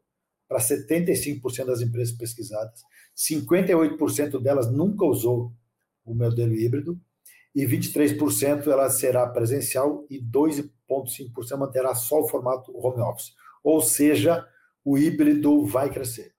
para 0.48 0.60
75% 0.60 1.66
das 1.66 1.82
empresas 1.82 2.16
pesquisadas. 2.16 2.82
58% 3.16 4.42
delas 4.42 4.72
nunca 4.72 5.06
usou 5.06 5.54
o 6.06 6.14
modelo 6.14 6.54
híbrido 6.54 7.00
e 7.54 7.66
23% 7.66 8.68
ela 8.68 8.90
será 8.90 9.28
presencial 9.28 10.06
e 10.10 10.22
2,5% 10.22 11.58
manterá 11.58 11.96
só 11.96 12.22
o 12.22 12.28
formato 12.28 12.72
home 12.78 13.02
office. 13.02 13.34
Ou 13.64 13.82
seja, 13.82 14.48
o 14.86 14.98
híbrido 14.98 15.66
vai 15.66 15.90
crescer. 15.90 16.34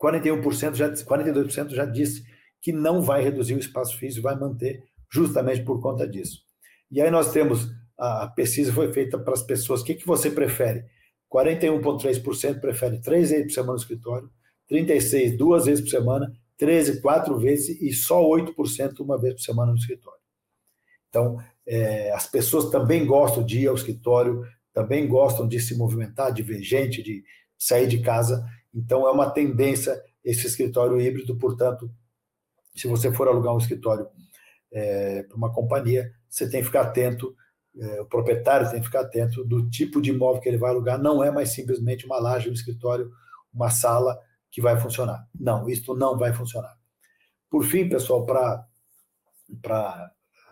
41% 0.00 0.74
já, 0.74 0.92
42% 0.92 1.70
já 1.70 1.84
disse 1.84 2.24
que 2.60 2.72
não 2.72 3.02
vai 3.02 3.22
reduzir 3.22 3.54
o 3.54 3.58
espaço 3.58 3.96
físico, 3.98 4.24
vai 4.24 4.38
manter 4.38 4.84
justamente 5.10 5.62
por 5.62 5.80
conta 5.80 6.06
disso. 6.06 6.42
E 6.90 7.00
aí 7.00 7.10
nós 7.10 7.32
temos, 7.32 7.68
a 7.98 8.26
pesquisa 8.28 8.72
foi 8.72 8.92
feita 8.92 9.18
para 9.18 9.32
as 9.32 9.42
pessoas, 9.42 9.80
o 9.80 9.84
que, 9.84 9.94
que 9.94 10.06
você 10.06 10.30
prefere? 10.30 10.84
41,3% 11.32 12.60
prefere 12.60 13.00
três 13.00 13.30
vezes 13.30 13.46
por 13.46 13.52
semana 13.52 13.72
no 13.72 13.78
escritório, 13.78 14.30
36% 14.70 15.36
duas 15.36 15.64
vezes 15.64 15.82
por 15.82 15.90
semana 15.90 16.32
13, 16.58 17.00
quatro 17.00 17.38
vezes 17.38 17.80
e 17.80 17.92
só 17.92 18.22
8% 18.22 19.00
uma 19.00 19.18
vez 19.18 19.34
por 19.34 19.40
semana 19.40 19.72
no 19.72 19.78
escritório. 19.78 20.20
Então, 21.08 21.38
é, 21.66 22.12
as 22.12 22.26
pessoas 22.26 22.70
também 22.70 23.04
gostam 23.06 23.44
de 23.44 23.60
ir 23.60 23.66
ao 23.66 23.74
escritório, 23.74 24.44
também 24.72 25.08
gostam 25.08 25.48
de 25.48 25.58
se 25.58 25.76
movimentar, 25.76 26.32
de 26.32 26.42
ver 26.42 26.62
gente, 26.62 27.02
de 27.02 27.24
sair 27.58 27.86
de 27.88 28.00
casa. 28.00 28.46
Então, 28.74 29.06
é 29.06 29.10
uma 29.10 29.30
tendência 29.30 30.00
esse 30.24 30.46
escritório 30.46 31.00
híbrido. 31.00 31.36
Portanto, 31.36 31.90
se 32.74 32.86
você 32.86 33.12
for 33.12 33.28
alugar 33.28 33.54
um 33.54 33.58
escritório 33.58 34.06
é, 34.72 35.24
para 35.24 35.36
uma 35.36 35.52
companhia, 35.52 36.10
você 36.28 36.48
tem 36.48 36.60
que 36.60 36.66
ficar 36.66 36.82
atento, 36.82 37.34
é, 37.78 38.00
o 38.00 38.06
proprietário 38.06 38.70
tem 38.70 38.80
que 38.80 38.86
ficar 38.86 39.00
atento 39.00 39.44
do 39.44 39.68
tipo 39.70 40.00
de 40.00 40.10
imóvel 40.10 40.40
que 40.40 40.48
ele 40.48 40.58
vai 40.58 40.70
alugar. 40.70 41.00
Não 41.00 41.22
é 41.24 41.30
mais 41.30 41.50
simplesmente 41.50 42.04
uma 42.04 42.18
laje, 42.18 42.50
um 42.50 42.52
escritório, 42.52 43.10
uma 43.52 43.70
sala 43.70 44.18
que 44.50 44.60
vai 44.60 44.78
funcionar. 44.78 45.26
Não, 45.38 45.68
isto 45.68 45.94
não 45.94 46.16
vai 46.18 46.32
funcionar. 46.32 46.76
Por 47.50 47.64
fim, 47.64 47.88
pessoal, 47.88 48.26
para 48.26 48.66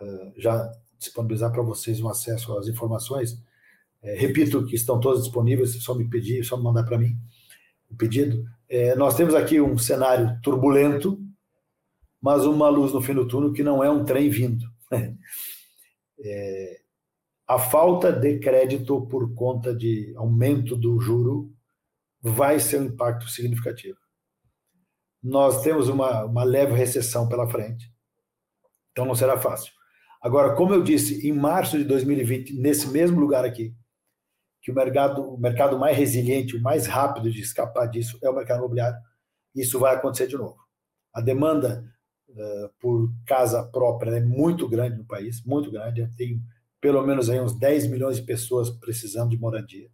uh, 0.01 0.33
já 0.37 0.71
disponibilizar 0.97 1.51
para 1.51 1.61
vocês 1.61 1.99
um 2.01 2.09
acesso 2.09 2.57
às 2.57 2.67
informações, 2.67 3.43
é, 4.03 4.15
repito 4.15 4.65
que 4.65 4.75
estão 4.75 4.99
todas 4.99 5.23
disponíveis, 5.23 5.71
só 5.83 5.93
me 5.93 6.09
pedir, 6.09 6.43
só 6.43 6.57
me 6.57 6.63
mandar 6.63 6.83
para 6.83 6.97
mim 6.97 7.15
o 7.89 7.95
pedido. 7.95 8.43
É, 8.67 8.95
nós 8.95 9.15
temos 9.15 9.35
aqui 9.35 9.61
um 9.61 9.77
cenário 9.77 10.39
turbulento, 10.41 11.19
mas 12.19 12.45
uma 12.45 12.69
luz 12.69 12.93
no 12.93 13.01
fim 13.01 13.13
do 13.13 13.27
túnel 13.27 13.53
que 13.53 13.63
não 13.63 13.83
é 13.83 13.89
um 13.89 14.03
trem 14.03 14.29
vindo. 14.29 14.65
É, 16.23 16.80
a 17.51 17.59
falta 17.59 18.13
de 18.13 18.39
crédito 18.39 19.05
por 19.07 19.35
conta 19.35 19.75
de 19.75 20.13
aumento 20.15 20.73
do 20.73 20.97
juro 21.01 21.53
vai 22.21 22.61
ser 22.61 22.79
um 22.79 22.85
impacto 22.85 23.27
significativo. 23.27 23.97
Nós 25.21 25.61
temos 25.61 25.89
uma, 25.89 26.23
uma 26.23 26.45
leve 26.45 26.71
recessão 26.71 27.27
pela 27.27 27.49
frente, 27.49 27.93
então 28.89 29.03
não 29.03 29.13
será 29.13 29.37
fácil. 29.37 29.73
Agora, 30.21 30.55
como 30.55 30.73
eu 30.73 30.81
disse, 30.81 31.27
em 31.27 31.33
março 31.33 31.77
de 31.77 31.83
2020, 31.83 32.53
nesse 32.53 32.87
mesmo 32.87 33.19
lugar 33.19 33.43
aqui, 33.43 33.75
que 34.61 34.71
o 34.71 34.73
mercado, 34.73 35.21
o 35.21 35.37
mercado 35.37 35.77
mais 35.77 35.97
resiliente, 35.97 36.55
o 36.55 36.61
mais 36.61 36.87
rápido 36.87 37.29
de 37.29 37.41
escapar 37.41 37.87
disso 37.87 38.17
é 38.23 38.29
o 38.29 38.33
mercado 38.33 38.59
imobiliário, 38.59 38.97
isso 39.53 39.77
vai 39.77 39.93
acontecer 39.93 40.27
de 40.27 40.37
novo. 40.37 40.55
A 41.13 41.19
demanda 41.19 41.83
uh, 42.29 42.69
por 42.79 43.11
casa 43.27 43.61
própria 43.61 44.11
é 44.11 44.21
muito 44.21 44.69
grande 44.69 44.99
no 44.99 45.05
país, 45.05 45.43
muito 45.43 45.69
grande. 45.69 46.09
Tem 46.15 46.41
pelo 46.81 47.05
menos 47.05 47.29
aí 47.29 47.39
uns 47.39 47.57
10 47.57 47.87
milhões 47.87 48.17
de 48.17 48.23
pessoas 48.23 48.69
precisando 48.69 49.29
de 49.29 49.37
moradia. 49.37 49.87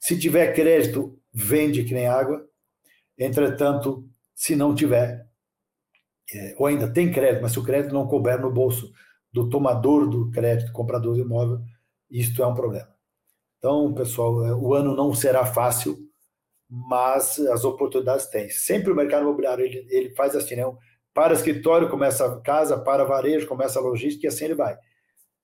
Se 0.00 0.18
tiver 0.18 0.52
crédito, 0.52 1.18
vende 1.32 1.84
que 1.84 1.94
nem 1.94 2.08
água. 2.08 2.44
Entretanto, 3.16 4.06
se 4.34 4.56
não 4.56 4.74
tiver, 4.74 5.26
é, 6.34 6.54
ou 6.58 6.66
ainda 6.66 6.92
tem 6.92 7.10
crédito, 7.10 7.42
mas 7.42 7.52
se 7.52 7.58
o 7.58 7.64
crédito 7.64 7.94
não 7.94 8.08
couber 8.08 8.40
no 8.40 8.52
bolso 8.52 8.92
do 9.32 9.48
tomador 9.48 10.08
do 10.08 10.30
crédito, 10.30 10.72
comprador 10.72 11.14
do 11.14 11.20
imóvel, 11.20 11.60
isto 12.10 12.42
é 12.42 12.46
um 12.46 12.54
problema. 12.54 12.92
Então, 13.58 13.94
pessoal, 13.94 14.44
é, 14.46 14.54
o 14.54 14.74
ano 14.74 14.94
não 14.94 15.14
será 15.14 15.46
fácil, 15.46 15.96
mas 16.68 17.38
as 17.38 17.64
oportunidades 17.64 18.26
têm. 18.26 18.50
Sempre 18.50 18.92
o 18.92 18.96
mercado 18.96 19.22
imobiliário 19.22 19.64
ele, 19.64 19.86
ele 19.88 20.14
faz 20.14 20.34
assim, 20.34 20.56
né? 20.56 20.64
para 21.14 21.32
escritório 21.32 21.88
começa 21.88 22.40
casa, 22.40 22.76
para 22.76 23.04
varejo 23.04 23.46
começa 23.46 23.78
a 23.78 23.82
logística 23.82 24.26
e 24.26 24.28
assim 24.28 24.46
ele 24.46 24.54
vai. 24.54 24.76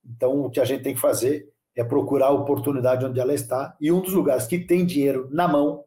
Então, 0.05 0.41
o 0.41 0.51
que 0.51 0.61
a 0.61 0.65
gente 0.65 0.83
tem 0.83 0.95
que 0.95 1.01
fazer 1.01 1.53
é 1.77 1.85
procurar 1.85 2.27
a 2.27 2.33
oportunidade 2.33 3.05
onde 3.05 3.21
ela 3.21 3.35
está, 3.35 3.77
e 3.81 3.91
um 3.93 4.01
dos 4.01 4.13
lugares 4.13 4.47
que 4.47 4.59
tem 4.59 4.85
dinheiro 4.85 5.29
na 5.31 5.47
mão 5.47 5.85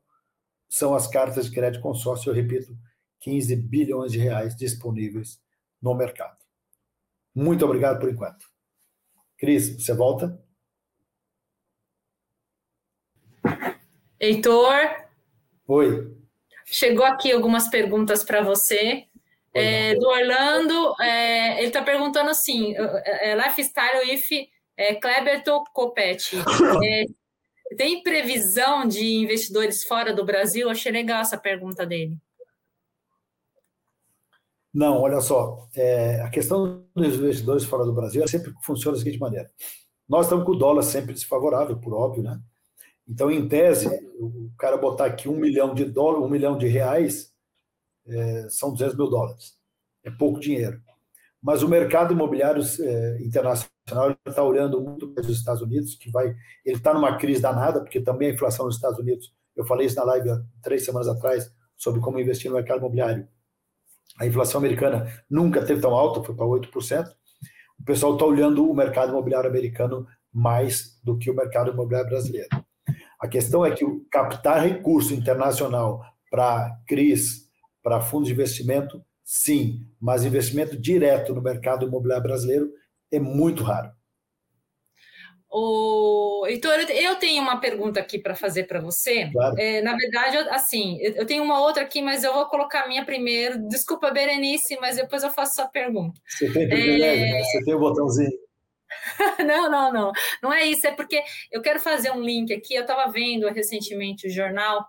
são 0.70 0.95
as 0.95 1.07
cartas 1.07 1.45
de 1.45 1.51
crédito 1.51 1.82
consórcio, 1.82 2.30
eu 2.30 2.34
repito, 2.34 2.76
15 3.20 3.55
bilhões 3.55 4.11
de 4.11 4.18
reais 4.18 4.55
disponíveis 4.55 5.39
no 5.82 5.93
mercado. 5.93 6.38
Muito 7.36 7.66
obrigado 7.66 7.99
por 7.99 8.09
enquanto. 8.09 8.45
Cris, 9.38 9.84
você 9.84 9.93
volta? 9.93 10.41
Heitor? 14.20 14.74
Oi. 15.68 16.18
Chegou 16.66 17.05
aqui 17.05 17.32
algumas 17.32 17.68
perguntas 17.68 18.24
para 18.24 18.41
você. 18.41 19.07
É, 19.54 19.95
do 19.95 20.08
Orlando, 20.08 20.95
é, 20.99 21.60
ele 21.60 21.68
está 21.68 21.82
perguntando 21.82 22.30
assim: 22.30 22.76
é, 22.76 23.32
é 23.32 23.36
lifestyle 23.36 24.12
if 24.12 24.30
é, 24.76 24.95
Kleberto 24.95 25.64
Copete. 25.74 26.36
É, 26.86 27.06
tem 27.76 28.04
previsão 28.04 28.88
de 28.88 29.16
investidores 29.16 29.84
fora 29.84 30.14
do 30.14 30.26
Brasil? 30.26 30.70
Achei 30.70 30.91
legal 30.91 31.22
essa 31.22 31.38
pergunta 31.38 31.86
dele. 31.86 32.18
Não, 34.72 35.01
olha 35.01 35.22
só, 35.22 35.68
a 36.24 36.30
questão 36.30 36.84
dos 36.95 37.16
investidores 37.16 37.64
fora 37.64 37.86
do 37.86 37.93
Brasil 37.93 38.28
sempre 38.28 38.54
funciona 38.64 38.97
da 38.97 39.04
seguinte 39.04 39.20
maneira. 39.20 39.49
Nós 40.08 40.26
estamos 40.26 40.45
com 40.45 40.51
o 40.51 40.58
dólar 40.58 40.84
sempre 40.84 41.14
desfavorável, 41.14 41.78
por 41.78 41.93
óbvio, 41.93 42.24
né? 42.24 42.39
Então, 43.08 43.30
em 43.30 43.47
tese, 43.47 43.88
o 44.20 44.51
cara 44.58 44.78
botar 44.78 45.06
aqui 45.06 45.28
um 45.28 45.36
milhão 45.36 45.74
de 45.74 45.86
dólares, 45.86 46.26
um 46.26 46.30
milhão 46.30 46.58
de 46.58 46.68
reais, 46.68 47.33
é, 48.08 48.47
são 48.49 48.72
200 48.72 48.95
mil 48.97 49.10
dólares. 49.10 49.54
É 50.04 50.12
pouco 50.12 50.39
dinheiro. 50.39 50.82
Mas 51.41 51.62
o 51.62 51.68
mercado 51.68 52.14
imobiliário 52.14 52.64
é, 52.80 53.18
internacional 53.22 54.16
está 54.26 54.43
olhando 54.43 54.82
muito 54.82 55.10
para 55.10 55.22
os 55.22 55.30
Estados 55.30 55.62
Unidos, 55.62 55.95
que 55.95 56.10
vai, 56.10 56.34
ele 56.66 56.78
está 56.78 56.93
numa 56.93 57.18
crise 57.18 57.41
danada, 57.41 57.82
porque 57.82 57.99
também 57.99 58.30
a 58.30 58.34
inflação 58.34 58.66
nos 58.66 58.76
Estados 58.76 58.99
Unidos, 58.99 59.34
eu 59.56 59.66
falei 59.66 59.88
isso 59.88 59.97
na 59.97 60.04
live 60.06 60.30
há 60.30 60.41
três 60.62 60.86
semanas 60.86 61.08
atrás, 61.08 61.51
sobre 61.76 61.99
como 61.99 62.20
investir 62.20 62.49
no 62.49 62.56
mercado 62.56 62.80
imobiliário 62.80 63.28
a 64.20 64.26
inflação 64.26 64.60
americana 64.60 65.08
nunca 65.30 65.66
teve 65.66 65.82
tão 65.82 65.93
alta, 65.93 66.24
foi 66.24 66.36
para 66.36 66.45
8%. 66.45 67.08
O 67.80 67.84
pessoal 67.84 68.14
está 68.14 68.26
olhando 68.26 68.70
o 68.70 68.74
mercado 68.74 69.10
imobiliário 69.10 69.49
americano 69.49 70.08
mais 70.32 70.99
do 71.04 71.18
que 71.18 71.30
o 71.30 71.36
mercado 71.36 71.72
imobiliário 71.72 72.10
brasileiro. 72.10 72.49
A 73.20 73.28
questão 73.28 73.66
é 73.66 73.72
que 73.72 73.86
captar 74.12 74.62
recurso 74.62 75.14
internacional 75.14 76.04
para 76.30 76.78
CRIs, 76.88 77.43
para 77.84 78.00
fundos 78.02 78.28
de 78.28 78.34
investimento, 78.34 79.04
sim, 79.24 79.86
mas 80.00 80.24
investimento 80.24 80.76
direto 80.80 81.36
no 81.36 81.42
mercado 81.42 81.86
imobiliário 81.86 82.24
brasileiro 82.24 82.72
é 83.12 83.20
muito 83.20 83.62
raro. 83.62 83.92
O 85.56 86.48
Heitor, 86.48 86.80
eu 86.90 87.16
tenho 87.18 87.44
uma 87.44 87.60
pergunta 87.60 88.00
aqui 88.00 88.18
para 88.18 88.34
fazer 88.34 88.64
para 88.64 88.82
você. 88.82 89.30
Claro. 89.32 89.56
É, 89.60 89.84
na 89.84 89.96
verdade, 89.96 90.36
assim, 90.50 90.98
eu 91.00 91.28
tenho 91.28 91.44
uma 91.44 91.62
outra 91.62 91.84
aqui, 91.84 92.02
mas 92.02 92.24
eu 92.24 92.34
vou 92.34 92.48
colocar 92.48 92.86
a 92.86 92.88
minha 92.88 93.06
primeiro. 93.06 93.60
Desculpa, 93.68 94.10
Berenice, 94.10 94.76
mas 94.82 94.96
depois 94.96 95.22
eu 95.22 95.30
faço 95.30 95.54
sua 95.54 95.68
pergunta. 95.68 96.20
Você 96.28 96.52
tem 96.52 96.68
privilégio, 96.68 97.26
é... 97.26 97.32
né? 97.34 97.44
Você 97.44 97.64
tem 97.64 97.76
o 97.76 97.80
botãozinho. 97.80 98.32
não, 99.46 99.70
não, 99.70 99.94
não. 99.94 100.12
Não 100.42 100.52
é 100.52 100.66
isso, 100.66 100.88
é 100.88 100.92
porque 100.92 101.22
eu 101.52 101.62
quero 101.62 101.80
fazer 101.80 102.10
um 102.10 102.22
link 102.22 102.52
aqui. 102.52 102.74
Eu 102.74 102.82
estava 102.82 103.12
vendo 103.12 103.48
recentemente 103.50 104.28
o 104.28 104.32
jornal 104.32 104.84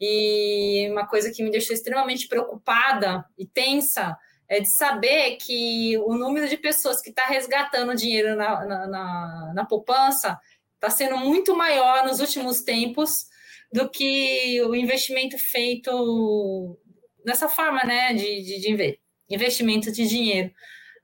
e 0.00 0.88
uma 0.90 1.06
coisa 1.06 1.30
que 1.30 1.42
me 1.42 1.50
deixou 1.50 1.74
extremamente 1.74 2.26
preocupada 2.26 3.24
e 3.36 3.46
tensa 3.46 4.16
é 4.48 4.60
de 4.60 4.74
saber 4.74 5.36
que 5.36 5.96
o 5.98 6.14
número 6.14 6.48
de 6.48 6.56
pessoas 6.56 7.00
que 7.00 7.10
está 7.10 7.26
resgatando 7.26 7.94
dinheiro 7.94 8.34
na, 8.34 8.64
na, 8.64 8.86
na, 8.86 9.52
na 9.54 9.64
poupança 9.64 10.38
está 10.74 10.90
sendo 10.90 11.16
muito 11.18 11.54
maior 11.54 12.04
nos 12.04 12.18
últimos 12.18 12.62
tempos 12.62 13.26
do 13.72 13.88
que 13.88 14.60
o 14.62 14.74
investimento 14.74 15.38
feito 15.38 16.76
dessa 17.24 17.48
forma, 17.48 17.84
né, 17.84 18.12
de, 18.14 18.42
de, 18.42 18.60
de 18.60 18.98
investimento 19.28 19.92
de 19.92 20.08
dinheiro. 20.08 20.50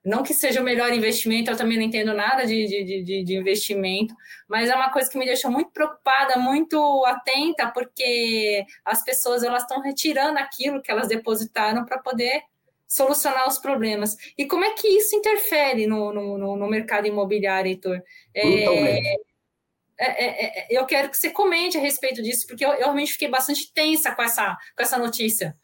Não 0.07 0.23
que 0.23 0.33
seja 0.33 0.61
o 0.61 0.63
melhor 0.63 0.93
investimento, 0.93 1.51
eu 1.51 1.57
também 1.57 1.77
não 1.77 1.83
entendo 1.83 2.13
nada 2.13 2.45
de, 2.45 2.65
de, 2.65 3.03
de, 3.03 3.23
de, 3.23 3.35
investimento, 3.35 4.15
mas 4.47 4.69
é 4.69 4.75
uma 4.75 4.89
coisa 4.89 5.09
que 5.09 5.17
me 5.17 5.25
deixa 5.25 5.49
muito 5.49 5.69
preocupada, 5.71 6.37
muito 6.37 7.03
atenta, 7.05 7.67
porque 7.67 8.65
as 8.85 9.03
pessoas 9.03 9.43
elas 9.43 9.63
estão 9.63 9.81
retirando 9.81 10.39
aquilo 10.39 10.81
que 10.81 10.89
elas 10.89 11.09
depositaram 11.09 11.83
para 11.83 11.99
poder 11.99 12.41
solucionar 12.87 13.49
os 13.49 13.57
problemas. 13.57 14.15
E 14.37 14.45
como 14.45 14.63
é 14.63 14.73
que 14.73 14.87
isso 14.87 15.13
interfere 15.13 15.85
no, 15.85 16.13
no, 16.13 16.55
no 16.55 16.67
mercado 16.69 17.05
imobiliário, 17.05 17.69
Heitor? 17.69 18.01
É, 18.33 19.17
é, 19.99 20.25
é, 20.25 20.59
é, 20.59 20.67
eu 20.69 20.85
quero 20.85 21.09
que 21.09 21.17
você 21.17 21.31
comente 21.31 21.77
a 21.77 21.81
respeito 21.81 22.21
disso, 22.21 22.45
porque 22.47 22.63
eu, 22.63 22.69
eu, 22.69 22.77
realmente 22.77 23.11
fiquei 23.11 23.27
bastante 23.27 23.73
tensa 23.73 24.15
com 24.15 24.21
essa, 24.21 24.55
com 24.75 24.83
essa 24.83 24.97
notícia. 24.97 25.55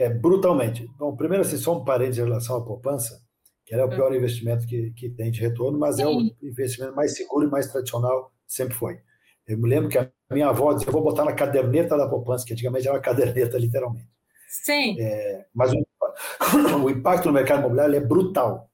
É, 0.00 0.08
brutalmente. 0.08 0.90
Bom, 0.98 1.14
primeiro, 1.14 1.44
assim, 1.44 1.58
só 1.58 1.76
um 1.76 1.84
parênteses 1.84 2.20
em 2.20 2.24
relação 2.24 2.56
à 2.56 2.64
poupança, 2.64 3.20
que 3.66 3.74
é 3.74 3.84
o 3.84 3.88
pior 3.90 4.14
investimento 4.14 4.66
que, 4.66 4.92
que 4.92 5.10
tem 5.10 5.30
de 5.30 5.42
retorno, 5.42 5.78
mas 5.78 5.96
Sim. 5.96 6.02
é 6.02 6.06
o 6.06 6.48
investimento 6.48 6.96
mais 6.96 7.14
seguro 7.14 7.46
e 7.46 7.50
mais 7.50 7.70
tradicional, 7.70 8.32
sempre 8.46 8.72
foi. 8.74 8.98
Eu 9.46 9.58
me 9.58 9.68
lembro 9.68 9.90
que 9.90 9.98
a 9.98 10.10
minha 10.30 10.48
avó 10.48 10.72
dizia, 10.72 10.88
eu 10.88 10.92
vou 10.94 11.02
botar 11.02 11.26
na 11.26 11.34
caderneta 11.34 11.98
da 11.98 12.08
poupança, 12.08 12.46
que 12.46 12.54
antigamente 12.54 12.88
era 12.88 12.96
uma 12.96 13.02
caderneta, 13.02 13.58
literalmente. 13.60 14.08
Sim. 14.48 14.98
É, 14.98 15.46
mas 15.54 15.70
o, 15.70 15.76
o, 16.82 16.88
impacto 16.88 17.26
no 17.26 17.34
mercado 17.34 17.58
imobiliário 17.58 17.94
é 17.94 18.00
brutal. 18.00 18.70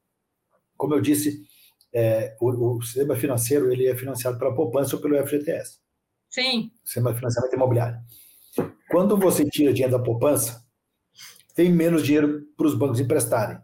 Como 0.76 0.94
eu 0.94 1.00
disse, 1.00 1.42
é, 1.92 2.36
o, 2.40 2.76
o, 2.76 2.82
sistema 2.82 3.16
financeiro 3.16 3.72
ele 3.72 3.88
é 3.88 3.96
financiado 3.96 4.38
pela 4.38 4.54
poupança 4.54 4.94
ou 4.94 5.02
pelo 5.02 5.18
FGTS. 5.26 5.80
Sim. 6.30 6.70
Sistema 6.84 7.10
de 7.10 7.18
financiamento 7.18 7.52
imobiliário. 7.52 7.98
Quando 8.88 9.16
você 9.16 9.44
tira 9.44 9.72
dinheiro 9.72 9.98
da 9.98 10.04
poupança, 10.04 10.64
tem 11.56 11.72
menos 11.72 12.04
dinheiro 12.04 12.42
para 12.54 12.66
os 12.66 12.74
bancos 12.74 13.00
emprestarem. 13.00 13.58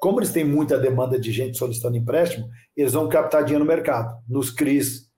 Como 0.00 0.18
eles 0.18 0.32
têm 0.32 0.44
muita 0.44 0.78
demanda 0.78 1.20
de 1.20 1.30
gente 1.30 1.58
solicitando 1.58 1.96
empréstimo, 1.96 2.48
eles 2.74 2.94
vão 2.94 3.08
captar 3.08 3.44
dinheiro 3.44 3.64
no 3.64 3.68
mercado, 3.70 4.18
nos 4.26 4.50
CRIs, 4.50 5.10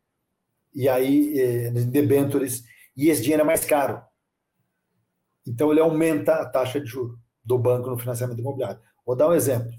e 0.75 0.89
aí, 0.89 1.39
eh, 1.39 1.71
debentures, 1.71 2.65
e 2.97 3.09
esse 3.09 3.23
dinheiro 3.23 3.43
é 3.43 3.47
mais 3.47 3.65
caro. 3.65 4.03
Então, 5.47 5.71
ele 5.71 5.81
aumenta 5.81 6.35
a 6.35 6.47
taxa 6.47 6.81
de 6.81 6.87
juros 6.87 7.17
do 7.45 7.57
banco 7.57 7.89
no 7.89 7.99
financiamento 7.99 8.41
imobiliário. 8.41 8.81
Vou 9.07 9.17
dar 9.17 9.29
um 9.29 9.33
exemplo. 9.35 9.71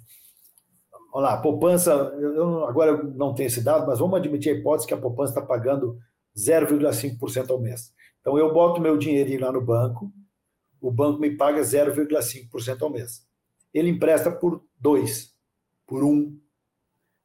Vamos 1.12 1.30
lá, 1.30 1.38
poupança, 1.38 1.92
eu 1.92 2.66
agora 2.66 3.04
não 3.04 3.34
tenho 3.34 3.48
esse 3.48 3.62
dado, 3.62 3.86
mas 3.86 4.00
vamos 4.00 4.18
admitir 4.18 4.54
a 4.54 4.58
hipótese 4.58 4.88
que 4.88 4.94
a 4.94 4.98
poupança 4.98 5.34
está 5.34 5.42
pagando 5.42 5.98
0,5% 6.38 7.52
ao 7.52 7.60
mês. 7.60 7.94
Então, 8.22 8.38
eu 8.38 8.54
boto 8.54 8.82
meu 8.82 8.98
dinheirinho 8.98 9.42
lá 9.42 9.52
no 9.52 9.62
banco, 9.62 10.12
o 10.82 10.92
banco 10.92 11.20
me 11.20 11.36
paga 11.36 11.62
0,5% 11.62 12.82
ao 12.82 12.90
mês. 12.90 13.26
Ele 13.74 13.90
empresta 13.90 14.32
por 14.32 14.64
2, 14.80 15.34
por 15.86 16.04
1. 16.04 16.08
Um. 16.08 16.40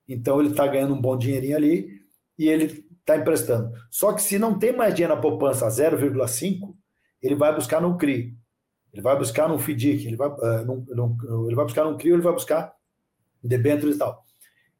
Então, 0.09 0.41
ele 0.41 0.51
está 0.51 0.67
ganhando 0.67 0.95
um 0.95 1.01
bom 1.01 1.17
dinheirinho 1.17 1.57
ali 1.57 2.03
e 2.39 2.49
ele 2.49 2.85
está 3.01 3.17
emprestando. 3.17 3.73
Só 3.91 4.13
que 4.13 4.23
se 4.23 4.39
não 4.39 4.59
tem 4.59 4.75
mais 4.77 4.95
dinheiro 4.95 5.15
na 5.15 5.21
poupança 5.21 5.67
a 5.67 5.71
0,5%, 5.71 6.75
ele 7.23 7.35
vai 7.35 7.55
buscar 7.55 7.81
no 7.81 7.97
CRI, 7.97 8.37
ele 8.93 9.03
vai 9.03 9.17
buscar 9.17 9.49
no 9.49 9.59
FDIC, 9.59 10.07
ele 10.07 10.17
vai, 10.17 10.29
uh, 10.29 11.47
ele 11.47 11.57
vai 11.57 11.65
buscar 11.65 11.85
no 11.85 11.97
CRI, 11.97 12.13
ele 12.13 12.23
vai 12.23 12.33
buscar 12.33 12.75
debêntures 13.43 13.97
e 13.97 13.99
tal. 13.99 14.25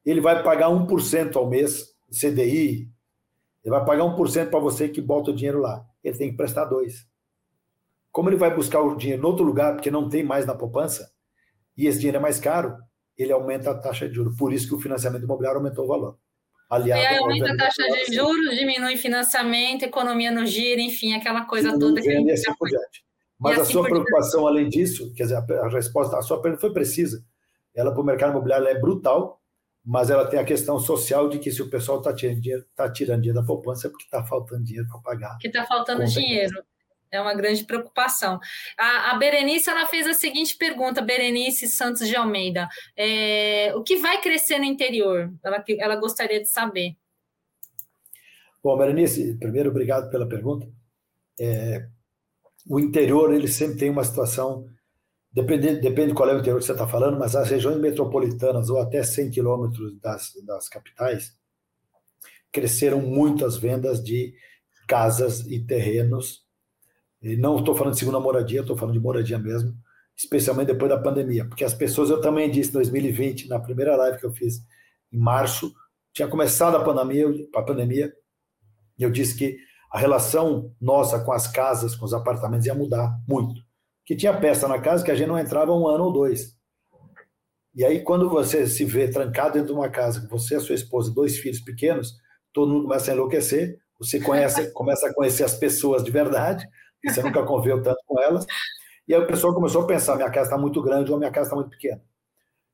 Ele 0.05 0.20
vai 0.20 0.43
pagar 0.43 0.68
1% 0.68 1.37
ao 1.37 1.49
mês, 1.49 1.95
CDI, 2.11 2.91
ele 3.64 3.70
vai 3.70 3.85
pagar 3.85 4.05
1% 4.05 4.51
para 4.51 4.59
você 4.59 4.89
que 4.89 5.01
bota 5.01 5.31
o 5.31 5.35
dinheiro 5.35 5.61
lá. 5.61 5.87
Ele 6.03 6.16
tem 6.16 6.31
que 6.31 6.37
prestar 6.37 6.68
2%. 6.68 6.93
Como 8.14 8.28
ele 8.28 8.36
vai 8.36 8.54
buscar 8.54 8.80
o 8.80 8.94
dinheiro 8.94 9.20
em 9.20 9.26
outro 9.26 9.44
lugar, 9.44 9.74
porque 9.74 9.90
não 9.90 10.08
tem 10.08 10.22
mais 10.22 10.46
na 10.46 10.54
poupança, 10.54 11.10
e 11.76 11.88
esse 11.88 11.98
dinheiro 11.98 12.18
é 12.18 12.20
mais 12.20 12.38
caro, 12.38 12.76
ele 13.18 13.32
aumenta 13.32 13.72
a 13.72 13.74
taxa 13.74 14.08
de 14.08 14.14
juros. 14.14 14.36
Por 14.38 14.52
isso 14.52 14.68
que 14.68 14.74
o 14.76 14.78
financiamento 14.78 15.24
imobiliário 15.24 15.58
aumentou 15.58 15.84
o 15.84 15.88
valor. 15.88 16.16
Aliado, 16.70 17.02
e 17.02 17.06
aí 17.06 17.18
aumenta 17.18 17.52
a 17.52 17.56
taxa 17.56 17.82
de 17.82 18.14
juros, 18.14 18.56
diminui 18.56 18.96
financiamento, 18.96 19.82
economia 19.82 20.30
no 20.30 20.46
giro, 20.46 20.80
enfim, 20.80 21.12
aquela 21.12 21.44
coisa 21.44 21.76
toda. 21.76 22.00
Que 22.00 22.08
e 22.08 22.30
assim 22.30 22.54
por 22.56 22.68
diante. 22.68 23.04
Mas 23.36 23.58
a 23.58 23.62
assim 23.62 23.72
sua 23.72 23.82
preocupação, 23.82 24.46
além 24.46 24.68
disso, 24.68 25.12
quer 25.14 25.24
dizer, 25.24 25.34
a 25.34 25.68
resposta, 25.68 26.16
a 26.16 26.22
sua 26.22 26.40
pergunta 26.40 26.60
foi 26.60 26.72
precisa. 26.72 27.20
Ela 27.74 27.90
para 27.90 28.00
o 28.00 28.04
mercado 28.04 28.30
imobiliário 28.30 28.68
é 28.68 28.78
brutal, 28.78 29.42
mas 29.84 30.08
ela 30.08 30.24
tem 30.24 30.38
a 30.38 30.44
questão 30.44 30.78
social 30.78 31.28
de 31.28 31.40
que 31.40 31.50
se 31.50 31.60
o 31.60 31.68
pessoal 31.68 31.98
está 31.98 32.14
tirando, 32.14 32.40
dinheiro, 32.40 32.64
tá 32.76 32.88
tirando 32.88 33.22
dinheiro 33.22 33.40
da 33.40 33.44
poupança 33.44 33.88
é 33.88 33.90
porque 33.90 34.04
está 34.04 34.24
faltando 34.24 34.62
dinheiro 34.62 34.86
para 34.86 35.00
pagar. 35.00 35.36
Que 35.40 35.48
está 35.48 35.66
faltando 35.66 36.04
dinheiro. 36.04 36.62
É 37.14 37.20
uma 37.20 37.34
grande 37.34 37.64
preocupação. 37.64 38.40
A, 38.76 39.12
a, 39.12 39.18
Berenice 39.18 39.70
ela 39.70 39.86
fez 39.86 40.06
a 40.06 40.14
seguinte 40.14 40.56
pergunta, 40.56 41.00
Berenice 41.00 41.68
Santos 41.68 42.08
de 42.08 42.16
Almeida. 42.16 42.68
É, 42.96 43.72
o 43.76 43.82
que 43.82 43.96
vai 43.96 44.20
crescer 44.20 44.58
no 44.58 44.64
interior? 44.64 45.32
Ela, 45.44 45.64
ela 45.78 45.96
gostaria 45.96 46.40
de 46.40 46.48
saber. 46.48 46.96
Bom, 48.62 48.76
Berenice, 48.76 49.36
primeiro, 49.38 49.70
obrigado 49.70 50.10
pela 50.10 50.26
pergunta. 50.26 50.66
É, 51.38 51.86
o 52.68 52.80
interior, 52.80 53.32
ele 53.32 53.46
sempre 53.48 53.76
tem 53.76 53.90
uma 53.90 54.04
situação, 54.04 54.66
depende, 55.30 55.76
depende 55.76 56.14
qual 56.14 56.28
é 56.30 56.34
o 56.34 56.38
interior 56.38 56.58
que 56.58 56.64
você 56.64 56.72
está 56.72 56.88
falando, 56.88 57.18
mas 57.18 57.36
as 57.36 57.48
regiões 57.48 57.78
metropolitanas, 57.78 58.70
ou 58.70 58.80
até 58.80 59.02
100 59.02 59.30
quilômetros 59.30 59.98
das, 60.00 60.32
das 60.46 60.68
capitais, 60.68 61.36
cresceram 62.50 63.00
muito 63.00 63.44
as 63.44 63.56
vendas 63.56 64.02
de 64.02 64.34
casas 64.86 65.40
e 65.40 65.60
terrenos 65.60 66.43
e 67.25 67.37
não 67.39 67.59
estou 67.59 67.75
falando 67.75 67.95
de 67.95 67.99
segunda 67.99 68.20
moradia, 68.20 68.61
estou 68.61 68.77
falando 68.77 68.93
de 68.93 69.01
moradia 69.01 69.39
mesmo, 69.39 69.75
especialmente 70.14 70.66
depois 70.66 70.91
da 70.91 70.99
pandemia, 70.99 71.47
porque 71.47 71.64
as 71.64 71.72
pessoas, 71.72 72.11
eu 72.11 72.20
também 72.20 72.51
disse 72.51 72.68
em 72.68 72.75
2020, 72.75 73.49
na 73.49 73.59
primeira 73.59 73.97
live 73.97 74.18
que 74.18 74.27
eu 74.27 74.33
fiz 74.33 74.61
em 75.11 75.18
março, 75.18 75.72
tinha 76.12 76.29
começado 76.29 76.77
a 76.77 76.85
pandemia, 76.85 77.27
a 77.55 77.62
pandemia, 77.62 78.12
e 78.99 79.03
eu 79.03 79.11
disse 79.11 79.37
que 79.37 79.57
a 79.91 79.99
relação 79.99 80.70
nossa 80.79 81.18
com 81.18 81.33
as 81.33 81.49
casas, 81.49 81.97
com 81.97 82.05
os 82.05 82.12
apartamentos 82.12 82.66
ia 82.66 82.75
mudar 82.75 83.18
muito. 83.27 83.61
Que 84.05 84.14
tinha 84.14 84.39
peça 84.39 84.68
na 84.68 84.79
casa 84.79 85.03
que 85.03 85.11
a 85.11 85.14
gente 85.14 85.29
não 85.29 85.39
entrava 85.39 85.72
um 85.72 85.89
ano 85.89 86.05
ou 86.05 86.12
dois. 86.12 86.55
E 87.75 87.85
aí, 87.85 88.03
quando 88.03 88.29
você 88.29 88.66
se 88.66 88.85
vê 88.85 89.09
trancado 89.09 89.55
dentro 89.55 89.68
de 89.68 89.72
uma 89.72 89.89
casa, 89.89 90.20
com 90.20 90.39
você, 90.39 90.57
a 90.57 90.61
sua 90.61 90.75
esposa, 90.75 91.12
dois 91.12 91.39
filhos 91.39 91.61
pequenos, 91.61 92.12
todo 92.53 92.72
mundo 92.72 92.85
começa 92.85 93.11
a 93.11 93.14
enlouquecer, 93.14 93.79
você 93.99 94.20
conhece, 94.20 94.70
começa 94.75 95.09
a 95.09 95.14
conhecer 95.14 95.43
as 95.43 95.55
pessoas 95.55 96.05
de 96.05 96.11
verdade, 96.11 96.68
você 97.05 97.22
nunca 97.22 97.42
conviveu 97.42 97.82
tanto 97.82 98.00
com 98.07 98.20
elas. 98.20 98.46
E 99.07 99.14
aí 99.14 99.20
o 99.20 99.26
pessoal 99.26 99.55
começou 99.55 99.82
a 99.82 99.86
pensar: 99.86 100.16
minha 100.16 100.30
casa 100.30 100.48
está 100.48 100.59
muito 100.59 100.82
grande 100.82 101.12
ou 101.12 101.18
minha 101.18 101.30
casa 101.30 101.48
está 101.48 101.57
muito 101.57 101.70
pequena. 101.70 102.02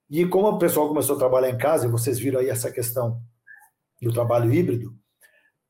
E 0.08 0.26
como 0.26 0.48
o 0.48 0.58
pessoal 0.58 0.88
começou 0.88 1.16
a 1.16 1.18
trabalhar 1.18 1.50
em 1.50 1.58
casa, 1.58 1.86
e 1.86 1.90
vocês 1.90 2.18
viram 2.18 2.40
aí 2.40 2.48
essa 2.48 2.70
questão 2.70 3.20
do 4.02 4.12
trabalho 4.12 4.52
híbrido, 4.52 4.94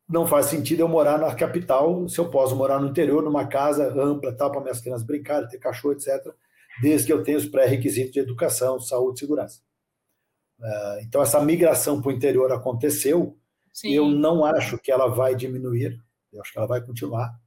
não 0.08 0.26
faz 0.26 0.46
sentido 0.46 0.80
eu 0.80 0.88
morar 0.88 1.18
na 1.18 1.34
capital 1.34 2.08
se 2.08 2.18
eu 2.18 2.30
posso 2.30 2.56
morar 2.56 2.80
no 2.80 2.88
interior, 2.88 3.22
numa 3.22 3.46
casa 3.46 3.92
ampla, 4.00 4.32
tal, 4.32 4.50
para 4.50 4.60
minhas 4.60 4.80
crianças 4.80 5.06
brincarem, 5.06 5.48
ter 5.48 5.58
cachorro, 5.58 5.92
etc., 5.92 6.34
desde 6.80 7.06
que 7.06 7.12
eu 7.12 7.22
tenha 7.22 7.36
os 7.36 7.46
pré-requisitos 7.46 8.12
de 8.12 8.20
educação, 8.20 8.80
saúde 8.80 9.18
e 9.18 9.20
segurança. 9.20 9.60
Uh, 10.58 11.00
então, 11.02 11.22
essa 11.22 11.40
migração 11.40 12.00
para 12.00 12.10
o 12.10 12.12
interior 12.12 12.50
aconteceu, 12.52 13.36
Sim. 13.72 13.92
eu 13.92 14.08
não 14.08 14.44
acho 14.44 14.78
que 14.78 14.90
ela 14.90 15.06
vai 15.06 15.34
diminuir, 15.34 16.02
eu 16.32 16.40
acho 16.40 16.52
que 16.52 16.58
ela 16.58 16.66
vai 16.66 16.80
continuar 16.80 17.38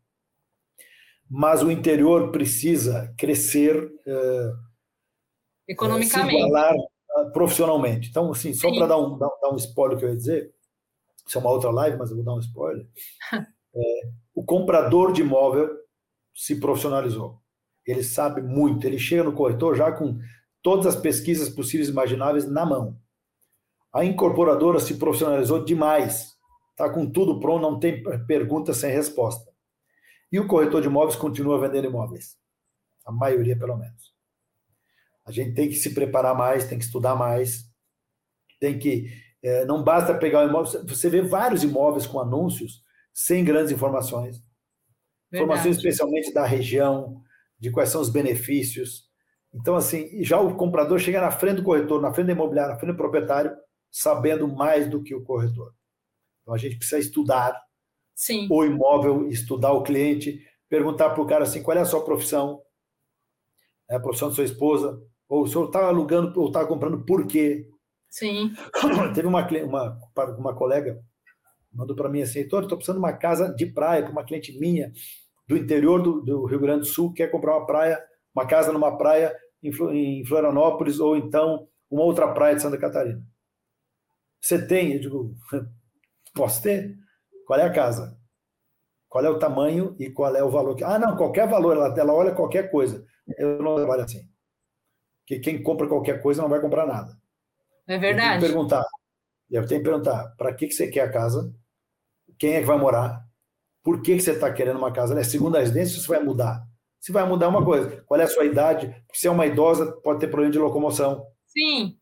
mas 1.30 1.64
o 1.64 1.72
interior 1.72 2.32
precisa 2.32 3.14
crescer 3.18 3.76
uh, 3.86 4.54
economicamente, 5.68 6.32
se 6.32 6.38
igualar 6.38 6.76
uh, 6.76 7.32
profissionalmente. 7.32 8.10
Então, 8.10 8.32
assim, 8.32 8.54
só 8.54 8.70
para 8.74 8.88
dar 8.88 8.98
um, 8.98 9.18
dar, 9.18 9.30
dar, 9.42 9.52
um 9.52 9.58
spoiler 9.58 9.98
que 9.98 10.06
eu 10.06 10.10
ia 10.10 10.16
dizer, 10.16 10.54
isso 11.26 11.38
é 11.38 11.42
uma 11.42 11.52
outra 11.52 11.72
live, 11.72 11.98
mas 11.98 12.10
eu 12.10 12.18
vou 12.18 12.26
dar 12.26 12.34
um 12.34 12.40
spoiler. 12.40 12.86
é, 13.76 14.10
o 14.36 14.44
comprador 14.44 15.14
de 15.14 15.22
imóvel 15.22 15.70
se 16.36 16.60
profissionalizou. 16.60 17.40
Ele 17.86 18.04
sabe 18.04 18.42
muito, 18.42 18.88
ele 18.88 18.98
chega 18.98 19.24
no 19.24 19.34
corretor 19.34 19.76
já 19.76 19.92
com 19.92 20.18
todas 20.62 20.86
as 20.86 20.96
pesquisas 20.96 21.50
possíveis 21.50 21.90
e 21.90 21.92
imagináveis 21.92 22.50
na 22.50 22.66
mão. 22.66 22.98
A 23.94 24.04
incorporadora 24.04 24.80
se 24.80 24.96
profissionalizou 24.96 25.64
demais, 25.64 26.34
está 26.72 26.90
com 26.90 27.10
tudo 27.10 27.40
pronto, 27.40 27.62
não 27.62 27.80
tem 27.80 28.02
pergunta 28.26 28.74
sem 28.74 28.92
resposta. 28.92 29.53
E 30.34 30.40
o 30.40 30.48
corretor 30.48 30.82
de 30.82 30.88
imóveis 30.88 31.16
continua 31.16 31.62
vendendo 31.62 31.86
imóveis. 31.86 32.36
A 33.06 33.12
maioria, 33.12 33.56
pelo 33.56 33.78
menos. 33.78 34.12
A 35.24 35.32
gente 35.32 35.54
tem 35.54 35.70
que 35.70 35.76
se 35.76 35.94
preparar 35.94 36.36
mais, 36.36 36.66
tem 36.66 36.80
que 36.80 36.86
estudar 36.86 37.16
mais, 37.16 37.70
tem 38.60 38.80
que. 38.80 39.12
É, 39.44 39.64
não 39.66 39.84
basta 39.84 40.18
pegar 40.18 40.44
o 40.44 40.50
imóvel. 40.50 40.88
Você 40.88 41.08
vê 41.08 41.22
vários 41.22 41.64
imóveis 41.64 42.08
com 42.08 42.20
anúncios 42.20 42.82
sem 43.14 43.46
grandes 43.46 43.72
informações. 43.72 44.38
Verdade. 45.30 45.44
Informações 45.44 45.78
especialmente 45.78 46.34
da 46.34 46.46
região, 46.46 47.22
de 47.60 47.70
quais 47.70 47.90
são 47.90 48.02
os 48.02 48.10
benefícios. 48.10 49.04
Então, 49.54 49.76
assim, 49.76 50.24
já 50.24 50.40
o 50.40 50.56
comprador 50.56 50.98
chega 50.98 51.22
na 51.22 51.30
frente 51.30 51.58
do 51.58 51.64
corretor, 51.64 52.02
na 52.02 52.12
frente 52.12 52.26
do 52.26 52.32
imobiliário, 52.32 52.74
na 52.74 52.80
frente 52.80 52.94
do 52.94 52.98
proprietário, 52.98 53.56
sabendo 53.92 54.48
mais 54.48 54.90
do 54.90 55.04
que 55.04 55.14
o 55.14 55.24
corretor. 55.24 55.76
Então, 56.42 56.56
a 56.56 56.58
gente 56.58 56.76
precisa 56.76 56.98
estudar 56.98 57.62
Sim. 58.16 58.48
o 58.50 58.64
imóvel, 58.64 59.28
estudar 59.28 59.74
o 59.74 59.84
cliente, 59.84 60.40
perguntar 60.70 61.10
para 61.12 61.22
o 61.22 61.28
cara 61.28 61.44
assim, 61.44 61.62
qual 61.62 61.78
é 61.78 61.82
a 61.82 61.86
sua 61.86 62.04
profissão, 62.04 62.62
é 63.90 63.96
a 63.96 64.00
profissão 64.00 64.30
da 64.30 64.36
sua 64.36 64.44
esposa, 64.44 65.02
ou 65.28 65.44
o 65.44 65.48
senhor 65.48 65.66
está 65.66 65.88
alugando 65.88 66.40
ou 66.40 66.48
está 66.48 66.66
comprando 66.66 67.04
por 67.06 67.26
quê? 67.26 67.68
Sim. 68.10 68.54
Teve 69.14 69.28
uma, 69.28 69.48
uma, 69.66 70.00
uma 70.38 70.56
colega 70.56 71.04
mandou 71.74 71.96
para 71.96 72.10
mim 72.10 72.22
assim, 72.22 72.42
estou 72.42 72.62
precisando 72.62 72.98
de 72.98 73.00
uma 73.00 73.14
casa 73.14 73.54
de 73.54 73.66
praia 73.66 74.04
para 74.04 74.12
uma 74.12 74.24
cliente 74.24 74.58
minha 74.60 74.92
do 75.48 75.58
interior 75.58 76.02
do, 76.02 76.22
do, 76.22 76.46
Rio 76.46 76.60
Grande 76.60 76.82
do 76.82 76.86
Sul, 76.86 77.14
quer 77.14 77.30
comprar 77.30 77.58
uma 77.58 77.66
praia, 77.66 78.02
uma 78.34 78.46
casa 78.46 78.72
numa 78.72 78.98
praia 78.98 79.36
em, 79.62 79.70
em 80.20 80.26
Florianópolis 80.26 81.00
ou 81.00 81.18
então 81.18 81.68
uma 81.90 82.04
outra 82.04 82.32
praia 82.32 82.56
de 82.56 82.62
Santa 82.62 82.78
Catarina. 82.78 83.22
Você 84.40 84.66
tem? 84.66 84.94
Eu 84.94 85.00
digo, 85.00 85.36
posso 86.34 86.62
ter? 86.62 86.96
Qual 87.46 87.60
é 87.60 87.64
a 87.64 87.72
casa? 87.72 88.18
Qual 89.10 89.24
é 89.24 89.30
o 89.30 89.38
tamanho 89.38 89.96
e 90.00 90.10
qual 90.10 90.36
é 90.36 90.44
o 90.44 90.50
valor? 90.50 90.76
Ah, 90.84 90.98
não, 90.98 91.16
qualquer 91.16 91.48
valor, 91.48 91.76
ela, 91.76 91.94
ela 91.98 92.14
olha 92.14 92.34
qualquer 92.34 92.72
coisa. 92.72 93.06
Eu 93.38 93.62
não 93.62 93.76
trabalho 93.76 94.04
assim. 94.04 94.28
Porque 95.20 95.40
quem 95.40 95.62
compra 95.62 95.88
qualquer 95.88 96.22
coisa 96.22 96.42
não 96.42 96.50
vai 96.50 96.60
comprar 96.60 96.86
nada. 96.86 97.18
É 97.88 97.98
verdade. 97.98 98.36
Eu 98.36 98.40
tenho 98.40 98.42
que 98.42 98.48
perguntar, 98.48 98.86
eu 99.52 99.68
tenho 99.68 99.82
que 99.82 99.90
perguntar 99.90 100.36
para 100.38 100.54
que, 100.54 100.68
que 100.68 100.74
você 100.74 100.88
quer 100.88 101.02
a 101.02 101.12
casa? 101.12 101.54
Quem 102.38 102.56
é 102.56 102.60
que 102.60 102.66
vai 102.66 102.78
morar? 102.78 103.24
Por 103.84 104.02
que, 104.02 104.16
que 104.16 104.22
você 104.22 104.32
está 104.32 104.52
querendo 104.52 104.78
uma 104.78 104.92
casa? 104.92 105.18
É 105.20 105.24
segunda 105.24 105.60
residência 105.60 106.00
você 106.00 106.08
vai 106.08 106.24
mudar? 106.24 106.66
Se 107.00 107.12
vai 107.12 107.28
mudar 107.28 107.50
uma 107.50 107.64
coisa, 107.64 108.02
qual 108.06 108.20
é 108.20 108.24
a 108.24 108.28
sua 108.28 108.46
idade? 108.46 108.96
Se 109.14 109.28
é 109.28 109.32
uma 109.32 109.46
idosa, 109.46 109.92
pode 110.02 110.20
ter 110.20 110.28
problema 110.28 110.52
de 110.52 110.60
locomoção. 110.60 111.26
Sim. 111.46 111.98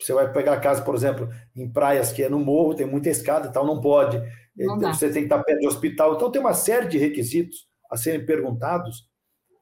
Você 0.00 0.12
vai 0.12 0.32
pegar 0.32 0.54
a 0.54 0.60
casa, 0.60 0.82
por 0.82 0.94
exemplo, 0.94 1.28
em 1.54 1.70
praias 1.70 2.10
que 2.10 2.22
é 2.22 2.28
no 2.28 2.40
morro, 2.40 2.74
tem 2.74 2.86
muita 2.86 3.10
escada 3.10 3.48
e 3.48 3.52
tal, 3.52 3.66
não 3.66 3.80
pode. 3.80 4.20
Não 4.56 4.78
você 4.78 5.10
tem 5.10 5.22
que 5.22 5.34
estar 5.34 5.42
perto 5.42 5.60
de 5.60 5.66
hospital. 5.66 6.14
Então, 6.14 6.30
tem 6.30 6.40
uma 6.40 6.54
série 6.54 6.86
de 6.86 6.98
requisitos 6.98 7.66
a 7.90 7.96
serem 7.96 8.24
perguntados 8.24 9.08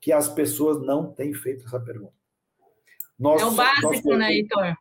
que 0.01 0.12
as 0.12 0.28
pessoas 0.28 0.84
não 0.84 1.12
têm 1.12 1.32
feito 1.32 1.64
essa 1.64 1.80
pergunta. 1.80 2.14
Nós, 3.18 3.40
é 3.40 3.45
o 3.45 3.53
básico, 3.53 4.11
nós, 4.11 4.18
né, 4.18 4.32
Heitor? 4.32 4.74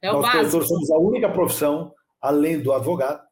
É 0.00 0.10
o 0.10 0.20
nós, 0.20 0.32
básico. 0.32 0.64
somos 0.64 0.90
a 0.90 0.98
única 0.98 1.28
profissão, 1.28 1.92
além 2.20 2.60
do 2.60 2.72
advogado, 2.72 3.22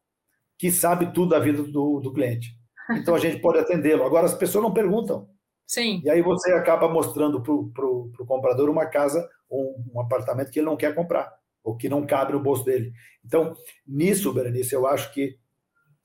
que 0.57 0.71
sabe 0.71 1.13
tudo 1.13 1.29
da 1.29 1.39
vida 1.39 1.63
do, 1.63 1.99
do 1.99 2.13
cliente. 2.13 2.55
Então, 2.91 3.15
a 3.15 3.19
gente 3.19 3.39
pode 3.39 3.57
atendê-lo. 3.57 4.03
Agora, 4.03 4.25
as 4.25 4.35
pessoas 4.35 4.63
não 4.63 4.73
perguntam. 4.73 5.27
Sim. 5.65 6.01
E 6.03 6.09
aí 6.09 6.21
você 6.21 6.53
acaba 6.53 6.87
mostrando 6.87 7.41
para 7.41 7.53
o 7.53 8.25
comprador 8.27 8.69
uma 8.69 8.85
casa 8.85 9.27
ou 9.49 9.75
um 9.93 9.99
apartamento 9.99 10.51
que 10.51 10.59
ele 10.59 10.67
não 10.67 10.77
quer 10.77 10.93
comprar, 10.93 11.31
ou 11.63 11.75
que 11.75 11.89
não 11.89 12.05
cabe 12.05 12.33
no 12.33 12.39
bolso 12.39 12.63
dele. 12.63 12.91
Então, 13.23 13.55
nisso, 13.87 14.33
Berenice, 14.33 14.75
eu 14.75 14.85
acho 14.85 15.11
que 15.13 15.37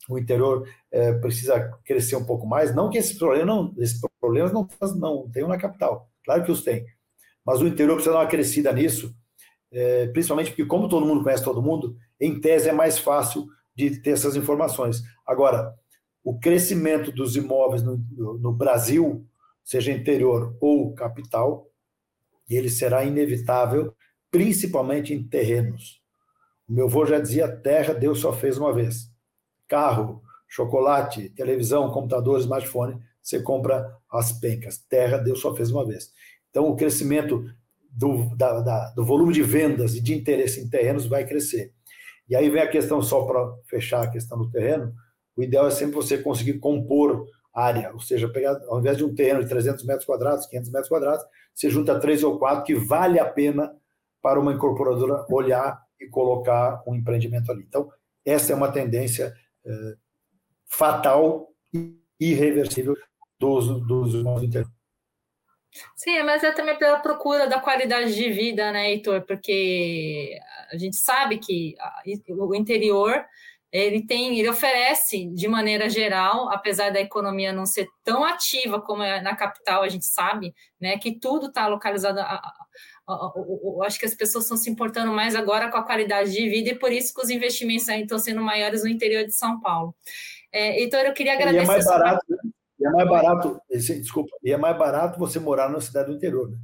o 0.09 0.19
interior 0.19 0.69
é, 0.91 1.13
precisa 1.15 1.61
crescer 1.85 2.17
um 2.17 2.25
pouco 2.25 2.47
mais. 2.47 2.75
Não 2.75 2.89
que 2.89 2.99
esses 2.99 3.17
problemas 3.17 3.47
não, 3.47 3.75
esses 3.79 4.01
problemas 4.21 4.53
não, 4.53 4.69
não 4.97 5.31
tenham 5.31 5.49
na 5.49 5.59
capital, 5.59 6.09
claro 6.25 6.45
que 6.45 6.51
os 6.51 6.63
tem. 6.63 6.87
Mas 7.45 7.61
o 7.61 7.67
interior 7.67 7.95
precisa 7.95 8.15
dar 8.15 8.21
uma 8.21 8.29
crescida 8.29 8.73
nisso, 8.73 9.15
é, 9.73 10.07
principalmente 10.09 10.51
porque, 10.51 10.65
como 10.65 10.89
todo 10.89 11.07
mundo 11.07 11.23
conhece 11.23 11.45
todo 11.45 11.63
mundo, 11.63 11.97
em 12.21 12.41
tese 12.41 12.69
é 12.69 12.73
mais 12.73 12.99
fácil 12.99 13.47
de 13.75 14.01
ter 14.01 14.11
essas 14.11 14.37
informações. 14.37 15.03
Agora, 15.27 15.75
o 16.23 16.39
crescimento 16.39 17.11
dos 17.13 17.37
imóveis 17.37 17.83
no, 17.83 17.97
no 18.39 18.53
Brasil, 18.53 19.27
seja 19.65 19.93
interior 19.93 20.57
ou 20.61 20.95
capital, 20.95 21.71
ele 22.49 22.69
será 22.69 23.05
inevitável, 23.05 23.95
principalmente 24.31 25.15
em 25.15 25.23
terrenos. 25.23 26.03
O 26.69 26.73
meu 26.73 26.87
avô 26.87 27.07
já 27.07 27.19
dizia: 27.19 27.49
terra 27.49 27.95
Deus 27.95 28.21
só 28.21 28.33
fez 28.33 28.59
uma 28.59 28.73
vez 28.73 29.10
carro, 29.71 30.21
chocolate, 30.49 31.31
televisão, 31.31 31.93
computador, 31.93 32.41
smartphone, 32.41 33.01
você 33.23 33.41
compra 33.41 33.97
as 34.11 34.33
pencas. 34.33 34.79
Terra, 34.79 35.17
Deus 35.17 35.41
só 35.41 35.55
fez 35.55 35.71
uma 35.71 35.87
vez. 35.87 36.11
Então, 36.51 36.69
o 36.69 36.75
crescimento 36.75 37.45
do, 37.89 38.35
da, 38.37 38.61
da, 38.61 38.91
do 38.91 39.05
volume 39.05 39.33
de 39.33 39.43
vendas 39.43 39.95
e 39.95 40.01
de 40.01 40.13
interesse 40.13 40.61
em 40.61 40.69
terrenos 40.69 41.07
vai 41.07 41.25
crescer. 41.25 41.73
E 42.29 42.35
aí 42.35 42.51
vem 42.51 42.63
a 42.63 42.69
questão, 42.69 43.01
só 43.01 43.25
para 43.25 43.55
fechar 43.69 44.03
a 44.03 44.11
questão 44.11 44.37
do 44.37 44.51
terreno, 44.51 44.93
o 45.37 45.43
ideal 45.43 45.69
é 45.69 45.71
sempre 45.71 45.95
você 45.95 46.19
conseguir 46.19 46.59
compor 46.59 47.27
área, 47.55 47.93
ou 47.93 48.01
seja, 48.01 48.29
pegar, 48.29 48.61
ao 48.69 48.81
invés 48.81 48.97
de 48.97 49.05
um 49.05 49.15
terreno 49.15 49.43
de 49.43 49.49
300 49.49 49.85
metros 49.85 50.05
quadrados, 50.05 50.47
500 50.47 50.71
metros 50.71 50.89
quadrados, 50.89 51.25
você 51.55 51.71
junta 51.71 51.99
três 51.99 52.23
ou 52.23 52.39
quatro 52.39 52.65
que 52.65 52.75
vale 52.75 53.19
a 53.19 53.25
pena 53.25 53.73
para 54.23 54.39
uma 54.39 54.53
incorporadora 54.53 55.25
olhar 55.31 55.81
e 56.01 56.07
colocar 56.09 56.83
um 56.87 56.95
empreendimento 56.95 57.51
ali. 57.51 57.65
Então, 57.67 57.89
essa 58.25 58.53
é 58.53 58.57
uma 58.57 58.71
tendência 58.71 59.35
fatal 60.67 61.49
e 61.73 61.99
irreversível 62.19 62.97
dos, 63.39 63.67
dos 63.87 64.15
irmãos 64.15 64.43
interior. 64.43 64.71
Sim, 65.97 66.23
mas 66.25 66.43
é 66.43 66.51
também 66.53 66.77
pela 66.77 66.99
procura 66.99 67.47
da 67.47 67.61
qualidade 67.61 68.15
de 68.15 68.31
vida, 68.31 68.73
né, 68.73 68.91
Heitor? 68.91 69.23
Porque 69.23 70.37
a 70.73 70.77
gente 70.77 70.97
sabe 70.97 71.39
que 71.39 71.77
o 72.29 72.55
interior 72.55 73.25
ele 73.73 74.05
tem, 74.05 74.37
ele 74.37 74.49
oferece 74.49 75.27
de 75.27 75.47
maneira 75.47 75.89
geral, 75.89 76.49
apesar 76.51 76.91
da 76.91 77.01
economia 77.01 77.53
não 77.53 77.65
ser 77.65 77.87
tão 78.03 78.25
ativa 78.25 78.81
como 78.81 79.03
é 79.03 79.21
na 79.21 79.37
capital, 79.37 79.83
a 79.83 79.89
gente 79.89 80.07
sabe, 80.07 80.53
né, 80.81 80.99
que 80.99 81.21
tudo 81.21 81.47
está 81.47 81.69
localizado. 81.69 82.19
A, 83.13 83.87
acho 83.87 83.99
que 83.99 84.07
as 84.07 84.15
pessoas 84.15 84.45
estão 84.45 84.57
se 84.57 84.71
importando 84.71 85.13
mais 85.13 85.35
agora 85.35 85.71
com 85.71 85.77
a 85.77 85.83
qualidade 85.83 86.33
de 86.33 86.49
vida 86.49 86.71
e 86.71 86.79
por 86.79 86.93
isso 86.93 87.15
que 87.15 87.21
os 87.21 87.31
investimentos 87.31 87.89
estão 87.89 88.19
sendo 88.19 88.43
maiores 88.43 88.83
no 88.83 88.89
interior 88.89 89.25
de 89.25 89.33
São 89.33 89.61
Paulo. 89.61 89.95
É, 90.53 90.83
então, 90.83 91.01
eu 91.01 91.13
queria 91.13 91.35
agradecer. 91.35 91.61
E 91.61 91.65
é 91.65 91.67
mais 91.67 91.85
barato, 91.85 92.25
né? 92.29 92.39
e 92.79 92.87
é 92.87 92.91
mais 92.91 93.09
barato, 93.09 93.61
desculpa, 93.69 94.37
e 94.43 94.53
é 94.53 94.57
mais 94.57 94.77
barato 94.77 95.19
você 95.19 95.39
morar 95.39 95.69
na 95.69 95.81
cidade 95.81 96.09
do 96.09 96.17
interior, 96.17 96.51
né? 96.51 96.57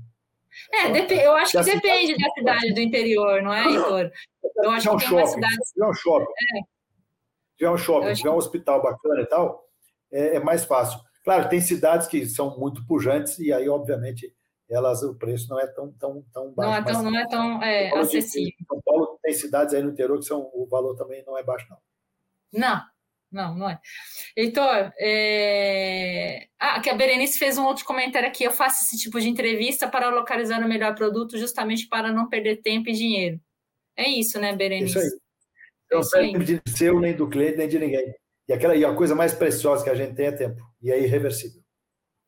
É, 0.72 1.26
eu 1.26 1.36
acho 1.36 1.52
que 1.52 1.64
depende 1.64 2.16
da 2.16 2.30
cidade 2.30 2.72
do 2.72 2.80
interior, 2.80 3.42
não 3.42 3.52
é, 3.52 3.64
Heitor? 3.66 4.10
Eu 4.56 4.70
acho 4.70 4.90
que 4.90 4.96
tem 4.96 5.08
shopping. 5.08 5.42
Se 5.42 5.74
tiver 5.74 5.86
um 5.86 5.92
shopping, 5.92 6.24
é. 6.24 6.58
se 6.58 7.56
tiver 7.58 7.70
um 7.70 7.78
shopping, 7.78 8.08
se 8.08 8.22
tiver 8.22 8.30
um 8.30 8.36
hospital 8.36 8.82
bacana 8.82 9.20
e 9.20 9.26
tal, 9.26 9.68
é, 10.10 10.36
é, 10.36 10.40
mais 10.40 10.64
fácil. 10.64 10.98
Claro, 11.22 11.48
tem 11.48 11.60
cidades 11.60 12.06
que 12.06 12.26
são 12.26 12.58
muito 12.58 12.86
pujantes 12.86 13.38
e 13.38 13.52
aí, 13.52 13.68
obviamente, 13.68 14.32
elas 14.68 15.02
o 15.02 15.14
preço 15.14 15.48
não 15.48 15.60
é 15.60 15.66
tão, 15.66 15.92
tão, 15.92 16.24
tão 16.32 16.52
baixo. 16.52 16.70
Não 16.70 16.76
é 16.76 16.84
tão, 16.84 17.02
não 17.02 17.18
é 17.18 17.28
tão 17.28 17.62
é, 17.62 17.98
acessível. 17.98 18.52
São 18.66 18.80
Paulo 18.84 19.18
tem 19.22 19.32
cidades 19.32 19.74
aí 19.74 19.82
no 19.82 19.90
interior 19.90 20.18
que 20.18 20.24
são, 20.24 20.50
o 20.52 20.66
valor 20.66 20.96
também 20.96 21.24
não 21.24 21.38
é 21.38 21.42
baixo, 21.42 21.66
não. 21.70 21.78
Não, 22.52 22.82
não, 23.30 23.54
não 23.54 23.70
é. 23.70 23.80
Heitor, 24.36 24.92
é... 24.98 26.46
ah, 26.58 26.80
que 26.80 26.90
a 26.90 26.94
Berenice 26.94 27.38
fez 27.38 27.58
um 27.58 27.64
outro 27.64 27.84
comentário 27.84 28.28
aqui. 28.28 28.44
Eu 28.44 28.52
faço 28.52 28.84
esse 28.84 28.98
tipo 28.98 29.20
de 29.20 29.28
entrevista 29.28 29.88
para 29.88 30.10
localizar 30.10 30.64
o 30.64 30.68
melhor 30.68 30.94
produto, 30.94 31.38
justamente 31.38 31.88
para 31.88 32.12
não 32.12 32.28
perder 32.28 32.62
tempo 32.62 32.88
e 32.88 32.92
dinheiro. 32.92 33.40
É 33.96 34.08
isso, 34.08 34.38
né, 34.40 34.54
Berenice? 34.54 34.98
Isso 34.98 36.16
aí. 36.16 36.32
Não 36.32 36.40
é 36.40 36.44
de 36.44 36.60
seu, 36.68 37.00
nem 37.00 37.14
do 37.14 37.28
cliente, 37.28 37.58
nem 37.58 37.68
de 37.68 37.78
ninguém. 37.78 38.14
E 38.48 38.52
aquela 38.52 38.76
e 38.76 38.84
a 38.84 38.94
coisa 38.94 39.14
mais 39.14 39.32
preciosa 39.32 39.84
que 39.84 39.90
a 39.90 39.94
gente 39.94 40.14
tem 40.14 40.26
é 40.26 40.32
tempo. 40.32 40.62
E 40.82 40.90
é 40.90 41.00
irreversível. 41.00 41.62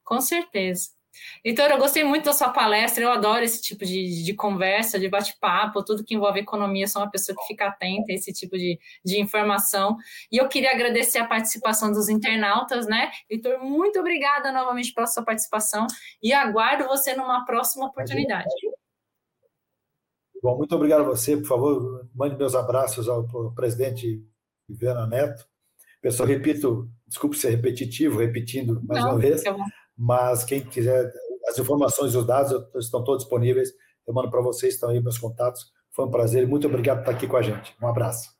Com 0.04 0.20
certeza. 0.20 0.97
Então, 1.44 1.66
eu 1.66 1.78
gostei 1.78 2.04
muito 2.04 2.24
da 2.24 2.32
sua 2.32 2.50
palestra, 2.50 3.02
eu 3.02 3.10
adoro 3.10 3.44
esse 3.44 3.62
tipo 3.62 3.84
de, 3.84 4.24
de 4.24 4.34
conversa, 4.34 4.98
de 4.98 5.08
bate-papo, 5.08 5.84
tudo 5.84 6.04
que 6.04 6.14
envolve 6.14 6.40
economia, 6.40 6.88
sou 6.88 7.02
uma 7.02 7.10
pessoa 7.10 7.36
que 7.36 7.46
fica 7.46 7.66
atenta 7.68 8.12
a 8.12 8.14
esse 8.14 8.32
tipo 8.32 8.56
de, 8.56 8.78
de 9.04 9.20
informação. 9.20 9.96
E 10.30 10.36
eu 10.36 10.48
queria 10.48 10.72
agradecer 10.72 11.18
a 11.18 11.26
participação 11.26 11.92
dos 11.92 12.08
internautas, 12.08 12.86
né? 12.86 13.10
Heitor, 13.30 13.62
muito 13.62 13.98
obrigada 13.98 14.52
novamente 14.52 14.92
pela 14.92 15.06
sua 15.06 15.22
participação 15.22 15.86
e 16.22 16.32
aguardo 16.32 16.84
você 16.86 17.14
numa 17.14 17.44
próxima 17.44 17.86
oportunidade. 17.86 18.48
Bom, 20.42 20.56
muito 20.56 20.74
obrigado 20.74 21.00
a 21.00 21.04
você, 21.04 21.36
por 21.36 21.46
favor, 21.46 22.08
mande 22.14 22.36
meus 22.36 22.54
abraços 22.54 23.08
ao, 23.08 23.28
ao 23.36 23.52
presidente 23.52 24.24
Viana 24.68 25.06
Neto. 25.06 25.46
Pessoal, 26.00 26.28
repito, 26.28 26.88
desculpe 27.06 27.36
ser 27.36 27.50
repetitivo, 27.50 28.18
repetindo 28.18 28.80
mais 28.84 29.02
Não, 29.02 29.12
uma 29.12 29.18
vez, 29.18 29.42
mas 29.98 30.44
quem 30.44 30.64
quiser, 30.64 31.12
as 31.48 31.58
informações 31.58 32.14
e 32.14 32.16
os 32.16 32.26
dados 32.26 32.52
estão 32.76 33.02
todos 33.02 33.24
disponíveis. 33.24 33.70
Eu 34.06 34.14
mando 34.14 34.30
para 34.30 34.40
vocês, 34.40 34.74
estão 34.74 34.90
aí 34.90 35.02
meus 35.02 35.18
contatos. 35.18 35.72
Foi 35.90 36.04
um 36.06 36.10
prazer 36.10 36.46
muito 36.46 36.68
obrigado 36.68 36.98
por 36.98 37.10
estar 37.10 37.12
aqui 37.12 37.26
com 37.26 37.36
a 37.36 37.42
gente. 37.42 37.74
Um 37.82 37.88
abraço. 37.88 38.30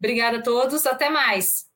Obrigada 0.00 0.38
a 0.38 0.42
todos, 0.42 0.84
até 0.86 1.08
mais. 1.08 1.69